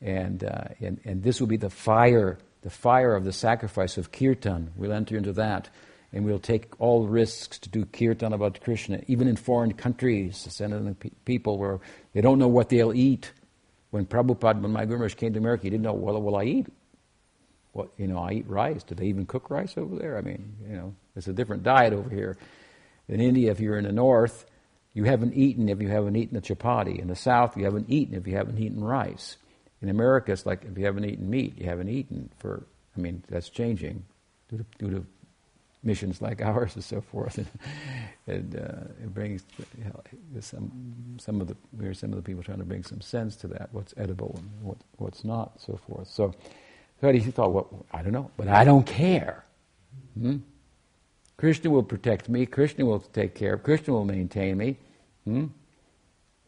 and 0.00 0.44
uh, 0.44 0.64
and 0.80 1.00
and 1.04 1.22
this 1.22 1.40
will 1.40 1.48
be 1.48 1.56
the 1.56 1.70
fire, 1.70 2.38
the 2.62 2.70
fire 2.70 3.14
of 3.14 3.24
the 3.24 3.32
sacrifice 3.32 3.98
of 3.98 4.12
kirtan. 4.12 4.72
We'll 4.76 4.92
enter 4.92 5.16
into 5.16 5.32
that. 5.34 5.68
And 6.10 6.24
we'll 6.24 6.38
take 6.38 6.80
all 6.80 7.06
risks 7.06 7.58
to 7.58 7.68
do 7.68 7.84
kirtan 7.84 8.32
about 8.32 8.62
Krishna, 8.62 9.02
even 9.08 9.28
in 9.28 9.36
foreign 9.36 9.74
countries, 9.74 10.46
sending 10.48 10.94
people 11.26 11.58
where 11.58 11.80
they 12.14 12.22
don't 12.22 12.38
know 12.38 12.48
what 12.48 12.70
they'll 12.70 12.94
eat 12.94 13.30
when 13.90 14.04
Prabhupada, 14.06 14.60
when 14.60 14.72
my 14.72 14.84
Guru 14.84 15.08
came 15.10 15.32
to 15.32 15.38
America, 15.38 15.64
he 15.64 15.70
didn't 15.70 15.82
know, 15.84 15.94
what 15.94 16.20
will 16.22 16.36
I 16.36 16.44
eat? 16.44 16.66
What, 17.72 17.88
you 17.96 18.06
know, 18.06 18.18
I 18.18 18.32
eat 18.32 18.48
rice. 18.48 18.82
Do 18.82 18.94
they 18.94 19.06
even 19.06 19.26
cook 19.26 19.50
rice 19.50 19.74
over 19.76 19.96
there? 19.96 20.18
I 20.18 20.20
mean, 20.20 20.56
you 20.68 20.76
know, 20.76 20.94
it's 21.16 21.28
a 21.28 21.32
different 21.32 21.62
diet 21.62 21.92
over 21.92 22.10
here. 22.10 22.36
In 23.08 23.20
India, 23.20 23.50
if 23.50 23.60
you're 23.60 23.78
in 23.78 23.84
the 23.84 23.92
north, 23.92 24.44
you 24.92 25.04
haven't 25.04 25.34
eaten 25.34 25.68
if 25.68 25.80
you 25.80 25.88
haven't 25.88 26.16
eaten 26.16 26.36
a 26.36 26.40
chapati. 26.40 26.98
In 26.98 27.08
the 27.08 27.16
south, 27.16 27.56
you 27.56 27.64
haven't 27.64 27.88
eaten 27.88 28.14
if 28.14 28.26
you 28.26 28.36
haven't 28.36 28.58
eaten 28.58 28.82
rice. 28.82 29.36
In 29.80 29.88
America, 29.88 30.32
it's 30.32 30.44
like 30.44 30.64
if 30.64 30.76
you 30.76 30.84
haven't 30.84 31.04
eaten 31.04 31.30
meat, 31.30 31.56
you 31.58 31.66
haven't 31.66 31.88
eaten 31.88 32.30
for, 32.38 32.66
I 32.96 33.00
mean, 33.00 33.22
that's 33.28 33.48
changing 33.48 34.04
due 34.48 34.58
to, 34.58 34.64
due 34.78 34.90
to 34.90 35.06
missions 35.82 36.20
like 36.20 36.42
ours 36.44 36.74
and 36.74 36.84
so 36.84 37.00
forth. 37.00 37.38
and 38.26 38.56
uh, 38.56 38.92
it 39.02 39.14
brings 39.14 39.44
you 39.76 39.84
know, 39.84 40.40
some 40.40 41.16
some 41.18 41.40
of 41.40 41.48
the 41.48 41.56
we 41.76 41.86
are 41.86 41.94
some 41.94 42.10
of 42.10 42.16
the 42.16 42.22
people 42.22 42.42
trying 42.42 42.58
to 42.58 42.64
bring 42.64 42.82
some 42.82 43.00
sense 43.00 43.36
to 43.36 43.48
that. 43.48 43.68
What's 43.72 43.94
edible 43.96 44.34
and 44.38 44.50
what 44.62 44.78
what's 44.96 45.24
not, 45.24 45.60
so 45.60 45.78
forth. 45.86 46.08
So, 46.08 46.34
so 47.00 47.12
he 47.12 47.20
thought, 47.20 47.52
well, 47.52 47.86
I 47.92 48.02
don't 48.02 48.12
know, 48.12 48.30
but 48.36 48.48
I 48.48 48.64
don't 48.64 48.86
care. 48.86 49.44
Hmm? 50.18 50.38
Krishna 51.38 51.70
will 51.70 51.84
protect 51.84 52.28
me. 52.28 52.46
Krishna 52.46 52.84
will 52.84 53.00
take 53.00 53.34
care 53.34 53.54
of. 53.54 53.62
Krishna 53.62 53.94
will 53.94 54.04
maintain 54.04 54.58
me. 54.58 54.76
Hmm? 55.24 55.46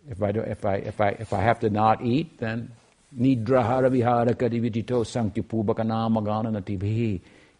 If 0.08 0.20
I 0.22 0.32
do, 0.32 0.40
if 0.40 0.64
I 0.66 0.74
if 0.74 1.00
I 1.00 1.08
if 1.10 1.32
I 1.32 1.40
have 1.40 1.60
to 1.60 1.70
not 1.70 2.04
eat, 2.04 2.38
then 2.38 2.72
nidrahara 3.16 3.90
vihara 3.90 4.34
kadivijito. 4.34 5.04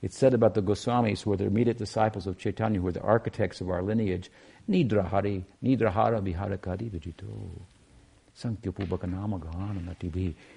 It's 0.02 0.16
said 0.16 0.34
about 0.34 0.54
the 0.54 0.62
Goswamis, 0.62 1.22
who 1.22 1.32
are 1.32 1.36
the 1.36 1.44
immediate 1.44 1.76
disciples 1.76 2.26
of 2.26 2.38
Chaitanya, 2.38 2.80
who 2.80 2.88
are 2.88 2.92
the 2.92 3.02
architects 3.02 3.60
of 3.60 3.68
our 3.68 3.82
lineage, 3.82 4.30
Nidrahari, 4.68 5.44
Nidrahara 5.62 6.22
Viharakari 6.22 6.90
Vijito. 6.90 7.50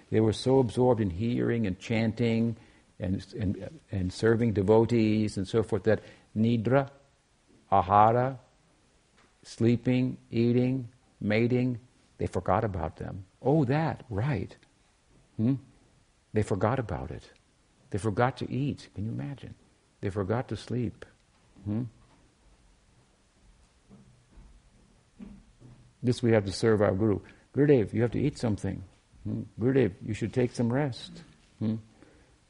They 0.10 0.20
were 0.22 0.34
so 0.34 0.60
absorbed 0.60 1.02
in 1.02 1.10
hearing 1.10 1.68
and 1.68 1.78
chanting 1.80 2.56
and, 3.00 3.26
and, 3.38 3.70
and 3.92 4.14
serving 4.14 4.54
devotees 4.54 5.36
and 5.36 5.46
so 5.46 5.64
forth 5.64 5.84
that 5.84 6.00
Nidra, 6.38 6.90
Ahara, 7.72 8.38
sleeping, 9.44 10.18
eating, 10.32 10.88
mating, 11.20 11.80
they 12.18 12.28
forgot 12.28 12.64
about 12.64 12.98
them. 12.98 13.26
Oh, 13.42 13.66
that, 13.66 14.04
right. 14.10 14.56
Hmm? 15.38 15.56
They 16.34 16.44
forgot 16.44 16.80
about 16.80 17.12
it. 17.12 17.30
They 17.90 17.98
forgot 17.98 18.38
to 18.38 18.52
eat. 18.52 18.90
Can 18.96 19.06
you 19.06 19.12
imagine? 19.12 19.54
They 20.02 20.10
forgot 20.10 20.48
to 20.50 20.58
sleep. 20.58 21.06
Hmm? 21.66 21.84
This 26.02 26.22
we 26.22 26.32
have 26.32 26.46
to 26.46 26.52
serve 26.52 26.82
our 26.82 26.94
Guru. 26.94 27.20
Gurudev, 27.56 27.94
you 27.94 28.02
have 28.02 28.12
to 28.12 28.20
eat 28.20 28.38
something. 28.38 28.84
Hmm? 29.24 29.42
Gurudev, 29.60 29.94
you 30.06 30.14
should 30.14 30.34
take 30.34 30.54
some 30.54 30.72
rest. 30.72 31.12
Hmm? 31.60 31.76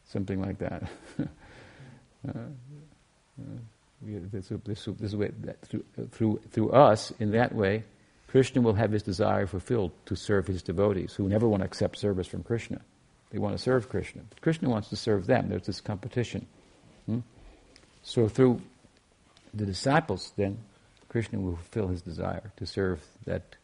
Something 0.06 0.42
like 0.42 0.60
that. 0.60 0.84
uh, 1.20 2.32
uh, 2.32 3.60
this, 4.04 4.52
this, 4.66 4.88
this 5.00 5.14
way, 5.14 5.32
through, 5.66 5.84
through, 6.12 6.42
through 6.52 6.72
us, 6.72 7.12
in 7.20 7.32
that 7.32 7.54
way, 7.54 7.84
Krishna 8.28 8.62
will 8.62 8.74
have 8.74 8.92
his 8.92 9.04
desire 9.04 9.46
fulfilled 9.46 9.92
to 10.08 10.16
serve 10.16 10.48
his 10.48 10.64
devotees 10.64 11.14
who 11.14 11.30
never 11.30 11.48
want 11.48 11.62
to 11.62 11.66
accept 11.66 11.98
service 11.98 12.28
from 12.28 12.44
Krishna. 12.44 12.82
They 13.30 13.40
want 13.40 13.56
to 13.56 13.62
serve 13.62 13.90
Krishna. 13.90 14.22
Krishna 14.42 14.70
wants 14.70 14.90
to 14.90 14.96
serve 14.96 15.28
them. 15.28 15.50
There's 15.50 15.66
this 15.66 15.82
competition. 15.82 16.48
Hmm? 17.06 17.20
So 18.04 18.28
through 18.28 18.62
the 19.54 19.66
disciples, 19.66 20.34
then, 20.36 20.58
Krishna 21.10 21.40
will 21.40 21.56
fulfill 21.56 21.90
his 21.90 22.02
desire 22.02 22.52
to 22.58 22.66
serve 22.66 23.04
that, 23.26 23.56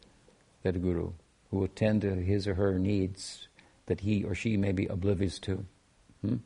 that 0.62 0.80
guru 0.80 1.10
who 1.50 1.58
will 1.58 1.68
tend 1.68 2.02
to 2.02 2.14
his 2.14 2.46
or 2.46 2.54
her 2.54 2.78
needs 2.78 3.48
that 3.86 4.00
he 4.00 4.22
or 4.22 4.36
she 4.36 4.56
may 4.56 4.70
be 4.70 4.86
oblivious 4.86 5.40
to 5.40 5.64
hmm? 6.20 6.36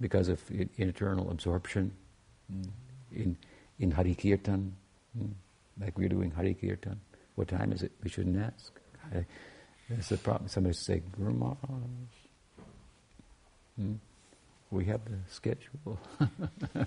because 0.00 0.28
of 0.28 0.42
internal 0.76 1.30
absorption 1.30 1.92
hmm. 2.50 2.68
In, 3.12 3.36
in 3.78 3.90
Hari 3.90 4.14
Kirtan, 4.14 4.74
hmm? 5.16 5.32
like 5.80 5.96
we're 5.98 6.08
doing 6.08 6.30
Hari 6.30 6.54
Kirtan. 6.54 7.00
What 7.34 7.48
time 7.48 7.72
is 7.72 7.82
it? 7.82 7.92
We 8.02 8.10
shouldn't 8.10 8.38
ask. 8.38 8.72
I, 9.14 9.24
that's 9.88 10.08
the 10.08 10.16
problem. 10.18 10.48
Somebody 10.48 10.74
say, 10.74 11.02
Guru. 11.16 11.54
Hmm? 13.76 13.94
We 14.70 14.84
have 14.86 15.00
the 15.04 15.18
schedule. 15.30 15.98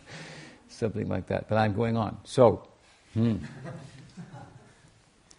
Something 0.68 1.07
like 1.07 1.27
that. 1.27 1.49
But 1.49 1.57
I'm 1.57 1.73
going 1.73 1.98
on. 1.98 2.18
So, 2.23 2.68
hmm. 3.14 3.38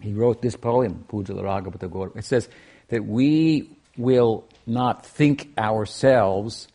he 0.00 0.12
wrote 0.12 0.42
this 0.42 0.56
poem, 0.56 1.04
Pujala 1.08 1.42
Ragapata 1.42 1.88
Gaura. 1.88 2.16
It 2.16 2.24
says 2.24 2.48
that 2.88 3.04
we 3.04 3.70
will 3.96 4.44
not 4.66 5.06
think 5.06 5.52
ourselves 5.56 6.68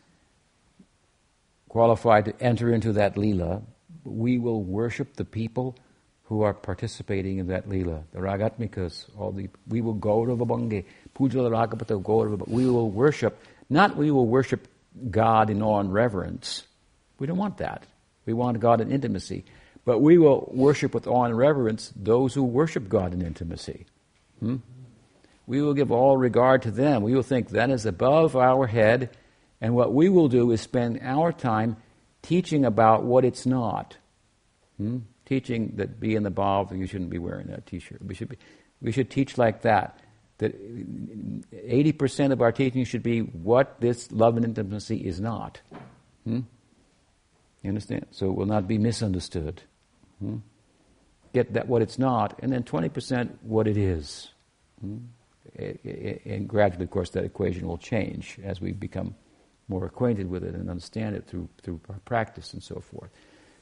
qualified 1.68 2.24
to 2.26 2.42
enter 2.42 2.72
into 2.72 2.94
that 2.94 3.18
lila. 3.18 3.62
We 4.04 4.38
will 4.38 4.62
worship 4.62 5.14
the 5.14 5.24
people 5.24 5.76
who 6.24 6.42
are 6.42 6.54
participating 6.54 7.38
in 7.38 7.48
that 7.48 7.68
lila, 7.68 8.02
the 8.12 8.20
ragatmikas, 8.20 9.06
all 9.18 9.32
the 9.32 9.48
we 9.66 9.80
will 9.80 9.94
go 9.94 10.26
to 10.26 10.34
the 10.34 10.44
Vabange, 10.44 10.84
Pujala 11.14 11.50
Ragapata 11.50 12.02
Gaura, 12.02 12.46
we 12.48 12.66
will 12.66 12.90
worship 12.90 13.42
not 13.70 13.96
we 13.96 14.10
will 14.10 14.26
worship 14.26 14.68
God 15.10 15.50
in 15.50 15.62
awe 15.62 15.80
and 15.80 15.92
reverence. 15.92 16.64
We 17.18 17.26
don't 17.26 17.38
want 17.38 17.58
that. 17.58 17.84
We 18.26 18.32
want 18.32 18.60
God 18.60 18.80
in 18.80 18.90
intimacy. 18.90 19.44
But 19.84 20.00
we 20.00 20.18
will 20.18 20.50
worship 20.52 20.92
with 20.92 21.06
awe 21.06 21.24
and 21.24 21.36
reverence 21.36 21.92
those 21.96 22.34
who 22.34 22.42
worship 22.44 22.88
God 22.88 23.14
in 23.14 23.22
intimacy. 23.22 23.86
Hmm? 24.40 24.56
we 25.48 25.62
will 25.62 25.72
give 25.72 25.90
all 25.90 26.18
regard 26.18 26.62
to 26.62 26.70
them. 26.70 27.02
We 27.02 27.14
will 27.14 27.22
think 27.22 27.48
that 27.48 27.70
is 27.70 27.86
above 27.86 28.36
our 28.36 28.66
head, 28.66 29.08
and 29.62 29.74
what 29.74 29.94
we 29.94 30.10
will 30.10 30.28
do 30.28 30.50
is 30.52 30.60
spend 30.60 31.00
our 31.02 31.32
time 31.32 31.78
teaching 32.22 32.64
about 32.64 33.04
what 33.04 33.24
it's 33.24 33.46
not. 33.46 33.96
Hmm? 34.76 34.98
Teaching 35.26 35.74
that 35.76 36.00
be 36.00 36.14
in 36.14 36.22
the 36.22 36.30
ball, 36.30 36.68
you 36.72 36.86
shouldn't 36.86 37.10
be 37.10 37.18
wearing 37.18 37.48
that 37.48 37.66
T-shirt. 37.66 38.00
We 38.02 38.14
should 38.14 38.28
be, 38.30 38.38
we 38.80 38.92
should 38.92 39.10
teach 39.10 39.36
like 39.36 39.62
that. 39.62 40.00
That 40.38 40.54
eighty 41.52 41.92
percent 41.92 42.32
of 42.32 42.40
our 42.40 42.52
teaching 42.52 42.84
should 42.84 43.02
be 43.02 43.20
what 43.20 43.80
this 43.80 44.10
love 44.12 44.36
and 44.36 44.44
intimacy 44.44 44.96
is 44.96 45.20
not. 45.20 45.60
Hmm? 46.24 46.40
You 47.62 47.68
understand? 47.68 48.06
So 48.12 48.30
it 48.30 48.36
will 48.36 48.46
not 48.46 48.68
be 48.68 48.78
misunderstood. 48.78 49.62
Hmm? 50.20 50.36
Get 51.34 51.52
that 51.54 51.66
what 51.68 51.82
it's 51.82 51.98
not, 51.98 52.38
and 52.40 52.52
then 52.52 52.62
twenty 52.62 52.88
percent 52.88 53.38
what 53.42 53.66
it 53.66 53.76
is. 53.76 54.28
Hmm? 54.80 54.98
And 55.56 56.48
gradually, 56.48 56.84
of 56.84 56.90
course, 56.90 57.10
that 57.10 57.24
equation 57.24 57.66
will 57.66 57.78
change 57.78 58.38
as 58.44 58.60
we 58.60 58.72
become 58.72 59.16
more 59.68 59.84
acquainted 59.84 60.30
with 60.30 60.42
it 60.44 60.54
and 60.54 60.70
understand 60.70 61.14
it 61.14 61.26
through 61.26 61.48
through 61.62 61.80
practice 62.04 62.52
and 62.52 62.62
so 62.62 62.80
forth. 62.80 63.10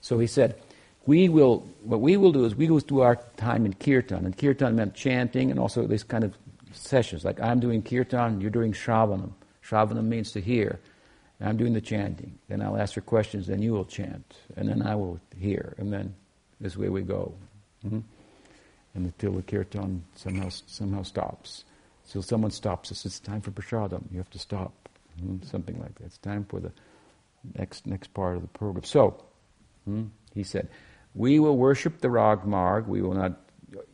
So 0.01 0.19
he 0.19 0.27
said, 0.27 0.61
we 1.07 1.29
will 1.29 1.67
what 1.83 2.01
we 2.01 2.17
will 2.17 2.33
do 2.33 2.45
is 2.45 2.55
we 2.55 2.69
will 2.69 2.81
do 2.81 3.01
our 3.01 3.17
time 3.37 3.67
in 3.67 3.75
kirtan, 3.75 4.25
and 4.25 4.37
kirtan 4.37 4.77
meant 4.77 4.95
chanting 4.95 5.51
and 5.51 5.59
also 5.59 5.87
these 5.87 6.05
kind 6.05 6.25
of 6.25 6.37
sessions. 6.73 7.25
Like 7.25 7.41
I'm 7.41 7.61
doing 7.61 7.83
kirtan, 7.83 8.41
you're 8.41 8.51
doing 8.51 8.73
shravanam. 8.73 9.33
Shravanam 9.65 10.05
means 10.05 10.33
to 10.33 10.41
hear. 10.41 10.81
I'm 11.41 11.57
doing 11.57 11.75
the 11.75 11.81
chanting. 11.81 12.39
Then 12.49 12.63
I'll 12.63 12.79
ask 12.79 12.95
for 12.95 13.03
questions, 13.03 13.47
then 13.47 13.61
you 13.61 13.73
will 13.73 13.85
chant, 13.85 14.37
and 14.57 14.69
then 14.69 14.81
I 14.81 14.95
will 14.95 15.21
hear, 15.39 15.75
and 15.77 15.93
then 15.93 16.15
this 16.61 16.77
way 16.77 16.89
we 16.89 17.03
go. 17.03 17.35
Mm-hmm. 17.85 18.01
And 18.95 19.05
until 19.05 19.33
the 19.33 19.43
kirtan 19.43 20.05
somehow 20.15 20.49
somehow 20.49 21.03
stops. 21.03 21.65
So 22.05 22.21
someone 22.21 22.53
stops 22.53 22.91
us, 22.93 23.05
it's 23.05 23.21
time 23.21 23.41
for 23.41 23.51
prasadam. 23.51 24.05
You 24.11 24.19
have 24.19 24.31
to 24.31 24.39
stop. 24.39 24.86
Mm-hmm. 25.23 25.47
Something 25.47 25.79
like 25.81 25.95
that. 25.99 26.05
It's 26.05 26.19
time 26.19 26.45
for 26.45 26.61
the 26.61 26.73
next 27.59 27.87
next 27.87 28.13
part 28.15 28.37
of 28.37 28.43
the 28.43 28.49
program. 28.49 28.85
So, 28.85 29.23
mm-hmm. 29.89 30.09
he 30.35 30.43
said, 30.43 30.69
we 31.15 31.39
will 31.39 31.57
worship 31.57 32.01
the 32.01 32.11
Rag 32.11 32.45
Marg. 32.45 32.87
We 32.87 33.03
will 33.03 33.15
not 33.15 33.41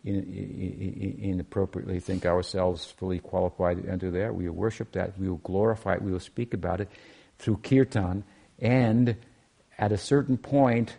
inappropriately 0.04 2.00
think 2.00 2.26
ourselves 2.26 2.84
fully 2.84 3.18
qualified 3.18 3.82
to 3.82 3.88
enter 3.88 4.10
there. 4.10 4.32
We 4.32 4.48
will 4.48 4.56
worship 4.56 4.92
that. 4.92 5.18
We 5.18 5.28
will 5.28 5.38
glorify 5.38 5.94
it. 5.94 6.02
We 6.02 6.12
will 6.12 6.20
speak 6.20 6.52
about 6.54 6.80
it 6.80 6.88
through 7.38 7.58
kirtan. 7.58 8.24
And 8.58 9.16
at 9.78 9.92
a 9.92 9.98
certain 9.98 10.36
point, 10.36 10.96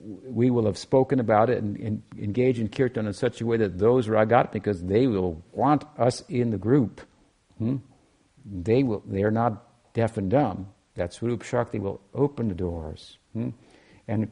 we 0.00 0.50
will 0.50 0.66
have 0.66 0.78
spoken 0.78 1.18
about 1.18 1.50
it 1.50 1.62
and, 1.62 1.76
and 1.76 2.02
engage 2.18 2.60
in 2.60 2.68
kirtan 2.68 3.06
in 3.06 3.12
such 3.12 3.40
a 3.40 3.46
way 3.46 3.56
that 3.56 3.78
those 3.78 4.06
ragat, 4.06 4.52
because 4.52 4.82
they 4.82 5.06
will 5.06 5.42
want 5.52 5.84
us 5.98 6.22
in 6.28 6.50
the 6.50 6.58
group, 6.58 7.00
hmm? 7.58 7.76
They 8.50 8.82
will. 8.82 9.02
They 9.06 9.22
are 9.22 9.30
not 9.30 9.64
deaf 9.94 10.16
and 10.16 10.30
dumb. 10.30 10.68
That 10.94 11.12
Swarup 11.12 11.42
Shakti 11.42 11.78
will 11.78 12.00
open 12.14 12.48
the 12.48 12.54
doors. 12.54 13.18
Hmm? 13.32 13.50
And 14.06 14.30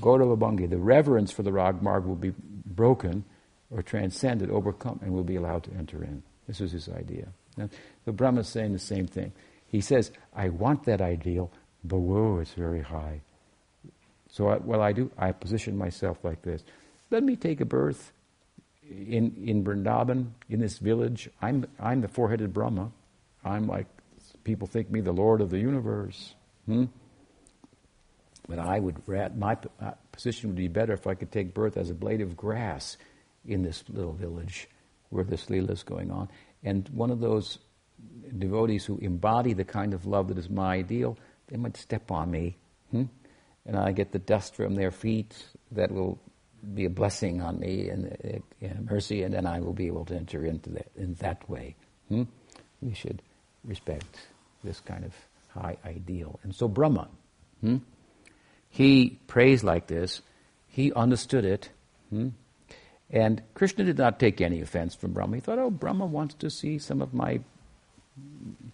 Gaurava 0.00 0.38
Bhangi, 0.38 0.68
the 0.68 0.78
reverence 0.78 1.30
for 1.30 1.42
the 1.42 1.52
Rag 1.52 1.82
Marg 1.82 2.04
will 2.04 2.16
be 2.16 2.32
broken 2.64 3.24
or 3.70 3.82
transcended, 3.82 4.50
overcome, 4.50 5.00
and 5.02 5.12
will 5.12 5.24
be 5.24 5.36
allowed 5.36 5.64
to 5.64 5.72
enter 5.72 6.02
in. 6.02 6.22
This 6.46 6.60
was 6.60 6.72
his 6.72 6.88
idea. 6.88 7.28
Now, 7.56 7.68
the 8.04 8.12
Brahma 8.12 8.40
is 8.40 8.48
saying 8.48 8.72
the 8.72 8.78
same 8.78 9.06
thing. 9.06 9.32
He 9.66 9.80
says, 9.80 10.10
I 10.34 10.48
want 10.48 10.84
that 10.84 11.00
ideal, 11.00 11.52
but 11.84 11.98
whoa, 11.98 12.38
it's 12.40 12.54
very 12.54 12.82
high. 12.82 13.20
So 14.28 14.48
I, 14.48 14.56
what 14.56 14.80
I 14.80 14.92
do, 14.92 15.10
I 15.18 15.32
position 15.32 15.76
myself 15.76 16.18
like 16.24 16.42
this. 16.42 16.64
Let 17.10 17.22
me 17.22 17.36
take 17.36 17.60
a 17.60 17.64
birth 17.64 18.12
in, 18.88 19.34
in 19.44 19.64
Vrindavan, 19.64 20.30
in 20.48 20.60
this 20.60 20.78
village. 20.78 21.28
I'm, 21.40 21.66
I'm 21.78 22.00
the 22.00 22.08
four-headed 22.08 22.52
Brahma. 22.52 22.90
I'm 23.44 23.66
like, 23.66 23.86
people 24.44 24.66
think 24.66 24.90
me 24.90 25.00
the 25.00 25.12
Lord 25.12 25.40
of 25.40 25.50
the 25.50 25.58
universe. 25.58 26.34
Hmm? 26.66 26.84
But 28.48 28.58
I 28.58 28.80
would, 28.80 28.96
my 29.06 29.56
uh, 29.80 29.92
position 30.12 30.50
would 30.50 30.56
be 30.56 30.68
better 30.68 30.92
if 30.92 31.06
I 31.06 31.14
could 31.14 31.30
take 31.30 31.54
birth 31.54 31.76
as 31.76 31.90
a 31.90 31.94
blade 31.94 32.20
of 32.20 32.36
grass 32.36 32.96
in 33.46 33.62
this 33.62 33.84
little 33.88 34.12
village 34.12 34.68
where 35.10 35.24
this 35.24 35.48
lila 35.48 35.72
is 35.72 35.82
going 35.82 36.10
on. 36.10 36.28
And 36.62 36.88
one 36.90 37.10
of 37.10 37.20
those 37.20 37.58
devotees 38.38 38.84
who 38.84 38.98
embody 38.98 39.52
the 39.52 39.64
kind 39.64 39.94
of 39.94 40.06
love 40.06 40.28
that 40.28 40.38
is 40.38 40.48
my 40.48 40.74
ideal, 40.74 41.16
they 41.48 41.56
might 41.56 41.76
step 41.76 42.10
on 42.10 42.30
me. 42.30 42.56
Hmm? 42.90 43.04
And 43.66 43.76
I 43.76 43.92
get 43.92 44.12
the 44.12 44.18
dust 44.18 44.56
from 44.56 44.74
their 44.74 44.90
feet 44.90 45.36
that 45.72 45.92
will 45.92 46.18
be 46.74 46.84
a 46.84 46.90
blessing 46.90 47.40
on 47.40 47.58
me 47.58 47.88
and 47.88 48.42
uh, 48.62 48.66
mercy, 48.82 49.22
and 49.22 49.32
then 49.32 49.46
I 49.46 49.60
will 49.60 49.72
be 49.72 49.86
able 49.86 50.04
to 50.06 50.16
enter 50.16 50.44
into 50.44 50.70
that 50.70 50.90
in 50.96 51.14
that 51.14 51.48
way. 51.48 51.76
Hmm? 52.08 52.24
We 52.80 52.94
should 52.94 53.22
respect 53.64 54.18
this 54.62 54.80
kind 54.80 55.04
of 55.04 55.14
high 55.48 55.76
ideal. 55.84 56.38
And 56.42 56.54
so 56.54 56.68
Brahma, 56.68 57.08
hmm? 57.60 57.78
he 58.68 59.18
prays 59.26 59.64
like 59.64 59.86
this. 59.86 60.22
He 60.68 60.92
understood 60.92 61.44
it. 61.44 61.70
Hmm? 62.10 62.28
And 63.10 63.42
Krishna 63.54 63.84
did 63.84 63.98
not 63.98 64.20
take 64.20 64.40
any 64.40 64.60
offense 64.60 64.94
from 64.94 65.12
Brahma. 65.12 65.36
He 65.36 65.40
thought, 65.40 65.58
oh, 65.58 65.70
Brahma 65.70 66.06
wants 66.06 66.34
to 66.34 66.50
see 66.50 66.78
some 66.78 67.02
of 67.02 67.12
my 67.12 67.40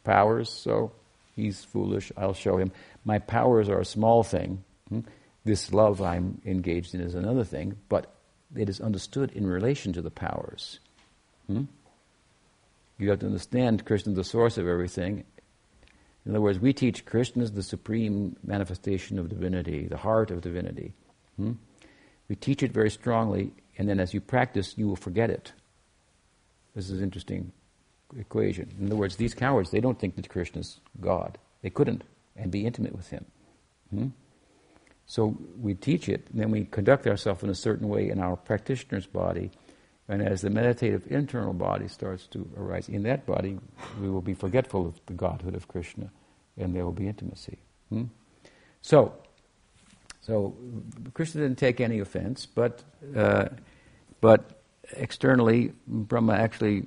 powers, 0.05 0.51
so 0.51 0.93
he's 1.35 1.65
foolish. 1.65 2.13
I'll 2.17 2.35
show 2.35 2.59
him. 2.59 2.73
My 3.05 3.19
powers 3.19 3.69
are 3.69 3.81
a 3.81 3.85
small 3.85 4.23
thing. 4.23 4.63
Hmm? 4.89 5.01
This 5.45 5.73
love 5.73 6.03
I'm 6.03 6.41
engaged 6.45 6.95
in 6.95 7.01
is 7.01 7.15
another 7.15 7.45
thing, 7.45 7.77
but 7.89 8.13
it 8.55 8.69
is 8.69 8.81
understood 8.81 9.31
in 9.33 9.47
relation 9.47 9.93
to 9.95 10.03
the 10.03 10.11
powers. 10.11 10.81
Hmm? 11.47 11.65
You 12.99 13.11
have 13.11 13.19
to 13.21 13.27
understand 13.27 13.85
Krishna, 13.85 14.13
is 14.13 14.17
the 14.17 14.25
source 14.25 14.59
of 14.59 14.67
everything, 14.67 15.25
in 16.27 16.33
other 16.33 16.41
words, 16.41 16.59
we 16.59 16.73
teach 16.73 17.05
Krishna 17.05 17.45
is 17.45 17.53
the 17.53 17.63
supreme 17.63 18.37
manifestation 18.43 19.19
of 19.21 19.29
divinity, 19.29 19.87
the 19.87 19.97
heart 19.97 20.33
of 20.33 20.41
divinity. 20.41 20.93
Hmm? 21.37 21.53
We 22.29 22.35
teach 22.35 22.65
it 22.65 22.73
very 22.73 22.91
strongly, 22.91 23.53
and 23.79 23.89
then 23.89 24.01
as 24.01 24.13
you 24.13 24.21
practice, 24.21 24.75
you 24.77 24.89
will 24.89 24.97
forget 24.97 25.31
it. 25.31 25.53
This 26.75 26.91
is 26.91 26.99
an 26.99 27.05
interesting 27.05 27.53
equation. 28.19 28.75
In 28.81 28.87
other 28.87 28.97
words, 28.97 29.17
these 29.17 29.35
cowards, 29.35 29.71
they 29.71 29.81
don't 29.81 30.01
think 30.01 30.17
that 30.17 30.29
Krishna 30.29 30.63
is 30.63 30.81
God. 31.01 31.39
They 31.63 31.71
couldn't 31.71 32.03
and 32.35 32.51
be 32.51 32.67
intimate 32.67 32.97
with 32.97 33.09
him. 33.11 33.25
Hmm? 33.91 34.09
So 35.07 35.37
we 35.61 35.75
teach 35.75 36.09
it, 36.09 36.27
and 36.33 36.41
then 36.41 36.51
we 36.51 36.65
conduct 36.65 37.07
ourselves 37.07 37.45
in 37.45 37.51
a 37.51 37.55
certain 37.55 37.89
way 37.89 38.11
in 38.11 38.19
our 38.19 38.35
practitioner's 38.35 39.07
body. 39.07 39.53
And 40.09 40.23
as 40.23 40.41
the 40.41 40.51
meditative 40.51 41.11
internal 41.11 41.53
body 41.53 41.89
starts 41.89 42.27
to 42.29 42.49
arise, 42.57 42.89
in 42.89 43.03
that 43.05 43.27
body, 43.27 43.59
we 44.01 44.09
will 44.09 44.23
be 44.23 44.35
forgetful 44.35 44.87
of 44.87 45.01
the 45.07 45.15
Godhood 45.15 45.57
of 45.57 45.67
Krishna, 45.67 46.11
and 46.57 46.75
there 46.75 46.85
will 46.85 46.93
be 46.93 47.09
intimacy. 47.09 47.59
Hmm? 47.89 48.05
So, 48.83 49.15
so 50.21 50.55
Krishna 51.13 51.43
didn't 51.43 51.59
take 51.59 51.81
any 51.81 51.99
offense, 51.99 52.47
but 52.47 52.85
uh, 53.17 53.47
but 54.21 54.63
externally, 54.93 55.73
Brahma 55.89 56.35
actually 56.35 56.87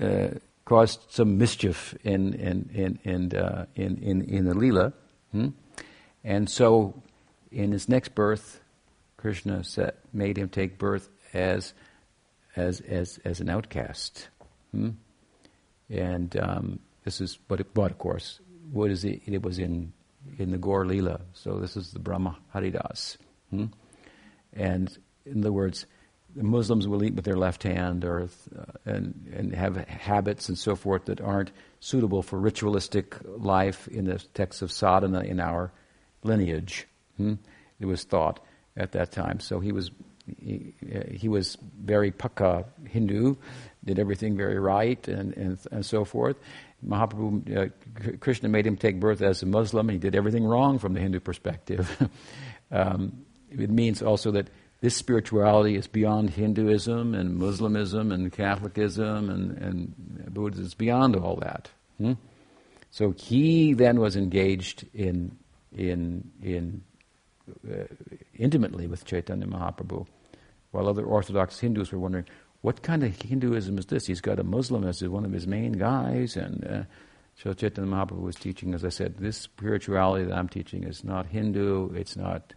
uh, 0.00 0.28
caused 0.64 1.00
some 1.10 1.36
mischief 1.36 1.94
in 2.04 2.32
in 2.34 2.70
in 2.72 2.98
in 3.04 3.38
uh, 3.38 3.66
in, 3.74 3.98
in, 3.98 4.22
in, 4.22 4.44
the 4.46 4.54
lila, 4.54 4.94
hmm? 5.32 5.48
and 6.24 6.48
so 6.48 7.02
in 7.52 7.72
his 7.72 7.86
next 7.86 8.14
birth, 8.14 8.60
Krishna 9.18 9.62
set, 9.62 9.98
made 10.12 10.38
him 10.38 10.48
take 10.48 10.78
birth 10.78 11.10
as 11.34 11.74
as 12.56 12.80
as 12.80 13.18
as 13.24 13.40
an 13.40 13.48
outcast. 13.48 14.28
Hmm? 14.72 14.90
And 15.88 16.36
um, 16.38 16.80
this 17.04 17.20
is, 17.20 17.38
but, 17.46 17.72
but 17.72 17.92
of 17.92 17.98
course, 17.98 18.40
what 18.72 18.90
is 18.90 19.04
it? 19.04 19.22
It 19.26 19.42
was 19.42 19.58
in 19.58 19.92
in 20.38 20.50
the 20.50 20.58
Gaur 20.58 20.84
Lila. 20.84 21.20
So 21.34 21.58
this 21.58 21.76
is 21.76 21.92
the 21.92 22.00
Brahma 22.00 22.36
Haridas. 22.52 23.18
Hmm? 23.50 23.66
And 24.52 24.96
in 25.24 25.40
other 25.40 25.52
words, 25.52 25.86
the 26.34 26.42
Muslims 26.42 26.88
will 26.88 27.04
eat 27.04 27.14
with 27.14 27.24
their 27.24 27.36
left 27.36 27.62
hand, 27.62 28.04
or 28.04 28.28
uh, 28.58 28.64
and 28.84 29.32
and 29.34 29.54
have 29.54 29.76
habits 29.88 30.48
and 30.48 30.58
so 30.58 30.74
forth 30.74 31.04
that 31.06 31.20
aren't 31.20 31.52
suitable 31.80 32.22
for 32.22 32.38
ritualistic 32.38 33.16
life 33.24 33.86
in 33.88 34.06
the 34.06 34.18
texts 34.34 34.62
of 34.62 34.72
sadhana 34.72 35.20
in 35.20 35.40
our 35.40 35.72
lineage. 36.24 36.86
Hmm? 37.16 37.34
It 37.78 37.86
was 37.86 38.04
thought 38.04 38.40
at 38.76 38.92
that 38.92 39.12
time. 39.12 39.40
So 39.40 39.60
he 39.60 39.72
was 39.72 39.90
he, 40.38 40.74
he 41.10 41.28
was 41.28 41.56
very 41.80 42.10
Pakka 42.10 42.64
Hindu, 42.88 43.36
did 43.84 43.98
everything 43.98 44.36
very 44.36 44.58
right, 44.58 45.06
and, 45.08 45.36
and, 45.36 45.58
and 45.70 45.86
so 45.86 46.04
forth. 46.04 46.36
Mahaprabhu, 46.86 47.56
uh, 47.56 48.16
Krishna 48.18 48.48
made 48.48 48.66
him 48.66 48.76
take 48.76 49.00
birth 49.00 49.22
as 49.22 49.42
a 49.42 49.46
Muslim, 49.46 49.88
he 49.88 49.98
did 49.98 50.14
everything 50.14 50.44
wrong 50.44 50.78
from 50.78 50.94
the 50.94 51.00
Hindu 51.00 51.20
perspective. 51.20 52.08
um, 52.70 53.24
it 53.50 53.70
means 53.70 54.02
also 54.02 54.30
that 54.32 54.50
this 54.80 54.94
spirituality 54.94 55.76
is 55.76 55.86
beyond 55.86 56.30
Hinduism 56.30 57.14
and 57.14 57.40
Muslimism 57.40 58.12
and 58.12 58.30
Catholicism 58.32 59.30
and, 59.30 59.56
and 59.58 60.34
Buddhism. 60.34 60.64
It's 60.64 60.74
beyond 60.74 61.16
all 61.16 61.36
that. 61.36 61.70
Hmm? 61.98 62.12
So 62.90 63.12
he 63.12 63.72
then 63.72 64.00
was 64.00 64.16
engaged 64.16 64.86
in 64.94 65.36
in 65.76 66.30
in 66.42 66.82
uh, 67.68 67.84
intimately 68.34 68.86
with 68.86 69.04
Chaitanya 69.04 69.46
Mahaprabhu 69.46 70.06
while 70.76 70.88
other 70.88 71.04
Orthodox 71.04 71.58
Hindus 71.58 71.90
were 71.90 71.98
wondering, 71.98 72.26
what 72.60 72.82
kind 72.82 73.02
of 73.02 73.18
Hinduism 73.22 73.78
is 73.78 73.86
this? 73.86 74.06
He's 74.06 74.20
got 74.20 74.38
a 74.38 74.44
Muslim 74.44 74.84
as 74.84 75.02
one 75.02 75.24
of 75.24 75.32
his 75.32 75.46
main 75.46 75.72
guys, 75.72 76.36
and 76.36 76.66
uh, 76.66 76.82
so 77.42 77.54
Chaitanya 77.54 77.90
Mahaprabhu 77.90 78.20
was 78.20 78.36
teaching, 78.36 78.74
as 78.74 78.84
I 78.84 78.90
said, 78.90 79.16
this 79.16 79.38
spirituality 79.38 80.26
that 80.26 80.36
I'm 80.36 80.48
teaching 80.48 80.84
is 80.84 81.02
not 81.02 81.26
Hindu, 81.26 81.94
it's 81.94 82.14
not, 82.14 82.52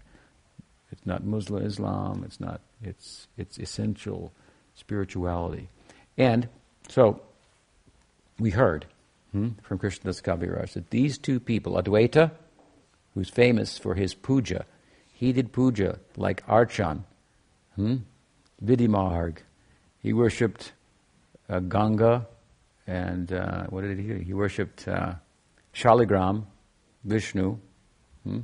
it's 0.91 1.05
not 1.05 1.23
Muslim 1.23 1.65
Islam, 1.65 2.23
it's 2.25 2.41
not, 2.41 2.59
it's, 2.83 3.27
it's 3.37 3.57
essential 3.57 4.33
spirituality. 4.75 5.69
And 6.17 6.49
so 6.89 7.21
we 8.37 8.49
heard 8.49 8.85
hmm, 9.31 9.49
from 9.63 9.79
Krishnadas 9.79 10.21
Kaviraj 10.21 10.73
that 10.73 10.89
these 10.89 11.17
two 11.17 11.39
people, 11.39 11.81
Advaita, 11.81 12.31
who's 13.13 13.29
famous 13.29 13.77
for 13.77 13.95
his 13.95 14.13
puja, 14.13 14.65
he 15.13 15.31
did 15.31 15.53
puja 15.53 15.99
like 16.17 16.45
Archan, 16.47 17.03
hmm, 17.75 17.97
Vidimarg, 18.63 19.37
he 19.99 20.13
worshipped 20.13 20.73
uh, 21.49 21.59
Ganga, 21.59 22.27
and 22.87 23.31
uh, 23.31 23.65
what 23.67 23.81
did 23.81 23.97
he 23.97 24.07
do? 24.07 24.15
He 24.15 24.33
worshipped 24.33 24.87
uh, 24.87 25.13
Shaligram, 25.73 26.45
Vishnu, 27.03 27.57
hmm, 28.23 28.39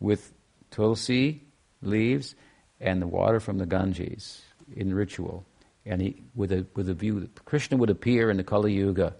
with 0.00 0.32
tulsi 0.70 1.42
leaves 1.82 2.34
and 2.80 3.00
the 3.00 3.06
water 3.06 3.40
from 3.40 3.58
the 3.58 3.66
Ganges 3.66 4.42
in 4.74 4.94
ritual. 4.94 5.44
And 5.86 6.00
he, 6.00 6.22
with 6.34 6.52
a, 6.52 6.66
with 6.74 6.88
a 6.88 6.94
view 6.94 7.20
that 7.20 7.44
Krishna 7.44 7.76
would 7.76 7.90
appear 7.90 8.30
in 8.30 8.36
the 8.36 8.44
Kali 8.44 8.72
Yuga 8.72 9.14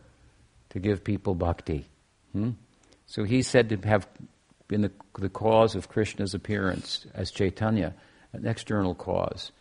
to 0.70 0.78
give 0.78 1.04
people 1.04 1.34
bhakti. 1.34 1.86
Hmm? 2.32 2.50
So 3.06 3.24
he's 3.24 3.46
said 3.46 3.68
to 3.68 3.76
have 3.88 4.08
been 4.66 4.80
the, 4.80 4.92
the 5.18 5.28
cause 5.28 5.74
of 5.74 5.88
Krishna's 5.88 6.34
appearance 6.34 7.06
as 7.14 7.30
Chaitanya, 7.30 7.94
an 8.32 8.46
external 8.46 8.94
cause 8.94 9.52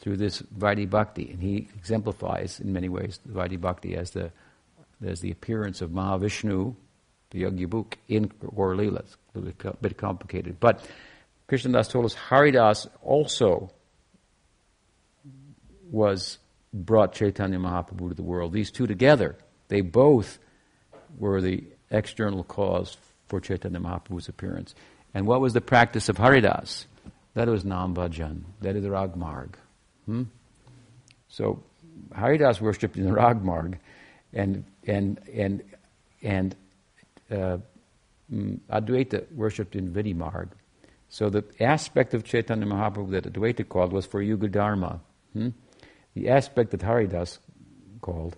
through 0.00 0.16
this 0.16 0.42
Vaidhi 0.42 0.88
Bhakti. 0.88 1.30
And 1.30 1.40
he 1.40 1.68
exemplifies 1.76 2.60
in 2.60 2.72
many 2.72 2.88
ways 2.88 3.18
the 3.24 3.32
Vaidhi 3.32 3.60
Bhakti 3.60 3.96
as 3.96 4.10
the, 4.10 4.30
as 5.04 5.20
the 5.20 5.30
appearance 5.30 5.80
of 5.80 5.90
Mahavishnu, 5.90 6.74
the 7.30 7.42
Yajna 7.42 7.92
in 8.08 8.30
Gaur 8.40 8.74
Leela. 8.74 9.00
It's 9.00 9.16
a 9.64 9.72
bit 9.80 9.96
complicated. 9.96 10.60
But 10.60 10.86
Krishnadas 11.48 11.90
told 11.90 12.04
us 12.04 12.14
Haridas 12.14 12.86
also 13.02 13.70
was 15.90 16.38
brought 16.72 17.12
Chaitanya 17.12 17.58
Mahaprabhu 17.58 18.08
to 18.08 18.14
the 18.14 18.22
world. 18.22 18.52
These 18.52 18.70
two 18.70 18.86
together, 18.86 19.36
they 19.68 19.80
both 19.80 20.38
were 21.18 21.40
the 21.40 21.64
external 21.90 22.44
cause 22.44 22.96
for 23.28 23.40
Chaitanya 23.40 23.80
Mahaprabhu's 23.80 24.28
appearance. 24.28 24.74
And 25.12 25.26
what 25.26 25.40
was 25.40 25.52
the 25.52 25.60
practice 25.60 26.08
of 26.08 26.18
Haridas? 26.18 26.86
That 27.34 27.48
was 27.48 27.64
Nam 27.64 27.94
Bhajan. 27.94 28.42
That 28.60 28.76
is 28.76 28.84
Ragmarg. 28.84 29.54
Hmm? 30.06 30.24
So 31.28 31.62
Haridas 32.14 32.60
worshipped 32.60 32.96
in 32.96 33.04
the 33.04 33.12
Ragmarg, 33.12 33.78
and 34.32 34.64
and 34.86 35.20
and 35.32 35.62
and 36.22 36.56
uh, 37.30 37.58
mm, 38.32 38.58
Advaita 38.70 39.30
worshipped 39.32 39.76
in 39.76 39.92
Vidimarg. 39.92 40.48
So 41.08 41.30
the 41.30 41.44
aspect 41.60 42.14
of 42.14 42.24
Chaitanya 42.24 42.66
Mahaprabhu 42.66 43.10
that 43.12 43.32
Advaita 43.32 43.68
called 43.68 43.92
was 43.92 44.06
for 44.06 44.20
Yuga 44.20 44.48
Dharma. 44.48 45.00
Hmm? 45.32 45.50
The 46.14 46.28
aspect 46.28 46.70
that 46.70 46.82
Haridas 46.82 47.38
called 48.00 48.36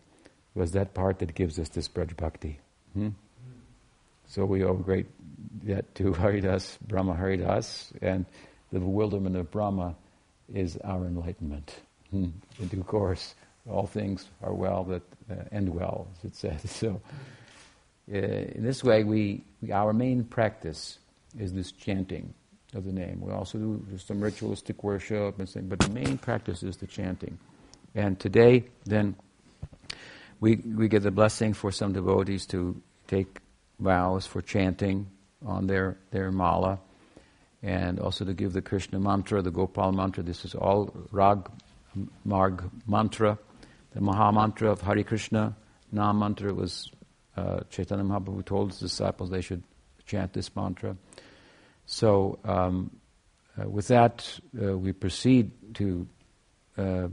was 0.55 0.72
that 0.72 0.94
part 0.94 1.18
that 1.18 1.34
gives 1.34 1.59
us 1.59 1.68
this 1.70 1.88
Braj 1.88 2.16
Bhakti. 2.16 2.59
Hmm? 2.94 3.10
So 4.28 4.44
we 4.44 4.64
owe 4.64 4.74
great 4.74 5.06
debt 5.64 5.94
to 5.97 6.12
Haridas, 6.22 6.78
Brahma 6.86 7.14
Haridas, 7.14 7.93
and 8.02 8.26
the 8.72 8.80
bewilderment 8.80 9.36
of 9.36 9.51
Brahma 9.51 9.94
is 10.52 10.78
our 10.85 11.06
enlightenment. 11.06 11.81
Hmm. 12.10 12.28
In 12.60 12.68
due 12.68 12.82
course, 12.82 13.35
all 13.68 13.86
things 13.86 14.28
are 14.43 14.55
well 14.55 14.85
that 14.85 15.02
uh, 15.31 15.44
end 15.52 15.68
well, 15.68 16.09
as 16.18 16.24
it 16.31 16.36
says. 16.36 16.62
So, 16.70 17.01
uh, 18.12 18.18
in 18.18 18.62
this 18.62 18.85
way, 18.85 19.02
we, 19.02 19.43
we, 19.60 19.73
our 19.73 19.93
main 19.93 20.23
practice 20.23 21.01
is 21.36 21.52
this 21.52 21.73
chanting 21.73 22.32
of 22.73 22.85
the 22.85 22.93
name. 22.93 23.20
We 23.20 23.32
also 23.32 23.59
do 23.59 23.98
some 23.98 24.20
ritualistic 24.20 24.85
worship 24.85 25.40
and 25.40 25.48
things, 25.48 25.66
but 25.68 25.81
the 25.81 25.90
main 25.90 26.16
practice 26.16 26.62
is 26.62 26.77
the 26.77 26.86
chanting. 26.86 27.36
And 27.97 28.20
today, 28.20 28.64
then, 28.85 29.16
we 30.39 30.56
we 30.56 30.86
get 30.86 31.02
the 31.02 31.10
blessing 31.10 31.55
for 31.55 31.73
some 31.73 31.93
devotees 31.93 32.47
to 32.47 32.81
take 33.09 33.40
vows 33.81 34.27
for 34.27 34.43
chanting 34.43 35.06
on 35.44 35.66
their 35.66 35.97
their 36.10 36.31
mala 36.31 36.78
and 37.66 37.98
also 37.98 38.24
to 38.24 38.32
give 38.32 38.52
the 38.52 38.62
Krishna 38.62 39.01
mantra, 39.01 39.43
the 39.43 39.51
Gopal 39.51 39.90
mantra. 39.90 40.22
This 40.22 40.44
is 40.44 40.55
all 40.55 40.94
Rag 41.10 41.51
Marg 42.24 42.62
mantra, 42.86 43.38
the 43.93 44.01
Maha 44.01 44.32
mantra 44.32 44.70
of 44.70 44.80
Hare 44.82 45.02
Krishna. 45.02 45.56
Nam 45.90 46.20
mantra 46.20 46.55
was 46.55 46.90
uh, 47.36 47.60
Chaitanya 47.68 48.05
Mahaprabhu 48.05 48.44
told 48.44 48.70
his 48.70 48.78
disciples 48.78 49.30
they 49.30 49.40
should 49.40 49.64
chant 50.06 50.32
this 50.32 50.55
mantra. 50.55 50.97
So, 51.86 52.38
um, 52.44 52.93
uh, 53.60 53.68
with 53.68 53.88
that, 53.88 54.38
uh, 54.62 54.78
we 54.78 54.93
proceed 54.93 55.51
to 55.74 56.06
uh, 56.78 57.09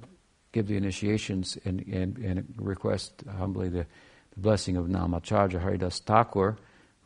give 0.51 0.67
the 0.67 0.77
initiations 0.77 1.57
and, 1.65 1.81
and, 1.87 2.17
and 2.19 2.53
request 2.57 3.23
humbly 3.37 3.69
the, 3.69 3.87
the 4.33 4.39
blessing 4.39 4.77
of 4.77 4.85
Namacharya 4.85 5.59
Haridas 5.59 5.99
Thakur 5.99 6.57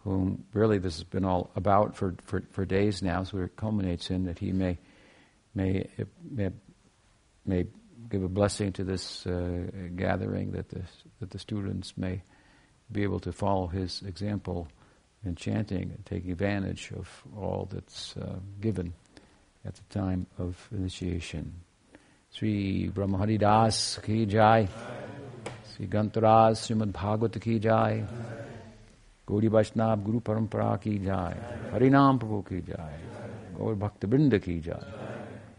whom 0.08 0.46
really 0.54 0.78
this 0.78 0.96
has 0.96 1.04
been 1.04 1.26
all 1.26 1.52
about 1.56 1.96
for, 1.98 2.16
for, 2.24 2.42
for 2.52 2.66
days 2.66 3.02
now, 3.02 3.24
so 3.24 3.40
it 3.40 3.56
culminates 3.58 4.10
in 4.10 4.24
that 4.24 4.40
he 4.40 4.54
may, 4.54 4.78
may, 5.54 5.86
may, 6.32 6.50
may 7.46 7.66
give 8.10 8.24
a 8.24 8.30
blessing 8.30 8.72
to 8.72 8.86
this 8.86 9.28
uh, 9.28 9.60
gathering, 9.98 10.52
that 10.52 10.70
the, 10.70 10.82
that 11.20 11.30
the 11.32 11.40
students 11.40 11.98
may 11.98 12.22
be 12.90 13.04
able 13.04 13.20
to 13.20 13.34
follow 13.34 13.68
his 13.68 14.02
example 14.04 14.70
in 15.26 15.36
chanting 15.36 15.92
and 15.92 16.06
taking 16.06 16.32
advantage 16.32 16.92
of 16.96 17.24
all 17.36 17.68
that's 17.70 18.16
uh, 18.16 18.40
given 18.62 18.94
at 19.66 19.76
the 19.76 20.00
time 20.00 20.26
of 20.38 20.70
initiation. 20.72 21.54
Sri 22.32 22.88
Brahma 22.88 23.18
Haridas 23.18 24.00
ki 24.06 24.26
jai. 24.26 24.70
Sri 25.76 25.88
Granthraj 25.88 26.56
Srimad 26.56 26.94
Bhagavad 26.94 27.42
ki 27.42 27.60
jai. 27.60 28.06
Gauri 29.28 29.48
वैष्णव 29.48 30.04
गुरु 30.04 30.20
परंपरा 30.20 30.76
की 30.76 31.00
जाए, 31.00 31.40
हरिनाम 31.74 32.18
प्रभु 32.18 32.42
की 32.42 32.62
जाए, 32.62 33.00
गौर 33.58 33.76
भक्त 33.76 34.06
बिंद 34.06 34.38
की 34.38 34.60
जाए। 34.60 34.94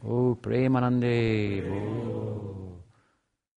ओ 0.05 0.35
प्रेमानंदे, 0.35 1.17
ओ 1.61 2.68